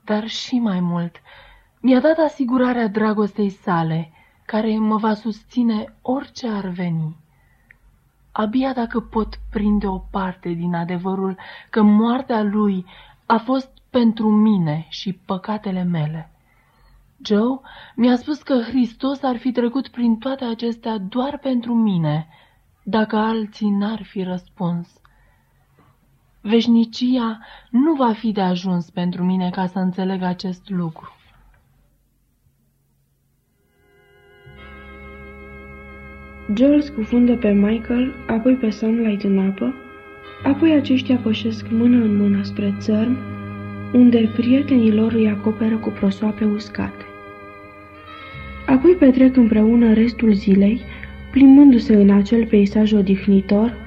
Dar 0.04 0.28
și 0.28 0.60
mai 0.60 0.80
mult, 0.80 1.16
mi-a 1.80 2.00
dat 2.00 2.18
asigurarea 2.18 2.88
dragostei 2.88 3.50
sale, 3.50 4.12
care 4.46 4.78
mă 4.78 4.98
va 4.98 5.14
susține 5.14 5.96
orice 6.02 6.48
ar 6.48 6.68
veni. 6.68 7.16
Abia 8.32 8.74
dacă 8.74 9.00
pot 9.00 9.40
prinde 9.50 9.88
o 9.88 9.98
parte 9.98 10.50
din 10.50 10.74
adevărul 10.74 11.38
că 11.70 11.82
moartea 11.82 12.44
lui 12.44 12.86
a 13.26 13.38
fost 13.38 13.70
pentru 13.90 14.30
mine 14.30 14.86
și 14.90 15.14
păcatele 15.14 15.84
mele. 15.84 16.32
Joe 17.26 17.60
mi-a 17.96 18.16
spus 18.16 18.42
că 18.42 18.62
Hristos 18.62 19.24
ar 19.24 19.38
fi 19.38 19.52
trecut 19.52 19.88
prin 19.88 20.18
toate 20.18 20.44
acestea 20.44 20.98
doar 20.98 21.38
pentru 21.38 21.74
mine, 21.74 22.28
dacă 22.84 23.16
alții 23.16 23.70
n-ar 23.70 24.04
fi 24.04 24.24
răspuns. 24.24 25.02
Veșnicia 26.42 27.40
nu 27.70 27.94
va 27.94 28.14
fi 28.14 28.32
de 28.32 28.42
ajuns 28.42 28.90
pentru 28.90 29.24
mine 29.24 29.50
ca 29.50 29.66
să 29.66 29.80
înțeleg 29.80 30.22
acest 30.22 30.70
lucru. 30.70 31.12
Joel 36.56 36.82
scufundă 36.82 37.36
pe 37.36 37.52
Michael, 37.52 38.14
apoi 38.28 38.56
pe 38.56 38.70
Sunlight 38.70 39.24
în 39.24 39.40
apă, 39.40 39.74
apoi 40.44 40.72
aceștia 40.72 41.18
pășesc 41.18 41.70
mână 41.70 42.04
în 42.04 42.18
mână 42.18 42.44
spre 42.44 42.76
țărm, 42.80 43.37
unde 43.94 44.30
prietenii 44.36 44.92
lor 44.92 45.12
îi 45.12 45.30
acoperă 45.30 45.76
cu 45.76 45.90
prosoape 45.90 46.46
uscate. 46.46 47.06
Apoi 48.66 48.92
petrec 48.92 49.36
împreună 49.36 49.94
restul 49.94 50.34
zilei, 50.34 50.82
plimbându-se 51.32 51.96
în 51.96 52.10
acel 52.10 52.46
peisaj 52.46 52.92
odihnitor, 52.94 53.78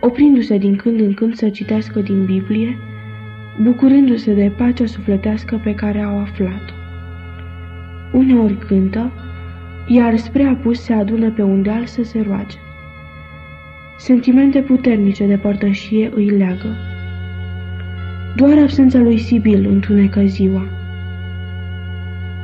oprindu-se 0.00 0.58
din 0.58 0.76
când 0.76 1.00
în 1.00 1.14
când 1.14 1.34
să 1.34 1.48
citească 1.48 2.00
din 2.00 2.24
Biblie, 2.24 2.78
bucurându-se 3.62 4.34
de 4.34 4.52
pacea 4.56 4.86
sufletească 4.86 5.60
pe 5.64 5.74
care 5.74 6.00
au 6.00 6.18
aflat-o. 6.18 6.72
Uneori 8.12 8.58
cântă, 8.58 9.12
iar 9.86 10.16
spre 10.16 10.42
apus 10.42 10.80
se 10.80 10.92
adună 10.92 11.30
pe 11.30 11.42
un 11.42 11.62
deal 11.62 11.86
să 11.86 12.02
se 12.02 12.20
roage. 12.20 12.56
Sentimente 13.98 14.60
puternice 14.60 15.26
de 15.26 15.36
părtășie 15.36 16.10
îi 16.14 16.30
leagă. 16.30 16.89
Doar 18.36 18.58
absența 18.58 18.98
lui 18.98 19.18
Sibil 19.18 19.66
întunecă 19.68 20.20
ziua. 20.24 20.66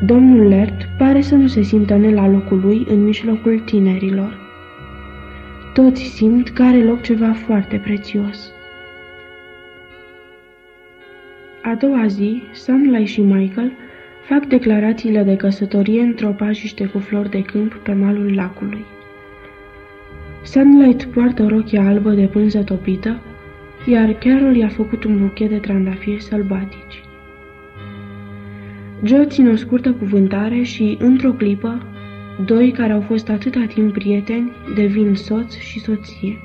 Domnul 0.04 0.48
Lert 0.48 0.88
pare 0.98 1.20
să 1.20 1.34
nu 1.34 1.46
se 1.46 1.62
simtă 1.62 1.96
ne 1.96 2.14
la 2.14 2.28
locul 2.28 2.60
lui 2.60 2.86
în 2.88 3.04
mijlocul 3.04 3.58
tinerilor. 3.64 4.38
Toți 5.72 6.02
simt 6.02 6.48
că 6.48 6.62
are 6.62 6.84
loc 6.84 7.02
ceva 7.02 7.32
foarte 7.32 7.76
prețios. 7.76 8.50
A 11.62 11.74
doua 11.74 12.06
zi, 12.06 12.42
Sunlight 12.52 13.08
și 13.08 13.20
Michael 13.20 13.72
fac 14.28 14.46
declarațiile 14.46 15.22
de 15.22 15.36
căsătorie 15.36 16.02
într-o 16.02 16.28
pajiște 16.28 16.84
cu 16.84 16.98
flori 16.98 17.30
de 17.30 17.42
câmp 17.42 17.74
pe 17.74 17.92
malul 17.92 18.34
lacului. 18.34 18.84
Sunlight 20.42 21.04
poartă 21.04 21.46
rochia 21.46 21.86
albă 21.86 22.10
de 22.10 22.26
pânză 22.26 22.62
topită, 22.62 23.20
iar 23.86 24.12
Carol 24.12 24.56
i-a 24.56 24.68
făcut 24.68 25.04
un 25.04 25.18
buchet 25.18 25.48
de 25.48 25.58
trandafiri 25.58 26.22
sălbatici. 26.22 27.02
Joe 29.02 29.26
ține 29.26 29.50
o 29.50 29.56
scurtă 29.56 29.92
cuvântare 29.92 30.62
și, 30.62 30.96
într-o 31.00 31.32
clipă, 31.32 31.82
doi 32.44 32.70
care 32.70 32.92
au 32.92 33.00
fost 33.00 33.28
atâta 33.28 33.64
timp 33.74 33.92
prieteni 33.92 34.52
devin 34.74 35.14
soț 35.14 35.56
și 35.56 35.80
soție. 35.80 36.38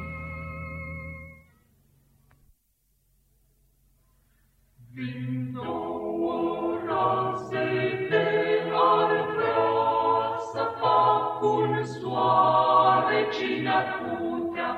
Din 4.94 5.52
două 5.54 6.78
rase 6.88 8.08
de 8.10 8.28
ar 8.74 9.26
vrea 9.36 10.38
să 10.54 10.62
fac 10.82 11.42
un 11.44 11.84
soare 11.84 13.26
cine 13.40 13.70
ar 13.70 13.86
putea 14.02 14.76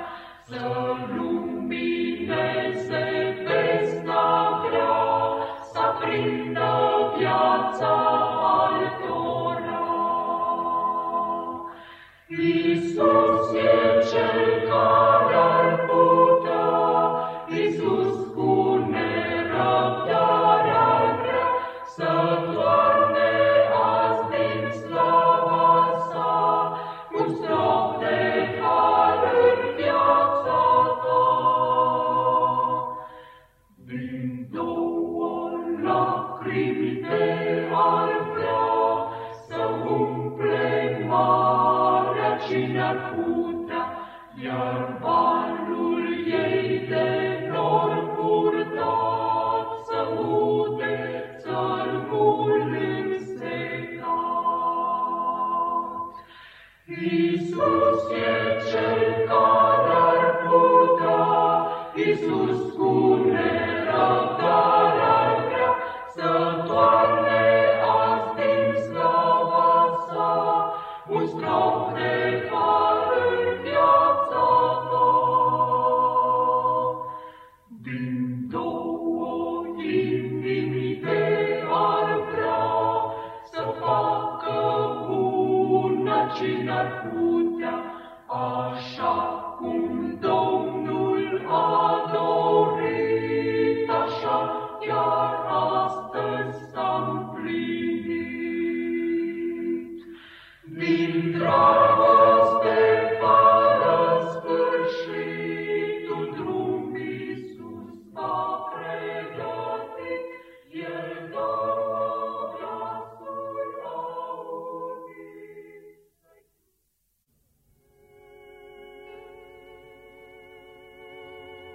să 0.47 0.59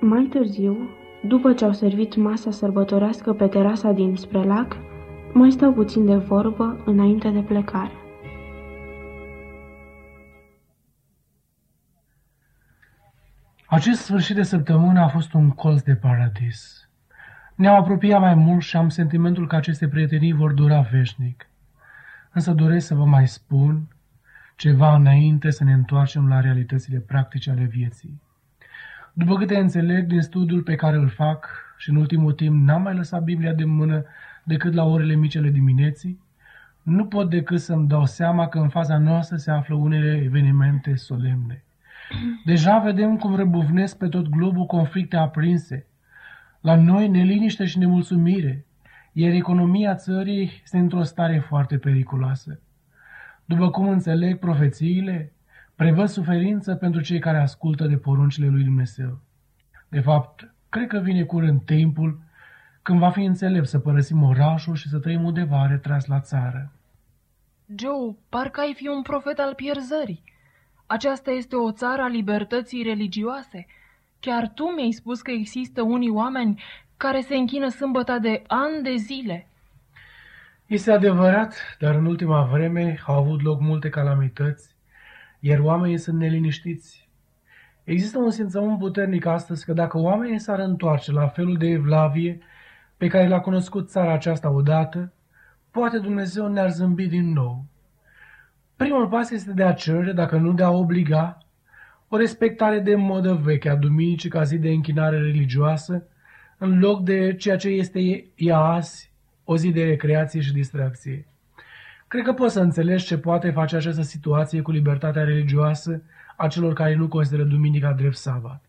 Mai 0.01 0.22
târziu, 0.24 0.90
după 1.22 1.53
ce 1.53 1.64
au 1.64 1.72
servit 1.72 2.16
masa 2.16 2.51
sărbătorească 2.51 3.32
pe 3.32 3.46
terasa 3.46 3.92
din 3.92 4.16
spre 4.16 4.44
lac, 4.44 4.76
mai 5.32 5.51
stau 5.51 5.72
puțin 5.72 6.07
de 6.07 6.16
vorbă 6.16 6.82
înainte 6.84 7.30
de 7.30 7.40
plecare. 7.40 7.92
Acest 13.66 14.01
sfârșit 14.01 14.34
de 14.34 14.42
săptămână 14.42 15.01
a 15.01 15.09
fost 15.09 15.32
un 15.32 15.51
colț 15.51 15.82
de 15.82 15.94
paradis. 15.94 16.88
Ne-am 17.55 17.74
apropiat 17.74 18.20
mai 18.20 18.34
mult 18.34 18.62
și 18.62 18.76
am 18.76 18.88
sentimentul 18.88 19.46
că 19.46 19.57
aceste 19.57 19.88
prietenii 19.88 20.32
vor 20.32 20.53
dura 20.53 20.80
veșnic. 20.80 21.49
Însă 22.32 22.53
doresc 22.53 22.86
să 22.86 22.94
vă 22.94 23.05
mai 23.05 23.28
spun 23.28 23.88
ceva 24.57 24.94
înainte 24.94 25.51
să 25.51 25.64
ne 25.64 25.72
întoarcem 25.72 26.28
la 26.28 26.40
realitățile 26.40 26.99
practice 26.99 27.51
ale 27.51 27.64
vieții. 27.64 28.26
După 29.18 29.36
câte 29.36 29.58
înțeleg 29.58 30.06
din 30.06 30.20
studiul 30.20 30.62
pe 30.62 30.74
care 30.74 30.96
îl 30.96 31.08
fac 31.08 31.48
și 31.76 31.90
în 31.90 31.96
ultimul 31.96 32.32
timp 32.32 32.66
n-am 32.66 32.82
mai 32.82 32.94
lăsat 32.94 33.22
Biblia 33.22 33.52
de 33.52 33.64
mână 33.64 34.04
decât 34.44 34.74
la 34.74 34.84
orele 34.84 35.14
mici 35.14 35.36
ale 35.36 35.50
dimineții, 35.50 36.20
nu 36.82 37.06
pot 37.06 37.30
decât 37.30 37.60
să-mi 37.60 37.88
dau 37.88 38.06
seama 38.06 38.48
că 38.48 38.58
în 38.58 38.68
fața 38.68 38.98
noastră 38.98 39.36
se 39.36 39.50
află 39.50 39.74
unele 39.74 40.20
evenimente 40.24 40.94
solemne. 40.94 41.64
Deja 42.44 42.78
vedem 42.78 43.16
cum 43.16 43.36
răbuvnesc 43.36 43.98
pe 43.98 44.08
tot 44.08 44.28
globul 44.28 44.66
conflicte 44.66 45.16
aprinse. 45.16 45.86
La 46.60 46.76
noi 46.76 47.08
neliniște 47.08 47.64
și 47.64 47.78
nemulțumire, 47.78 48.64
iar 49.12 49.32
economia 49.32 49.94
țării 49.94 50.60
este 50.62 50.78
într-o 50.78 51.02
stare 51.02 51.38
foarte 51.38 51.78
periculoasă. 51.78 52.60
După 53.44 53.70
cum 53.70 53.88
înțeleg 53.88 54.38
profețiile, 54.38 55.32
prevăd 55.79 56.09
suferință 56.09 56.74
pentru 56.74 57.01
cei 57.01 57.18
care 57.18 57.39
ascultă 57.39 57.87
de 57.87 57.97
poruncile 57.97 58.49
lui 58.49 58.62
Dumnezeu. 58.62 59.18
De 59.89 60.01
fapt, 60.01 60.55
cred 60.68 60.87
că 60.87 60.99
vine 60.99 61.22
curând 61.22 61.62
timpul 61.64 62.18
când 62.83 62.99
va 62.99 63.11
fi 63.11 63.22
înțelept 63.24 63.66
să 63.66 63.79
părăsim 63.79 64.22
orașul 64.22 64.74
și 64.74 64.89
să 64.89 64.99
trăim 64.99 65.24
undeva 65.24 65.66
retras 65.66 66.07
la 66.07 66.20
țară. 66.20 66.72
Joe, 67.76 68.16
parcă 68.29 68.61
ai 68.61 68.74
fi 68.76 68.89
un 68.89 69.03
profet 69.03 69.39
al 69.39 69.55
pierzării. 69.55 70.22
Aceasta 70.87 71.31
este 71.31 71.57
o 71.57 71.72
țară 71.72 72.03
a 72.03 72.09
libertății 72.09 72.83
religioase. 72.83 73.66
Chiar 74.20 74.51
tu 74.55 74.64
mi-ai 74.64 74.93
spus 74.93 75.20
că 75.20 75.31
există 75.31 75.83
unii 75.83 76.11
oameni 76.11 76.62
care 76.97 77.20
se 77.20 77.37
închină 77.37 77.68
sâmbăta 77.68 78.18
de 78.18 78.43
ani 78.47 78.83
de 78.83 78.95
zile. 78.97 79.49
Este 80.66 80.93
adevărat, 80.93 81.76
dar 81.79 81.95
în 81.95 82.07
ultima 82.07 82.43
vreme 82.43 83.01
au 83.07 83.18
avut 83.18 83.43
loc 83.43 83.61
multe 83.61 83.89
calamități, 83.89 84.76
iar 85.41 85.59
oamenii 85.59 85.99
sunt 85.99 86.18
neliniștiți. 86.18 87.09
Există 87.84 88.18
un 88.18 88.30
simțământ 88.30 88.78
puternic 88.78 89.26
astăzi 89.26 89.64
că 89.64 89.72
dacă 89.72 89.99
oamenii 89.99 90.39
s-ar 90.39 90.59
întoarce 90.59 91.12
la 91.12 91.26
felul 91.26 91.57
de 91.57 91.66
evlavie 91.66 92.39
pe 92.97 93.07
care 93.07 93.28
l-a 93.28 93.41
cunoscut 93.41 93.89
țara 93.89 94.12
aceasta 94.12 94.51
odată, 94.51 95.12
poate 95.70 95.99
Dumnezeu 95.99 96.49
ne-ar 96.49 96.70
zâmbi 96.70 97.07
din 97.07 97.32
nou. 97.32 97.64
Primul 98.76 99.09
pas 99.09 99.30
este 99.30 99.53
de 99.53 99.62
a 99.62 99.72
cere, 99.72 100.12
dacă 100.12 100.36
nu 100.36 100.53
de 100.53 100.62
a 100.62 100.70
obliga, 100.70 101.39
o 102.09 102.16
respectare 102.16 102.80
de 102.80 102.95
modă 102.95 103.34
veche 103.34 103.68
a 103.68 103.76
duminicii 103.76 104.30
ca 104.30 104.43
zi 104.43 104.59
de 104.59 104.68
închinare 104.68 105.18
religioasă, 105.18 106.07
în 106.59 106.78
loc 106.78 107.03
de 107.05 107.34
ceea 107.34 107.57
ce 107.57 107.68
este 107.68 108.26
ea 108.34 108.59
azi, 108.59 109.12
o 109.45 109.57
zi 109.57 109.70
de 109.70 109.84
recreație 109.84 110.41
și 110.41 110.53
distracție. 110.53 111.26
Cred 112.09 112.24
că 112.24 112.32
poți 112.32 112.52
să 112.52 112.61
înțelegi 112.61 113.04
ce 113.04 113.18
poate 113.18 113.50
face 113.50 113.76
această 113.76 114.02
situație 114.02 114.62
cu 114.62 114.70
libertatea 114.70 115.24
religioasă 115.24 116.02
a 116.36 116.46
celor 116.46 116.72
care 116.72 116.94
nu 116.94 117.09
consideră 117.09 117.42
duminica 117.42 117.92
drept 117.92 118.16
sabat. 118.16 118.64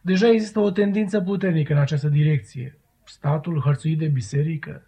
Deja 0.00 0.28
există 0.28 0.60
o 0.60 0.70
tendință 0.70 1.20
puternică 1.20 1.72
în 1.72 1.78
această 1.78 2.08
direcție. 2.08 2.78
Statul 3.04 3.60
hărțuit 3.60 3.98
de 3.98 4.06
biserică. 4.06 4.82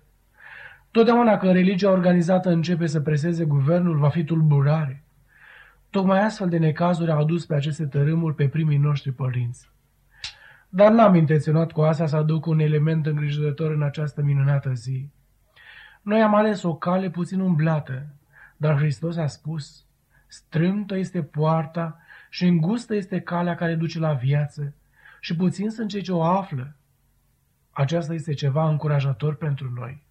Totdeauna 0.91 1.37
când 1.37 1.53
religia 1.53 1.91
organizată 1.91 2.51
începe 2.51 2.87
să 2.87 3.01
preseze 3.01 3.45
guvernul, 3.45 3.99
va 3.99 4.09
fi 4.09 4.25
tulburare. 4.25 5.03
Tocmai 5.91 6.25
astfel 6.25 6.49
de 6.49 6.59
necazuri 6.59 7.11
au 7.11 7.21
adus 7.21 7.47
pe 7.47 7.55
aceste 7.55 7.87
tărâmuri 7.87 8.35
pe 8.35 8.49
primii 8.49 8.79
noștri 8.79 9.13
părinți. 9.13 9.71
Dar 10.69 10.93
n-am 10.93 11.15
intenționat 11.15 11.73
cu 11.73 11.81
asta 11.81 12.07
să 12.07 12.17
aduc 12.17 12.47
un 12.47 12.59
element 12.59 13.07
îngrijorător 13.07 13.71
în 13.71 13.83
această 13.83 14.23
minunată 14.23 14.73
zi. 14.73 15.09
Noi 16.07 16.23
am 16.23 16.35
ales 16.35 16.63
o 16.63 16.75
cale 16.77 17.11
puțin 17.11 17.41
umblată, 17.41 18.07
dar 18.57 18.77
Hristos 18.77 19.17
a 19.17 19.27
spus, 19.27 19.85
strâmtă 20.27 20.97
este 20.97 21.23
poarta 21.23 22.01
și 22.31 22.47
îngustă 22.47 22.95
este 22.95 23.21
calea 23.21 23.55
care 23.55 23.75
duce 23.75 23.99
la 23.99 24.13
viață 24.13 24.75
și 25.21 25.37
puțin 25.37 25.71
sunt 25.71 25.89
cei 25.89 26.03
ce 26.03 26.13
o 26.13 26.23
află. 26.23 26.75
Aceasta 27.71 28.15
este 28.15 28.35
ceva 28.35 28.69
încurajator 28.69 29.35
pentru 29.35 29.71
noi. 29.71 30.03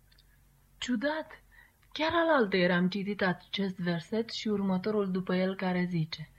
Ciudat! 0.77 1.43
Chiar 1.91 2.11
alaltă 2.13 2.73
am 2.73 2.89
citit 2.89 3.21
acest 3.21 3.79
verset 3.79 4.29
și 4.29 4.47
următorul 4.47 5.11
după 5.11 5.35
el 5.35 5.55
care 5.55 5.87
zice 5.89 6.29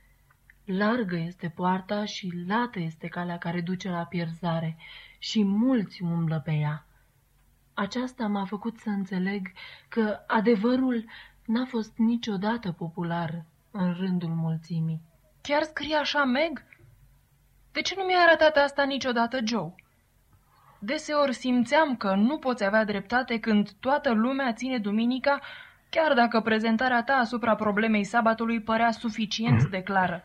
Largă 0.64 1.16
este 1.16 1.48
poarta 1.48 2.04
și 2.04 2.32
lată 2.46 2.78
este 2.78 3.06
calea 3.06 3.38
care 3.38 3.60
duce 3.60 3.88
la 3.88 4.04
pierzare 4.04 4.76
și 5.18 5.44
mulți 5.44 6.02
umblă 6.02 6.40
pe 6.44 6.52
ea. 6.52 6.85
Aceasta 7.78 8.26
m-a 8.26 8.44
făcut 8.44 8.78
să 8.78 8.88
înțeleg 8.88 9.52
că 9.88 10.18
adevărul 10.26 11.04
n-a 11.46 11.64
fost 11.64 11.92
niciodată 11.96 12.72
popular 12.72 13.44
în 13.70 13.94
rândul 13.98 14.28
mulțimii. 14.28 15.00
Chiar 15.40 15.62
scrie 15.62 15.96
așa, 15.96 16.24
Meg? 16.24 16.64
De 17.72 17.80
ce 17.80 17.94
nu 17.96 18.02
mi-a 18.04 18.18
arătat 18.26 18.56
asta 18.56 18.84
niciodată, 18.84 19.38
Joe? 19.44 19.74
Deseori 20.78 21.34
simțeam 21.34 21.96
că 21.96 22.14
nu 22.14 22.38
poți 22.38 22.64
avea 22.64 22.84
dreptate 22.84 23.38
când 23.38 23.70
toată 23.80 24.12
lumea 24.12 24.52
ține 24.52 24.78
duminica 24.78 25.40
chiar 25.90 26.14
dacă 26.14 26.40
prezentarea 26.40 27.02
ta 27.02 27.12
asupra 27.12 27.54
problemei 27.54 28.04
sabatului 28.04 28.60
părea 28.60 28.90
suficient 28.90 29.64
de 29.64 29.82
clară. 29.82 30.22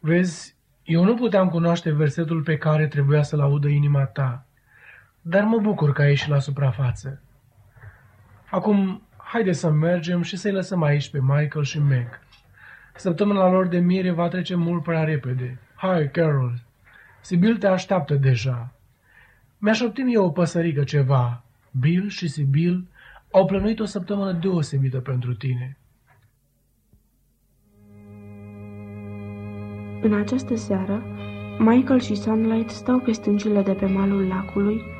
Vezi, 0.00 0.56
eu 0.82 1.04
nu 1.04 1.14
puteam 1.14 1.48
cunoaște 1.48 1.90
versetul 1.90 2.42
pe 2.42 2.56
care 2.56 2.86
trebuia 2.86 3.22
să-l 3.22 3.40
audă 3.40 3.68
inima 3.68 4.04
ta, 4.04 4.43
dar 5.26 5.42
mă 5.42 5.58
bucur 5.58 5.92
că 5.92 6.02
ai 6.02 6.08
ieșit 6.08 6.28
la 6.28 6.38
suprafață. 6.38 7.20
Acum, 8.50 9.02
haide 9.16 9.52
să 9.52 9.70
mergem 9.70 10.22
și 10.22 10.36
să-i 10.36 10.52
lăsăm 10.52 10.82
aici 10.82 11.10
pe 11.10 11.18
Michael 11.20 11.64
și 11.64 11.78
Meg. 11.78 12.20
Săptămâna 12.94 13.48
lor 13.48 13.66
de 13.66 13.78
mire 13.78 14.10
va 14.10 14.28
trece 14.28 14.54
mult 14.54 14.82
prea 14.82 15.04
repede. 15.04 15.58
Hai, 15.74 16.10
Carol, 16.10 16.62
Sibyl 17.20 17.56
te 17.56 17.66
așteaptă 17.66 18.14
deja. 18.14 18.72
Mi-aș 19.58 19.80
optim 19.80 20.06
eu 20.10 20.24
o 20.24 20.30
păsărică 20.30 20.84
ceva. 20.84 21.42
Bill 21.80 22.08
și 22.08 22.28
Sibyl 22.28 22.86
au 23.30 23.46
plănuit 23.46 23.80
o 23.80 23.84
săptămână 23.84 24.32
deosebită 24.32 24.98
pentru 24.98 25.34
tine. 25.34 25.76
În 30.00 30.14
această 30.14 30.56
seară, 30.56 31.02
Michael 31.58 32.00
și 32.00 32.14
Sunlight 32.14 32.70
stau 32.70 32.98
pe 32.98 33.12
stâncile 33.12 33.62
de 33.62 33.72
pe 33.72 33.86
malul 33.86 34.26
lacului, 34.26 34.93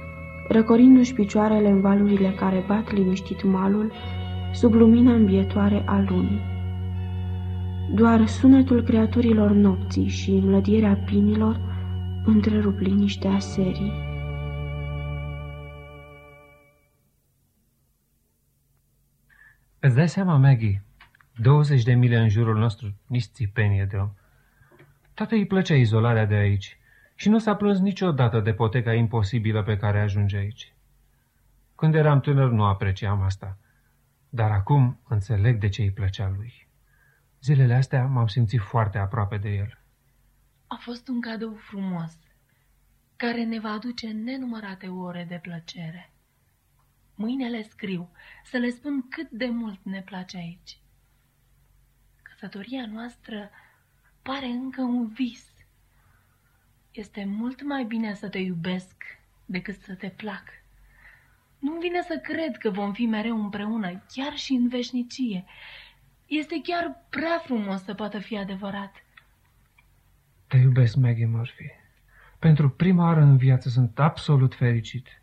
răcorindu-și 0.49 1.14
picioarele 1.14 1.68
în 1.68 1.80
valurile 1.80 2.30
care 2.30 2.64
bat 2.66 2.92
liniștit 2.92 3.42
malul, 3.42 3.92
sub 4.53 4.72
lumina 4.72 5.12
îmbietoare 5.12 5.82
a 5.86 6.05
lunii. 6.09 6.40
Doar 7.95 8.26
sunetul 8.26 8.82
creaturilor 8.82 9.51
nopții 9.51 10.09
și 10.09 10.30
înlădierea 10.30 11.03
pinilor 11.05 11.61
întrerup 12.24 12.78
liniștea 12.78 13.38
serii. 13.38 13.92
Îți 19.78 19.95
dai 19.95 20.09
seama, 20.09 20.36
Maggie, 20.36 20.84
20 21.36 21.82
de 21.82 21.92
mile 21.92 22.16
în 22.16 22.28
jurul 22.28 22.59
nostru, 22.59 22.95
nici 23.07 23.22
țipenie 23.22 23.86
de 23.90 23.97
om. 23.97 24.11
Tată 25.14 25.34
îi 25.34 25.47
plăcea 25.47 25.74
izolarea 25.74 26.26
de 26.26 26.34
aici 26.34 26.78
și 27.14 27.28
nu 27.28 27.38
s-a 27.38 27.56
plâns 27.56 27.78
niciodată 27.78 28.40
de 28.40 28.52
poteca 28.52 28.94
imposibilă 28.94 29.62
pe 29.62 29.76
care 29.76 30.00
ajunge 30.00 30.36
aici. 30.36 30.74
Când 31.74 31.94
eram 31.94 32.20
tânăr 32.20 32.50
nu 32.50 32.64
apreciam 32.64 33.22
asta, 33.22 33.58
dar 34.28 34.50
acum 34.50 35.00
înțeleg 35.08 35.58
de 35.58 35.68
ce 35.68 35.82
îi 35.82 35.92
plăcea 35.92 36.28
lui. 36.36 36.68
Zilele 37.42 37.74
astea 37.74 38.06
m-am 38.06 38.26
simțit 38.26 38.60
foarte 38.60 38.98
aproape 38.98 39.36
de 39.36 39.48
el. 39.48 39.78
A 40.66 40.76
fost 40.80 41.08
un 41.08 41.20
cadou 41.20 41.54
frumos, 41.54 42.18
care 43.16 43.44
ne 43.44 43.60
va 43.60 43.70
aduce 43.70 44.10
nenumărate 44.10 44.88
ore 44.88 45.26
de 45.28 45.38
plăcere. 45.42 46.12
Mâine 47.14 47.48
le 47.48 47.62
scriu, 47.62 48.10
să 48.44 48.56
le 48.56 48.68
spun 48.68 49.08
cât 49.08 49.30
de 49.30 49.46
mult 49.46 49.78
ne 49.82 50.02
place 50.02 50.36
aici. 50.36 50.78
Căsătoria 52.22 52.86
noastră 52.86 53.50
pare 54.22 54.46
încă 54.46 54.82
un 54.82 55.06
vis. 55.06 55.53
Este 56.95 57.24
mult 57.24 57.62
mai 57.62 57.84
bine 57.84 58.14
să 58.14 58.28
te 58.28 58.38
iubesc 58.38 58.95
decât 59.45 59.80
să 59.80 59.95
te 59.95 60.09
plac. 60.09 60.42
Nu-mi 61.59 61.80
vine 61.80 62.01
să 62.03 62.20
cred 62.22 62.57
că 62.57 62.70
vom 62.70 62.92
fi 62.92 63.07
mereu 63.07 63.42
împreună, 63.42 64.03
chiar 64.12 64.36
și 64.36 64.53
în 64.53 64.68
veșnicie. 64.68 65.45
Este 66.26 66.61
chiar 66.62 67.05
prea 67.09 67.40
frumos 67.45 67.82
să 67.82 67.95
poată 67.95 68.18
fi 68.18 68.36
adevărat. 68.36 69.05
Te 70.47 70.57
iubesc, 70.57 70.97
Maggie 70.97 71.26
Murphy. 71.26 71.70
Pentru 72.38 72.70
prima 72.70 73.05
oară 73.05 73.20
în 73.20 73.36
viață 73.36 73.68
sunt 73.68 73.99
absolut 73.99 74.55
fericit. 74.55 75.22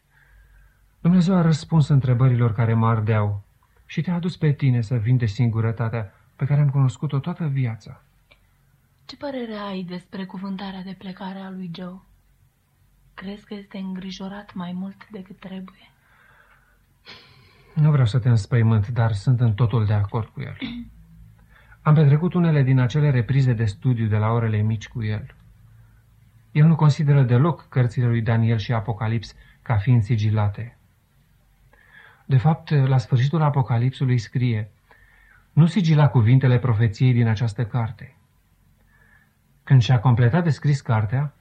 Dumnezeu 1.01 1.35
a 1.35 1.41
răspuns 1.41 1.87
întrebărilor 1.87 2.53
care 2.53 2.73
mă 2.73 2.87
ardeau 2.87 3.43
și 3.85 4.01
te-a 4.01 4.13
adus 4.13 4.37
pe 4.37 4.51
tine 4.51 4.81
să 4.81 4.95
vin 4.95 5.17
de 5.17 5.25
singurătatea 5.25 6.13
pe 6.35 6.45
care 6.45 6.61
am 6.61 6.69
cunoscut-o 6.69 7.19
toată 7.19 7.47
viața. 7.47 8.03
Ce 9.11 9.17
părere 9.17 9.53
ai 9.53 9.83
despre 9.83 10.25
cuvântarea 10.25 10.81
de 10.83 10.95
plecare 10.97 11.39
a 11.39 11.49
lui 11.49 11.71
Joe? 11.75 12.01
Crezi 13.13 13.45
că 13.45 13.53
este 13.53 13.77
îngrijorat 13.77 14.53
mai 14.53 14.71
mult 14.71 15.09
decât 15.09 15.39
trebuie? 15.39 15.91
Nu 17.73 17.91
vreau 17.91 18.05
să 18.05 18.19
te 18.19 18.29
înspăimânt, 18.29 18.87
dar 18.87 19.11
sunt 19.11 19.39
în 19.39 19.53
totul 19.53 19.85
de 19.85 19.93
acord 19.93 20.27
cu 20.27 20.41
el. 20.41 20.57
Am 21.87 21.93
petrecut 21.93 22.33
unele 22.33 22.63
din 22.63 22.79
acele 22.79 23.09
reprize 23.09 23.53
de 23.53 23.65
studiu 23.65 24.07
de 24.07 24.17
la 24.17 24.31
orele 24.31 24.57
mici 24.61 24.87
cu 24.87 25.03
el. 25.03 25.35
El 26.51 26.65
nu 26.65 26.75
consideră 26.75 27.21
deloc 27.21 27.67
cărțile 27.69 28.07
lui 28.07 28.21
Daniel 28.21 28.57
și 28.57 28.73
Apocalips 28.73 29.35
ca 29.61 29.77
fiind 29.77 30.03
sigilate. 30.03 30.77
De 32.25 32.37
fapt, 32.37 32.69
la 32.69 32.97
sfârșitul 32.97 33.41
Apocalipsului 33.41 34.17
scrie 34.17 34.71
Nu 35.53 35.65
sigila 35.65 36.07
cuvintele 36.07 36.59
profeției 36.59 37.13
din 37.13 37.27
această 37.27 37.65
carte. 37.65 38.15
Când 39.71 39.83
și-a 39.83 39.99
completat 39.99 40.43
de 40.43 40.49
scris 40.49 40.81
cartea, 40.81 41.33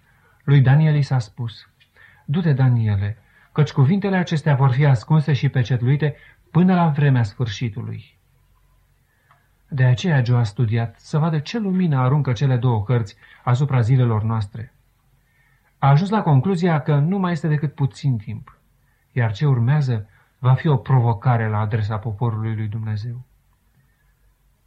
lui 0.44 0.60
Daniel 0.60 0.94
i 0.94 1.02
s-a 1.02 1.18
spus 1.18 1.68
Du-te, 2.24 2.52
Daniele, 2.52 3.16
căci 3.52 3.72
cuvintele 3.72 4.16
acestea 4.16 4.54
vor 4.54 4.70
fi 4.70 4.84
ascunse 4.84 5.32
și 5.32 5.48
pecetluite 5.48 6.16
până 6.50 6.74
la 6.74 6.88
vremea 6.88 7.22
sfârșitului. 7.22 8.18
De 9.68 9.84
aceea 9.84 10.24
Joe 10.24 10.38
a 10.38 10.42
studiat 10.42 10.98
să 10.98 11.18
vadă 11.18 11.38
ce 11.38 11.58
lumină 11.58 11.98
aruncă 11.98 12.32
cele 12.32 12.56
două 12.56 12.82
cărți 12.82 13.16
asupra 13.44 13.80
zilelor 13.80 14.22
noastre. 14.22 14.74
A 15.78 15.88
ajuns 15.88 16.10
la 16.10 16.22
concluzia 16.22 16.80
că 16.80 16.96
nu 16.96 17.18
mai 17.18 17.32
este 17.32 17.48
decât 17.48 17.74
puțin 17.74 18.16
timp, 18.16 18.58
iar 19.12 19.32
ce 19.32 19.46
urmează 19.46 20.08
va 20.38 20.54
fi 20.54 20.66
o 20.68 20.76
provocare 20.76 21.48
la 21.48 21.58
adresa 21.58 21.98
poporului 21.98 22.54
lui 22.54 22.68
Dumnezeu. 22.68 23.24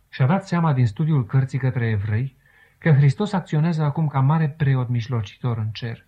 Și-a 0.09 0.25
dat 0.25 0.47
seama 0.47 0.73
din 0.73 0.87
studiul 0.87 1.25
cărții 1.25 1.59
către 1.59 1.89
evrei 1.89 2.41
că 2.83 2.91
Hristos 2.91 3.33
acționează 3.33 3.83
acum 3.83 4.07
ca 4.07 4.19
mare 4.19 4.49
preot 4.49 4.89
mijlocitor 4.89 5.57
în 5.57 5.69
cer 5.73 6.05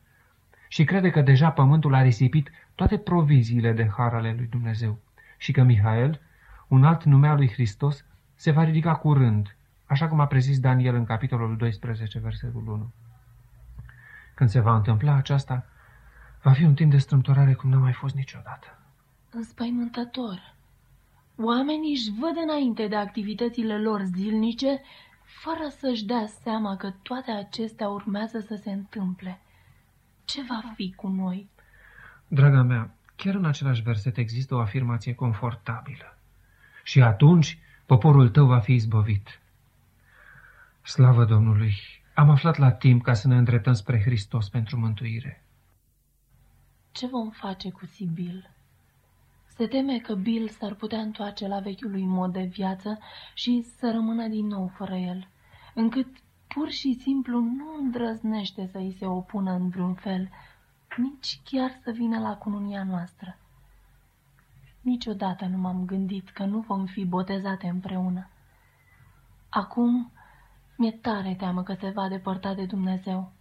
și 0.68 0.84
crede 0.84 1.10
că 1.10 1.22
deja 1.22 1.52
pământul 1.52 1.94
a 1.94 2.02
risipit 2.02 2.50
toate 2.76 2.98
proviziile 2.98 3.72
de 3.72 3.90
har 3.98 4.14
ale 4.14 4.34
lui 4.38 4.48
Dumnezeu 4.48 5.00
și 5.38 5.52
că 5.52 5.64
Mihael, 5.64 6.22
un 6.68 6.84
alt 6.84 7.04
nume 7.04 7.28
al 7.28 7.36
lui 7.36 7.52
Hristos, 7.52 8.06
se 8.34 8.52
va 8.52 8.64
ridica 8.64 8.96
curând, 8.96 9.56
așa 9.86 10.08
cum 10.08 10.20
a 10.20 10.28
prezis 10.28 10.60
Daniel 10.60 10.96
în 10.96 11.06
capitolul 11.06 11.58
12, 11.58 12.20
versetul 12.20 12.68
1. 12.68 12.92
Când 14.34 14.50
se 14.50 14.60
va 14.60 14.76
întâmpla 14.76 15.16
aceasta, 15.16 15.66
va 16.42 16.52
fi 16.52 16.64
un 16.64 16.74
timp 16.74 16.92
de 16.92 16.98
strâmtorare 16.98 17.54
cum 17.54 17.70
n-a 17.70 17.78
mai 17.78 17.94
fost 17.94 18.16
niciodată. 18.16 18.80
Înspăimântător. 19.30 20.56
Oamenii 21.38 21.92
își 21.92 22.12
văd 22.20 22.44
înainte 22.44 22.88
de 22.88 22.96
activitățile 22.96 23.78
lor 23.78 24.02
zilnice, 24.04 24.82
fără 25.26 25.70
să-și 25.78 26.06
dea 26.06 26.26
seama 26.44 26.78
că 26.78 26.92
toate 27.02 27.32
acestea 27.32 27.90
urmează 27.90 28.40
să 28.40 28.60
se 28.64 28.72
întâmple. 28.72 29.40
Ce 30.26 30.42
va 30.50 30.62
fi 30.76 30.94
cu 30.96 31.08
noi? 31.08 31.50
Draga 32.28 32.62
mea, 32.62 32.96
chiar 33.16 33.36
în 33.36 33.46
același 33.46 33.82
verset 33.82 34.18
există 34.18 34.56
o 34.56 34.60
afirmație 34.60 35.14
confortabilă. 35.14 36.18
Și 36.84 37.02
atunci 37.02 37.60
poporul 37.86 38.30
tău 38.30 38.46
va 38.46 38.60
fi 38.60 38.74
izbăvit. 38.74 39.40
Slavă 40.82 41.26
Domnului! 41.26 41.76
Am 42.14 42.30
aflat 42.30 42.58
la 42.58 42.72
timp 42.72 43.04
ca 43.04 43.14
să 43.14 43.28
ne 43.28 43.38
îndreptăm 43.38 43.74
spre 43.74 44.02
Hristos 44.02 44.50
pentru 44.50 44.78
mântuire. 44.78 45.44
Ce 46.92 47.08
vom 47.08 47.30
face 47.30 47.72
cu 47.72 47.86
Sibil? 47.86 48.55
Se 49.56 49.68
teme 49.68 49.98
că 49.98 50.16
Bill 50.16 50.50
s-ar 50.50 50.74
putea 50.74 51.00
întoarce 51.00 51.48
la 51.48 51.60
vechiul 51.60 51.92
lui 51.92 52.06
mod 52.06 52.34
de 52.34 52.44
viață 52.44 53.00
și 53.34 53.66
să 53.78 53.92
rămână 53.92 54.28
din 54.28 54.48
nou 54.48 54.68
fără 54.68 54.96
el, 54.96 55.28
încât 55.74 56.08
pur 56.48 56.70
și 56.70 56.94
simplu 56.94 57.40
nu 57.40 57.66
îndrăznește 57.80 58.68
să 58.72 58.78
îi 58.78 58.96
se 59.00 59.06
opună 59.06 59.52
în 59.52 59.70
vreun 59.70 59.94
fel, 59.94 60.30
nici 60.98 61.40
chiar 61.44 61.80
să 61.84 61.92
vină 61.92 62.20
la 62.20 62.38
cununia 62.38 62.84
noastră. 62.84 63.38
Niciodată 64.82 65.46
nu 65.46 65.58
m-am 65.58 65.86
gândit 65.86 66.30
că 66.30 66.44
nu 66.44 66.60
vom 66.60 66.86
fi 66.86 67.06
botezate 67.06 67.68
împreună. 67.68 68.30
Acum 69.50 70.12
mi-e 70.78 70.92
tare 70.92 71.36
teamă 71.38 71.64
că 71.64 71.74
se 71.74 71.90
va 71.90 72.08
depărta 72.08 72.54
de 72.54 72.66
Dumnezeu. 72.66 73.32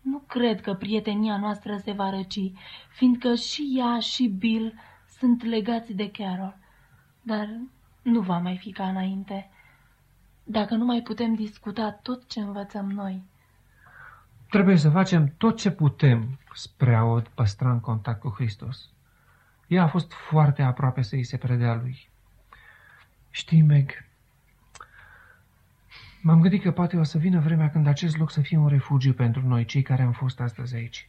Nu 0.00 0.18
cred 0.18 0.60
că 0.60 0.74
prietenia 0.74 1.36
noastră 1.36 1.76
se 1.76 1.92
va 1.92 2.10
răci, 2.10 2.52
fiindcă 2.90 3.34
și 3.34 3.74
ea 3.78 3.98
și 3.98 4.28
Bill 4.28 4.74
sunt 5.18 5.44
legați 5.44 5.92
de 5.92 6.10
Carol, 6.10 6.56
dar 7.22 7.48
nu 8.02 8.20
va 8.20 8.38
mai 8.38 8.56
fi 8.56 8.72
ca 8.72 8.88
înainte. 8.88 9.50
Dacă 10.44 10.74
nu 10.74 10.84
mai 10.84 11.00
putem 11.00 11.34
discuta 11.34 11.98
tot 12.02 12.28
ce 12.28 12.40
învățăm 12.40 12.90
noi. 12.90 13.22
Trebuie 14.50 14.76
să 14.76 14.90
facem 14.90 15.34
tot 15.36 15.56
ce 15.56 15.70
putem 15.70 16.38
spre 16.54 16.94
a 16.94 17.02
o 17.02 17.20
păstra 17.34 17.70
în 17.70 17.80
contact 17.80 18.20
cu 18.20 18.28
Hristos. 18.28 18.90
Ea 19.66 19.82
a 19.82 19.88
fost 19.88 20.12
foarte 20.12 20.62
aproape 20.62 21.02
să 21.02 21.14
îi 21.14 21.24
se 21.24 21.36
predea 21.36 21.74
lui. 21.74 22.08
Știi, 23.30 23.62
Meg, 23.62 24.04
m-am 26.22 26.40
gândit 26.40 26.62
că 26.62 26.70
poate 26.70 26.96
o 26.96 27.02
să 27.02 27.18
vină 27.18 27.40
vremea 27.40 27.70
când 27.70 27.86
acest 27.86 28.16
loc 28.16 28.30
să 28.30 28.40
fie 28.40 28.56
un 28.56 28.68
refugiu 28.68 29.12
pentru 29.12 29.46
noi, 29.46 29.64
cei 29.64 29.82
care 29.82 30.02
am 30.02 30.12
fost 30.12 30.40
astăzi 30.40 30.74
aici. 30.74 31.08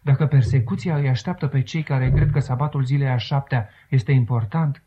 Dacă 0.00 0.26
persecuția 0.26 0.96
îi 0.96 1.08
așteaptă 1.08 1.46
pe 1.46 1.62
cei 1.62 1.82
care 1.82 2.10
cred 2.10 2.30
că 2.30 2.40
sabatul 2.40 2.84
zilei 2.84 3.08
a 3.08 3.16
șaptea 3.16 3.68
este 3.88 4.12
important, 4.12 4.82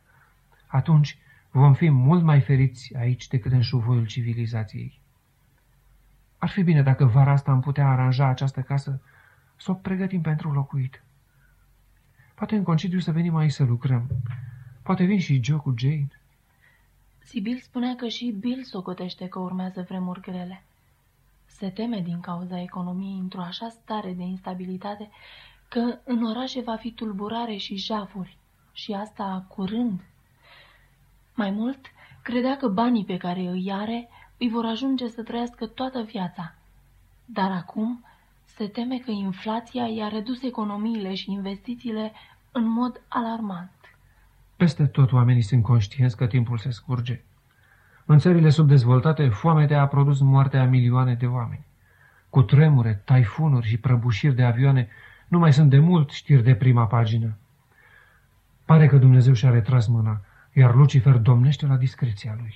Atunci 0.74 1.18
vom 1.52 1.74
fi 1.74 1.90
mult 1.90 2.24
mai 2.24 2.42
feriți 2.42 2.96
aici 2.96 3.28
decât 3.28 3.52
în 3.52 3.62
șuvoiul 3.62 4.06
civilizației. 4.06 5.00
Ar 6.38 6.50
fi 6.50 6.64
bine 6.64 6.82
dacă 6.82 7.06
vara 7.06 7.32
asta 7.32 7.52
am 7.52 7.60
putea 7.60 7.88
aranja 7.88 8.28
această 8.28 8.62
casă 8.62 9.02
să 9.56 9.72
o 9.72 9.74
pregătim 9.74 10.22
pentru 10.22 10.52
locuit. 10.52 11.04
Poate 12.36 12.56
în 12.56 12.64
concediu 12.64 13.00
să 13.00 13.12
venim 13.12 13.36
aici 13.36 13.52
să 13.52 13.64
lucrăm. 13.64 14.08
Poate 14.82 15.04
vin 15.04 15.20
și 15.20 15.44
Joe 15.44 15.58
cu 15.58 15.74
Jane. 15.78 16.08
Sibyl 17.20 17.58
spunea 17.58 17.96
că 17.96 18.08
și 18.08 18.36
Bill 18.40 18.64
socotește 18.64 19.28
că 19.28 19.40
urmează 19.40 19.86
vremuri 19.88 20.22
grele. 20.22 20.64
Se 21.58 21.70
teme 21.70 22.00
din 22.00 22.20
cauza 22.20 22.62
economiei 22.62 23.20
într-o 23.20 23.42
așa 23.42 23.70
stare 23.70 24.14
de 24.14 24.24
instabilitate 24.24 25.10
că 25.68 25.98
în 26.04 26.24
orașe 26.24 26.62
va 26.62 26.76
fi 26.76 26.92
tulburare 26.92 27.56
și 27.56 27.76
javuri, 27.76 28.38
și 28.72 28.92
asta 28.92 29.46
curând. 29.48 30.02
Mai 31.34 31.52
mult, 31.52 31.86
credea 32.22 32.58
că 32.58 32.68
banii 32.68 33.06
pe 33.06 33.18
care 33.18 33.40
îi 33.40 33.72
are 33.72 34.10
îi 34.38 34.50
vor 34.50 34.66
ajunge 34.66 35.08
să 35.08 35.24
trăiască 35.24 35.66
toată 35.66 36.02
viața. 36.02 36.56
Dar 37.26 37.52
acum 37.52 38.06
se 38.46 38.68
teme 38.68 38.98
că 38.98 39.12
inflația 39.12 39.88
i-a 39.88 40.08
redus 40.08 40.44
economiile 40.44 41.14
și 41.14 41.32
investițiile 41.32 42.12
în 42.52 42.68
mod 42.68 43.02
alarmant. 43.08 43.72
Peste 44.56 44.86
tot 44.86 45.12
oamenii 45.12 45.42
sunt 45.42 45.64
conștienți 45.64 46.18
că 46.18 46.28
timpul 46.28 46.58
se 46.58 46.70
scurge. 46.70 47.24
În 48.06 48.18
țările 48.18 48.50
subdezvoltate, 48.50 49.28
foamea 49.28 49.82
a 49.82 49.88
produs 49.88 50.20
moartea 50.20 50.62
a 50.62 50.66
milioane 50.66 51.14
de 51.14 51.26
oameni. 51.26 51.66
Cu 52.30 52.42
tremure, 52.42 53.02
taifunuri 53.06 53.68
și 53.68 53.78
prăbușiri 53.78 54.36
de 54.36 54.44
avioane 54.44 54.88
nu 55.28 55.40
mai 55.40 55.54
sunt 55.54 55.70
de 55.70 55.80
mult 55.80 56.10
știri 56.10 56.44
de 56.44 56.56
prima 56.56 56.86
pagină. 56.86 57.38
Pare 58.66 58.88
că 58.88 58.98
Dumnezeu 58.98 59.34
și-a 59.34 59.50
retras 59.50 59.88
mâna, 59.88 60.22
iar 60.54 60.76
Lucifer 60.76 61.16
domnește 61.16 61.66
la 61.66 61.76
discreția 61.76 62.36
lui. 62.40 62.54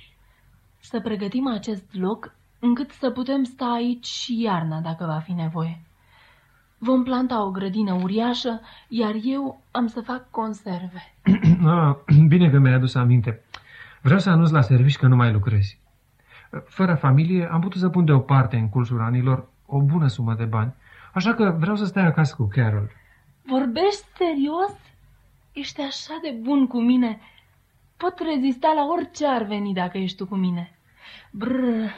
Să 0.80 1.00
pregătim 1.00 1.48
acest 1.48 1.94
loc 1.94 2.34
încât 2.58 2.90
să 2.90 3.10
putem 3.10 3.44
sta 3.44 3.64
aici 3.64 4.06
și 4.06 4.42
iarna 4.42 4.80
dacă 4.80 5.04
va 5.04 5.18
fi 5.18 5.32
nevoie. 5.32 5.80
Vom 6.78 7.02
planta 7.02 7.44
o 7.44 7.50
grădină 7.50 7.92
uriașă, 7.92 8.60
iar 8.88 9.14
eu 9.22 9.62
am 9.70 9.86
să 9.86 10.00
fac 10.00 10.30
conserve. 10.30 11.14
ah, 11.66 11.94
bine 12.32 12.50
că 12.50 12.58
mi-ai 12.58 12.74
adus 12.74 12.94
aminte. 12.94 13.40
Vreau 14.08 14.22
să 14.22 14.30
anunț 14.30 14.50
la 14.50 14.60
servici 14.60 14.96
că 14.96 15.06
nu 15.06 15.16
mai 15.16 15.32
lucrezi. 15.32 15.78
Fără 16.66 16.94
familie 16.94 17.48
am 17.50 17.60
putut 17.60 17.80
să 17.80 17.88
pun 17.88 18.04
deoparte 18.04 18.56
în 18.56 18.68
cursul 18.68 19.00
anilor 19.00 19.48
o 19.66 19.80
bună 19.80 20.06
sumă 20.06 20.34
de 20.34 20.44
bani, 20.44 20.74
așa 21.12 21.34
că 21.34 21.56
vreau 21.58 21.76
să 21.76 21.84
stai 21.84 22.06
acasă 22.06 22.34
cu 22.34 22.48
Carol. 22.54 22.90
Vorbești 23.42 24.04
serios? 24.16 24.72
Ești 25.52 25.80
așa 25.80 26.18
de 26.22 26.38
bun 26.42 26.66
cu 26.66 26.80
mine. 26.80 27.20
Pot 27.96 28.18
rezista 28.34 28.72
la 28.76 28.84
orice 28.84 29.26
ar 29.26 29.42
veni 29.42 29.74
dacă 29.74 29.98
ești 29.98 30.16
tu 30.16 30.26
cu 30.26 30.34
mine. 30.34 30.78
Brr, 31.30 31.90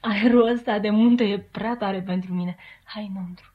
aerul 0.00 0.52
ăsta 0.52 0.78
de 0.78 0.90
munte 0.90 1.24
e 1.24 1.38
prea 1.38 1.76
tare 1.76 2.00
pentru 2.00 2.34
mine. 2.34 2.56
Hai 2.84 3.10
înăuntru. 3.10 3.52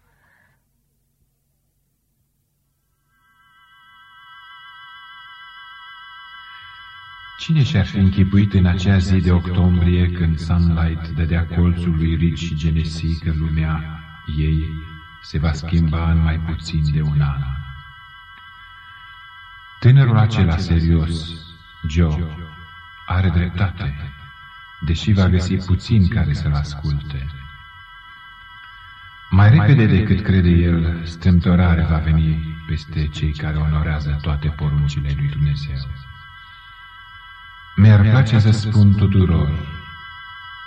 Cine 7.42 7.64
și-ar 7.64 7.86
fi 7.86 7.98
închipuit 7.98 8.54
în 8.54 8.66
acea 8.66 8.98
zi 8.98 9.20
de 9.20 9.32
octombrie 9.32 10.12
când 10.12 10.38
Sunlight 10.38 11.08
dădea 11.08 11.46
colțul 11.46 11.96
lui 11.96 12.16
Rich 12.16 12.42
și 12.42 12.56
Genesee 12.56 13.18
că 13.24 13.32
lumea 13.36 14.00
ei 14.38 14.64
se 15.22 15.40
va 15.40 15.52
schimba 15.52 16.12
în 16.12 16.18
mai 16.18 16.40
puțin 16.40 16.84
de 16.92 17.02
un 17.02 17.22
an? 17.22 17.42
Tânărul 19.80 20.18
acela 20.18 20.58
serios, 20.58 21.34
Joe, 21.90 22.38
are 23.06 23.30
dreptate, 23.30 24.14
deși 24.86 25.12
va 25.12 25.28
găsi 25.28 25.56
puțin 25.56 26.08
care 26.08 26.34
să-l 26.34 26.54
asculte. 26.54 27.28
Mai 29.30 29.50
repede 29.50 29.86
decât 29.86 30.22
crede 30.22 30.50
el, 30.50 31.06
strâmtorare 31.06 31.86
va 31.90 31.98
veni 31.98 32.58
peste 32.68 33.08
cei 33.08 33.32
care 33.32 33.58
onorează 33.58 34.20
toate 34.22 34.48
poruncile 34.48 35.14
lui 35.18 35.28
Dumnezeu. 35.28 36.10
Mi-ar 37.76 38.02
place 38.02 38.40
să 38.40 38.52
spun 38.52 38.94
tuturor, 38.94 39.52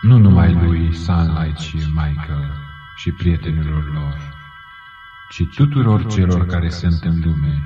nu 0.00 0.16
numai 0.18 0.52
lui 0.52 0.94
Sunlight 0.94 1.58
și 1.58 1.76
Michael 1.76 2.52
și 2.96 3.10
prietenilor 3.10 3.92
lor, 3.92 4.34
ci 5.30 5.42
tuturor 5.54 6.06
celor 6.06 6.46
care 6.46 6.68
sunt 6.68 7.02
în 7.02 7.20
lume 7.24 7.62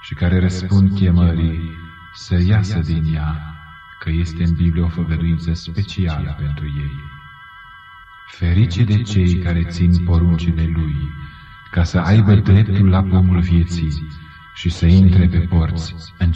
și 0.00 0.14
care 0.14 0.40
răspund 0.40 0.98
chemării 0.98 1.70
să 2.14 2.42
iasă 2.42 2.78
din 2.78 3.14
ea, 3.14 3.54
că 3.98 4.10
este 4.10 4.42
în 4.44 4.54
Biblie 4.54 4.82
o 4.82 4.88
făgăduință 4.88 5.52
specială 5.54 6.36
pentru 6.38 6.64
ei. 6.64 6.94
Ferice 8.26 8.84
de 8.84 9.02
cei 9.02 9.38
care 9.38 9.64
țin 9.64 10.04
poruncile 10.04 10.70
lui, 10.74 10.96
ca 11.70 11.84
să 11.84 11.98
aibă 11.98 12.34
dreptul 12.34 12.88
la 12.88 13.02
pomul 13.02 13.40
vieții 13.40 14.08
și 14.54 14.68
să 14.68 14.86
intre 14.86 15.26
pe 15.28 15.38
porți 15.38 15.94
în 16.18 16.32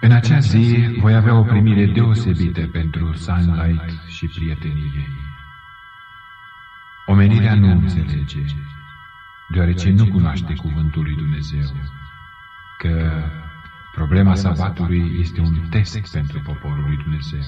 În 0.00 0.12
acea 0.12 0.38
zi 0.38 0.96
voi 1.00 1.14
avea 1.14 1.34
o 1.34 1.42
primire 1.42 1.86
deosebită 1.86 2.66
pentru 2.66 3.12
Sunlight 3.12 4.02
și 4.06 4.26
prietenii 4.26 4.92
ei. 4.96 5.08
Omenirea 7.06 7.54
nu 7.54 7.70
înțelege, 7.70 8.44
deoarece 9.48 9.90
nu 9.90 10.06
cunoaște 10.06 10.54
cuvântul 10.54 11.02
lui 11.02 11.14
Dumnezeu, 11.14 11.76
că 12.78 13.22
problema 13.92 14.34
sabatului 14.34 15.16
este 15.20 15.40
un 15.40 15.54
test 15.70 16.12
pentru 16.12 16.40
poporul 16.40 16.84
lui 16.86 16.96
Dumnezeu. 16.96 17.40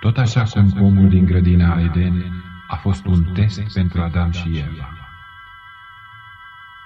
Tot 0.00 0.18
așa 0.18 0.42
cum 0.42 0.70
pomul 0.70 1.08
din 1.08 1.24
grădina 1.24 1.80
Eden 1.80 2.42
a 2.66 2.76
fost 2.76 3.06
un 3.06 3.24
test 3.24 3.72
pentru 3.72 4.02
Adam 4.02 4.30
și 4.30 4.58
Eva. 4.58 4.96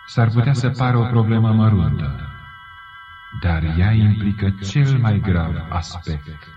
S-ar 0.07 0.28
putea 0.28 0.53
să 0.53 0.68
pară 0.68 0.99
o 0.99 1.05
problemă 1.05 1.53
măruntă, 1.53 2.36
dar 3.41 3.62
ea 3.79 3.91
implică 3.93 4.51
cel 4.51 4.99
mai 4.99 5.20
grav 5.20 5.66
aspect, 5.68 6.49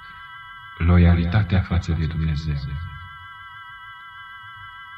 loialitatea 0.77 1.61
față 1.61 1.95
de 1.99 2.05
Dumnezeu. 2.05 2.55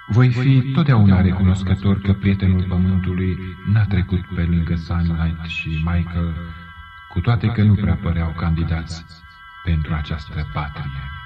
Voi 0.08 0.30
fi 0.30 0.72
totdeauna 0.74 1.22
recunoscător 1.22 2.02
că 2.02 2.14
prietenul 2.14 2.64
pământului 2.64 3.58
n-a 3.66 3.86
trecut 3.86 4.26
pe 4.36 4.42
lângă 4.42 4.76
Sunlight 4.76 5.44
și 5.46 5.70
Michael, 5.70 6.36
cu 7.10 7.20
toate 7.20 7.48
că 7.48 7.64
nu 7.64 7.74
prea 7.74 7.96
păreau 7.96 8.30
candidați 8.30 9.06
pentru 9.64 9.94
această 9.94 10.50
patrie. 10.54 11.21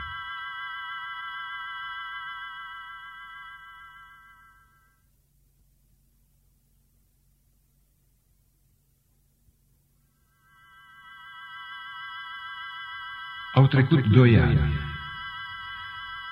Au 13.55 13.67
trecut 13.67 14.07
doi 14.07 14.39
ani. 14.39 14.59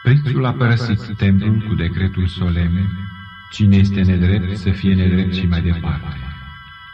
Prințul 0.03 0.45
a 0.45 0.51
părăsit 0.51 1.15
templul 1.17 1.63
cu 1.67 1.73
decretul 1.73 2.27
solemn, 2.27 2.89
cine 3.51 3.75
este 3.75 4.01
nedrept 4.01 4.57
să 4.57 4.69
fie 4.69 4.93
nedrept 4.93 5.33
și 5.33 5.45
mai 5.45 5.61
departe, 5.61 6.17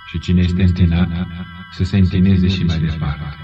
și 0.07 0.19
cine 0.19 0.41
este 0.41 0.63
întinat 0.63 1.27
să 1.71 1.83
se 1.83 1.97
întineze 1.97 2.47
și 2.47 2.63
mai 2.63 2.79
departe. 2.79 3.37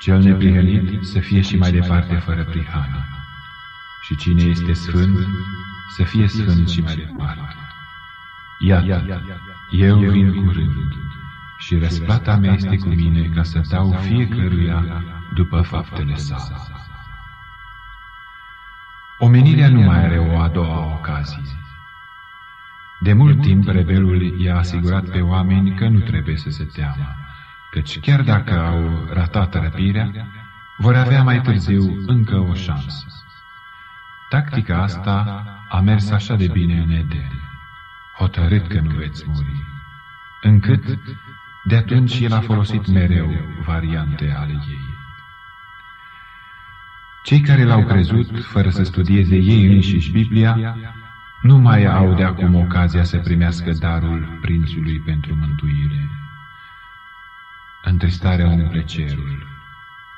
Cel 0.00 0.18
neprihănit 0.22 1.04
să 1.04 1.18
fie 1.18 1.40
și 1.40 1.56
mai 1.56 1.72
departe 1.72 2.14
fără 2.14 2.44
prihană, 2.44 3.04
și 4.02 4.16
cine 4.16 4.42
este 4.42 4.72
sfânt 4.72 5.18
să 5.96 6.02
fie 6.02 6.28
sfânt 6.28 6.68
și 6.68 6.80
mai 6.80 6.94
departe. 6.94 7.56
Iată, 8.58 9.22
eu 9.70 9.98
vin 9.98 10.44
curând 10.44 10.94
și 11.58 11.78
răsplata 11.78 12.36
mea 12.36 12.52
este 12.52 12.76
cu 12.76 12.88
mine 12.88 13.30
ca 13.34 13.42
să 13.42 13.60
dau 13.68 13.92
fiecăruia 13.92 15.02
după 15.34 15.60
faptele 15.60 16.14
sale. 16.14 16.56
Omenirea 19.18 19.68
nu 19.68 19.80
mai 19.80 20.04
are 20.04 20.18
o 20.18 20.40
a 20.40 20.48
doua 20.48 20.94
ocazie. 20.94 21.42
De 23.00 23.12
mult 23.12 23.40
timp, 23.40 23.68
rebelul 23.68 24.22
i-a 24.40 24.56
asigurat 24.56 25.04
pe 25.08 25.20
oameni 25.20 25.74
că 25.74 25.88
nu 25.88 25.98
trebuie 25.98 26.36
să 26.36 26.50
se 26.50 26.64
teamă, 26.64 27.16
căci 27.70 28.00
chiar 28.00 28.22
dacă 28.22 28.58
au 28.58 29.08
ratat 29.12 29.54
răpirea, 29.54 30.10
vor 30.76 30.96
avea 30.96 31.22
mai 31.22 31.40
târziu 31.40 32.02
încă 32.06 32.36
o 32.36 32.54
șansă. 32.54 33.06
Tactica 34.28 34.82
asta 34.82 35.44
a 35.68 35.80
mers 35.80 36.10
așa 36.10 36.34
de 36.34 36.46
bine 36.46 36.78
în 36.78 36.90
Eden, 36.90 37.40
hotărât 38.16 38.66
că 38.66 38.80
nu 38.80 38.90
veți 38.90 39.24
muri, 39.26 39.66
încât 40.40 40.98
de 41.64 41.76
atunci 41.76 42.20
el 42.20 42.32
a 42.32 42.40
folosit 42.40 42.86
mereu 42.86 43.30
variante 43.64 44.34
ale 44.38 44.52
ei. 44.68 44.89
Cei 47.22 47.40
care 47.40 47.64
l-au 47.64 47.84
crezut, 47.84 48.44
fără 48.44 48.70
să 48.70 48.82
studieze 48.82 49.36
ei 49.36 49.66
înșiși 49.66 50.10
Biblia, 50.10 50.76
nu 51.42 51.58
mai 51.58 51.84
au 51.84 52.14
de 52.14 52.22
acum 52.22 52.54
ocazia 52.54 53.04
să 53.04 53.18
primească 53.18 53.72
darul 53.72 54.38
prințului 54.40 54.98
pentru 54.98 55.34
mântuire. 55.34 56.10
Întristarea 57.82 58.48
umple 58.48 58.84
cerul, 58.84 59.46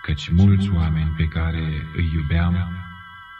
căci 0.02 0.30
mulți 0.30 0.70
oameni 0.70 1.14
pe 1.16 1.24
care 1.24 1.86
îi 1.96 2.10
iubeam 2.14 2.68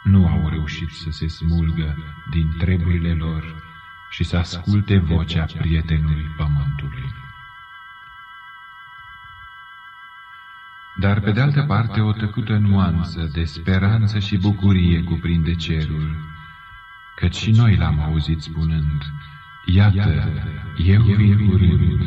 nu 0.03 0.27
au 0.27 0.49
reușit 0.49 0.89
să 0.89 1.09
se 1.11 1.27
smulgă 1.27 1.97
din 2.29 2.55
treburile 2.57 3.13
lor 3.13 3.63
și 4.09 4.23
să 4.23 4.37
asculte 4.37 4.97
vocea 4.97 5.45
prietenului 5.57 6.33
pământului. 6.37 7.22
Dar 10.95 11.19
pe 11.19 11.31
de 11.31 11.41
altă 11.41 11.61
parte 11.61 12.01
o 12.01 12.11
tăcută 12.11 12.57
nuanță 12.57 13.29
de 13.33 13.43
speranță 13.43 14.19
și 14.19 14.37
bucurie 14.37 15.03
cuprinde 15.03 15.55
cerul, 15.55 16.15
căci 17.15 17.35
și 17.35 17.51
noi 17.51 17.75
l-am 17.75 18.01
auzit 18.01 18.41
spunând, 18.41 19.03
Iată, 19.65 20.33
eu 20.77 21.01
vin 21.01 21.47
curând, 21.47 22.01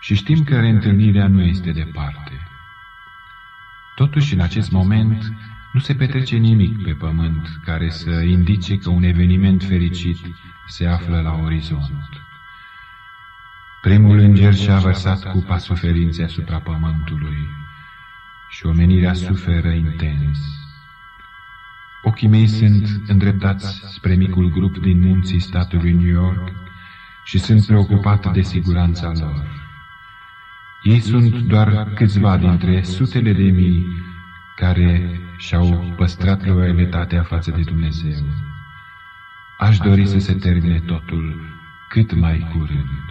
și 0.00 0.14
știm 0.14 0.44
că 0.44 0.60
reîntâlnirea 0.60 1.28
nu 1.28 1.42
este 1.42 1.70
departe. 1.72 2.48
Totuși, 3.94 4.34
în 4.34 4.40
acest 4.40 4.70
moment, 4.70 5.32
nu 5.72 5.80
se 5.80 5.94
petrece 5.94 6.36
nimic 6.36 6.82
pe 6.82 6.92
pământ 6.92 7.60
care 7.64 7.88
să 7.88 8.10
indice 8.10 8.78
că 8.78 8.90
un 8.90 9.02
eveniment 9.02 9.62
fericit 9.62 10.18
se 10.66 10.86
află 10.86 11.20
la 11.20 11.32
orizont. 11.32 12.08
Primul 13.80 14.18
înger 14.18 14.54
și-a 14.54 14.78
vărsat 14.78 15.30
cupa 15.30 15.58
suferinței 15.58 16.24
asupra 16.24 16.58
pământului 16.58 17.48
și 18.54 18.66
omenirea 18.66 19.12
suferă 19.12 19.68
intens. 19.68 20.38
Ochii 22.02 22.28
mei 22.28 22.46
sunt 22.46 23.00
îndreptați 23.06 23.82
spre 23.88 24.14
micul 24.14 24.50
grup 24.50 24.78
din 24.78 25.00
munții 25.00 25.40
statului 25.40 25.92
New 25.92 26.22
York 26.22 26.52
și 27.24 27.38
sunt 27.38 27.66
preocupat 27.66 28.32
de 28.32 28.40
siguranța 28.42 29.12
lor. 29.18 29.46
Ei 30.82 31.00
sunt 31.00 31.38
doar 31.38 31.92
câțiva 31.94 32.36
dintre 32.36 32.82
sutele 32.82 33.32
de 33.32 33.42
mii 33.42 33.86
care 34.56 35.20
și-au 35.36 35.94
păstrat 35.96 36.46
loialitatea 36.46 37.22
față 37.22 37.50
de 37.50 37.62
Dumnezeu. 37.62 38.24
Aș 39.58 39.78
dori 39.78 40.06
să 40.06 40.18
se 40.18 40.34
termine 40.34 40.80
totul 40.80 41.40
cât 41.88 42.14
mai 42.14 42.48
curând. 42.52 43.03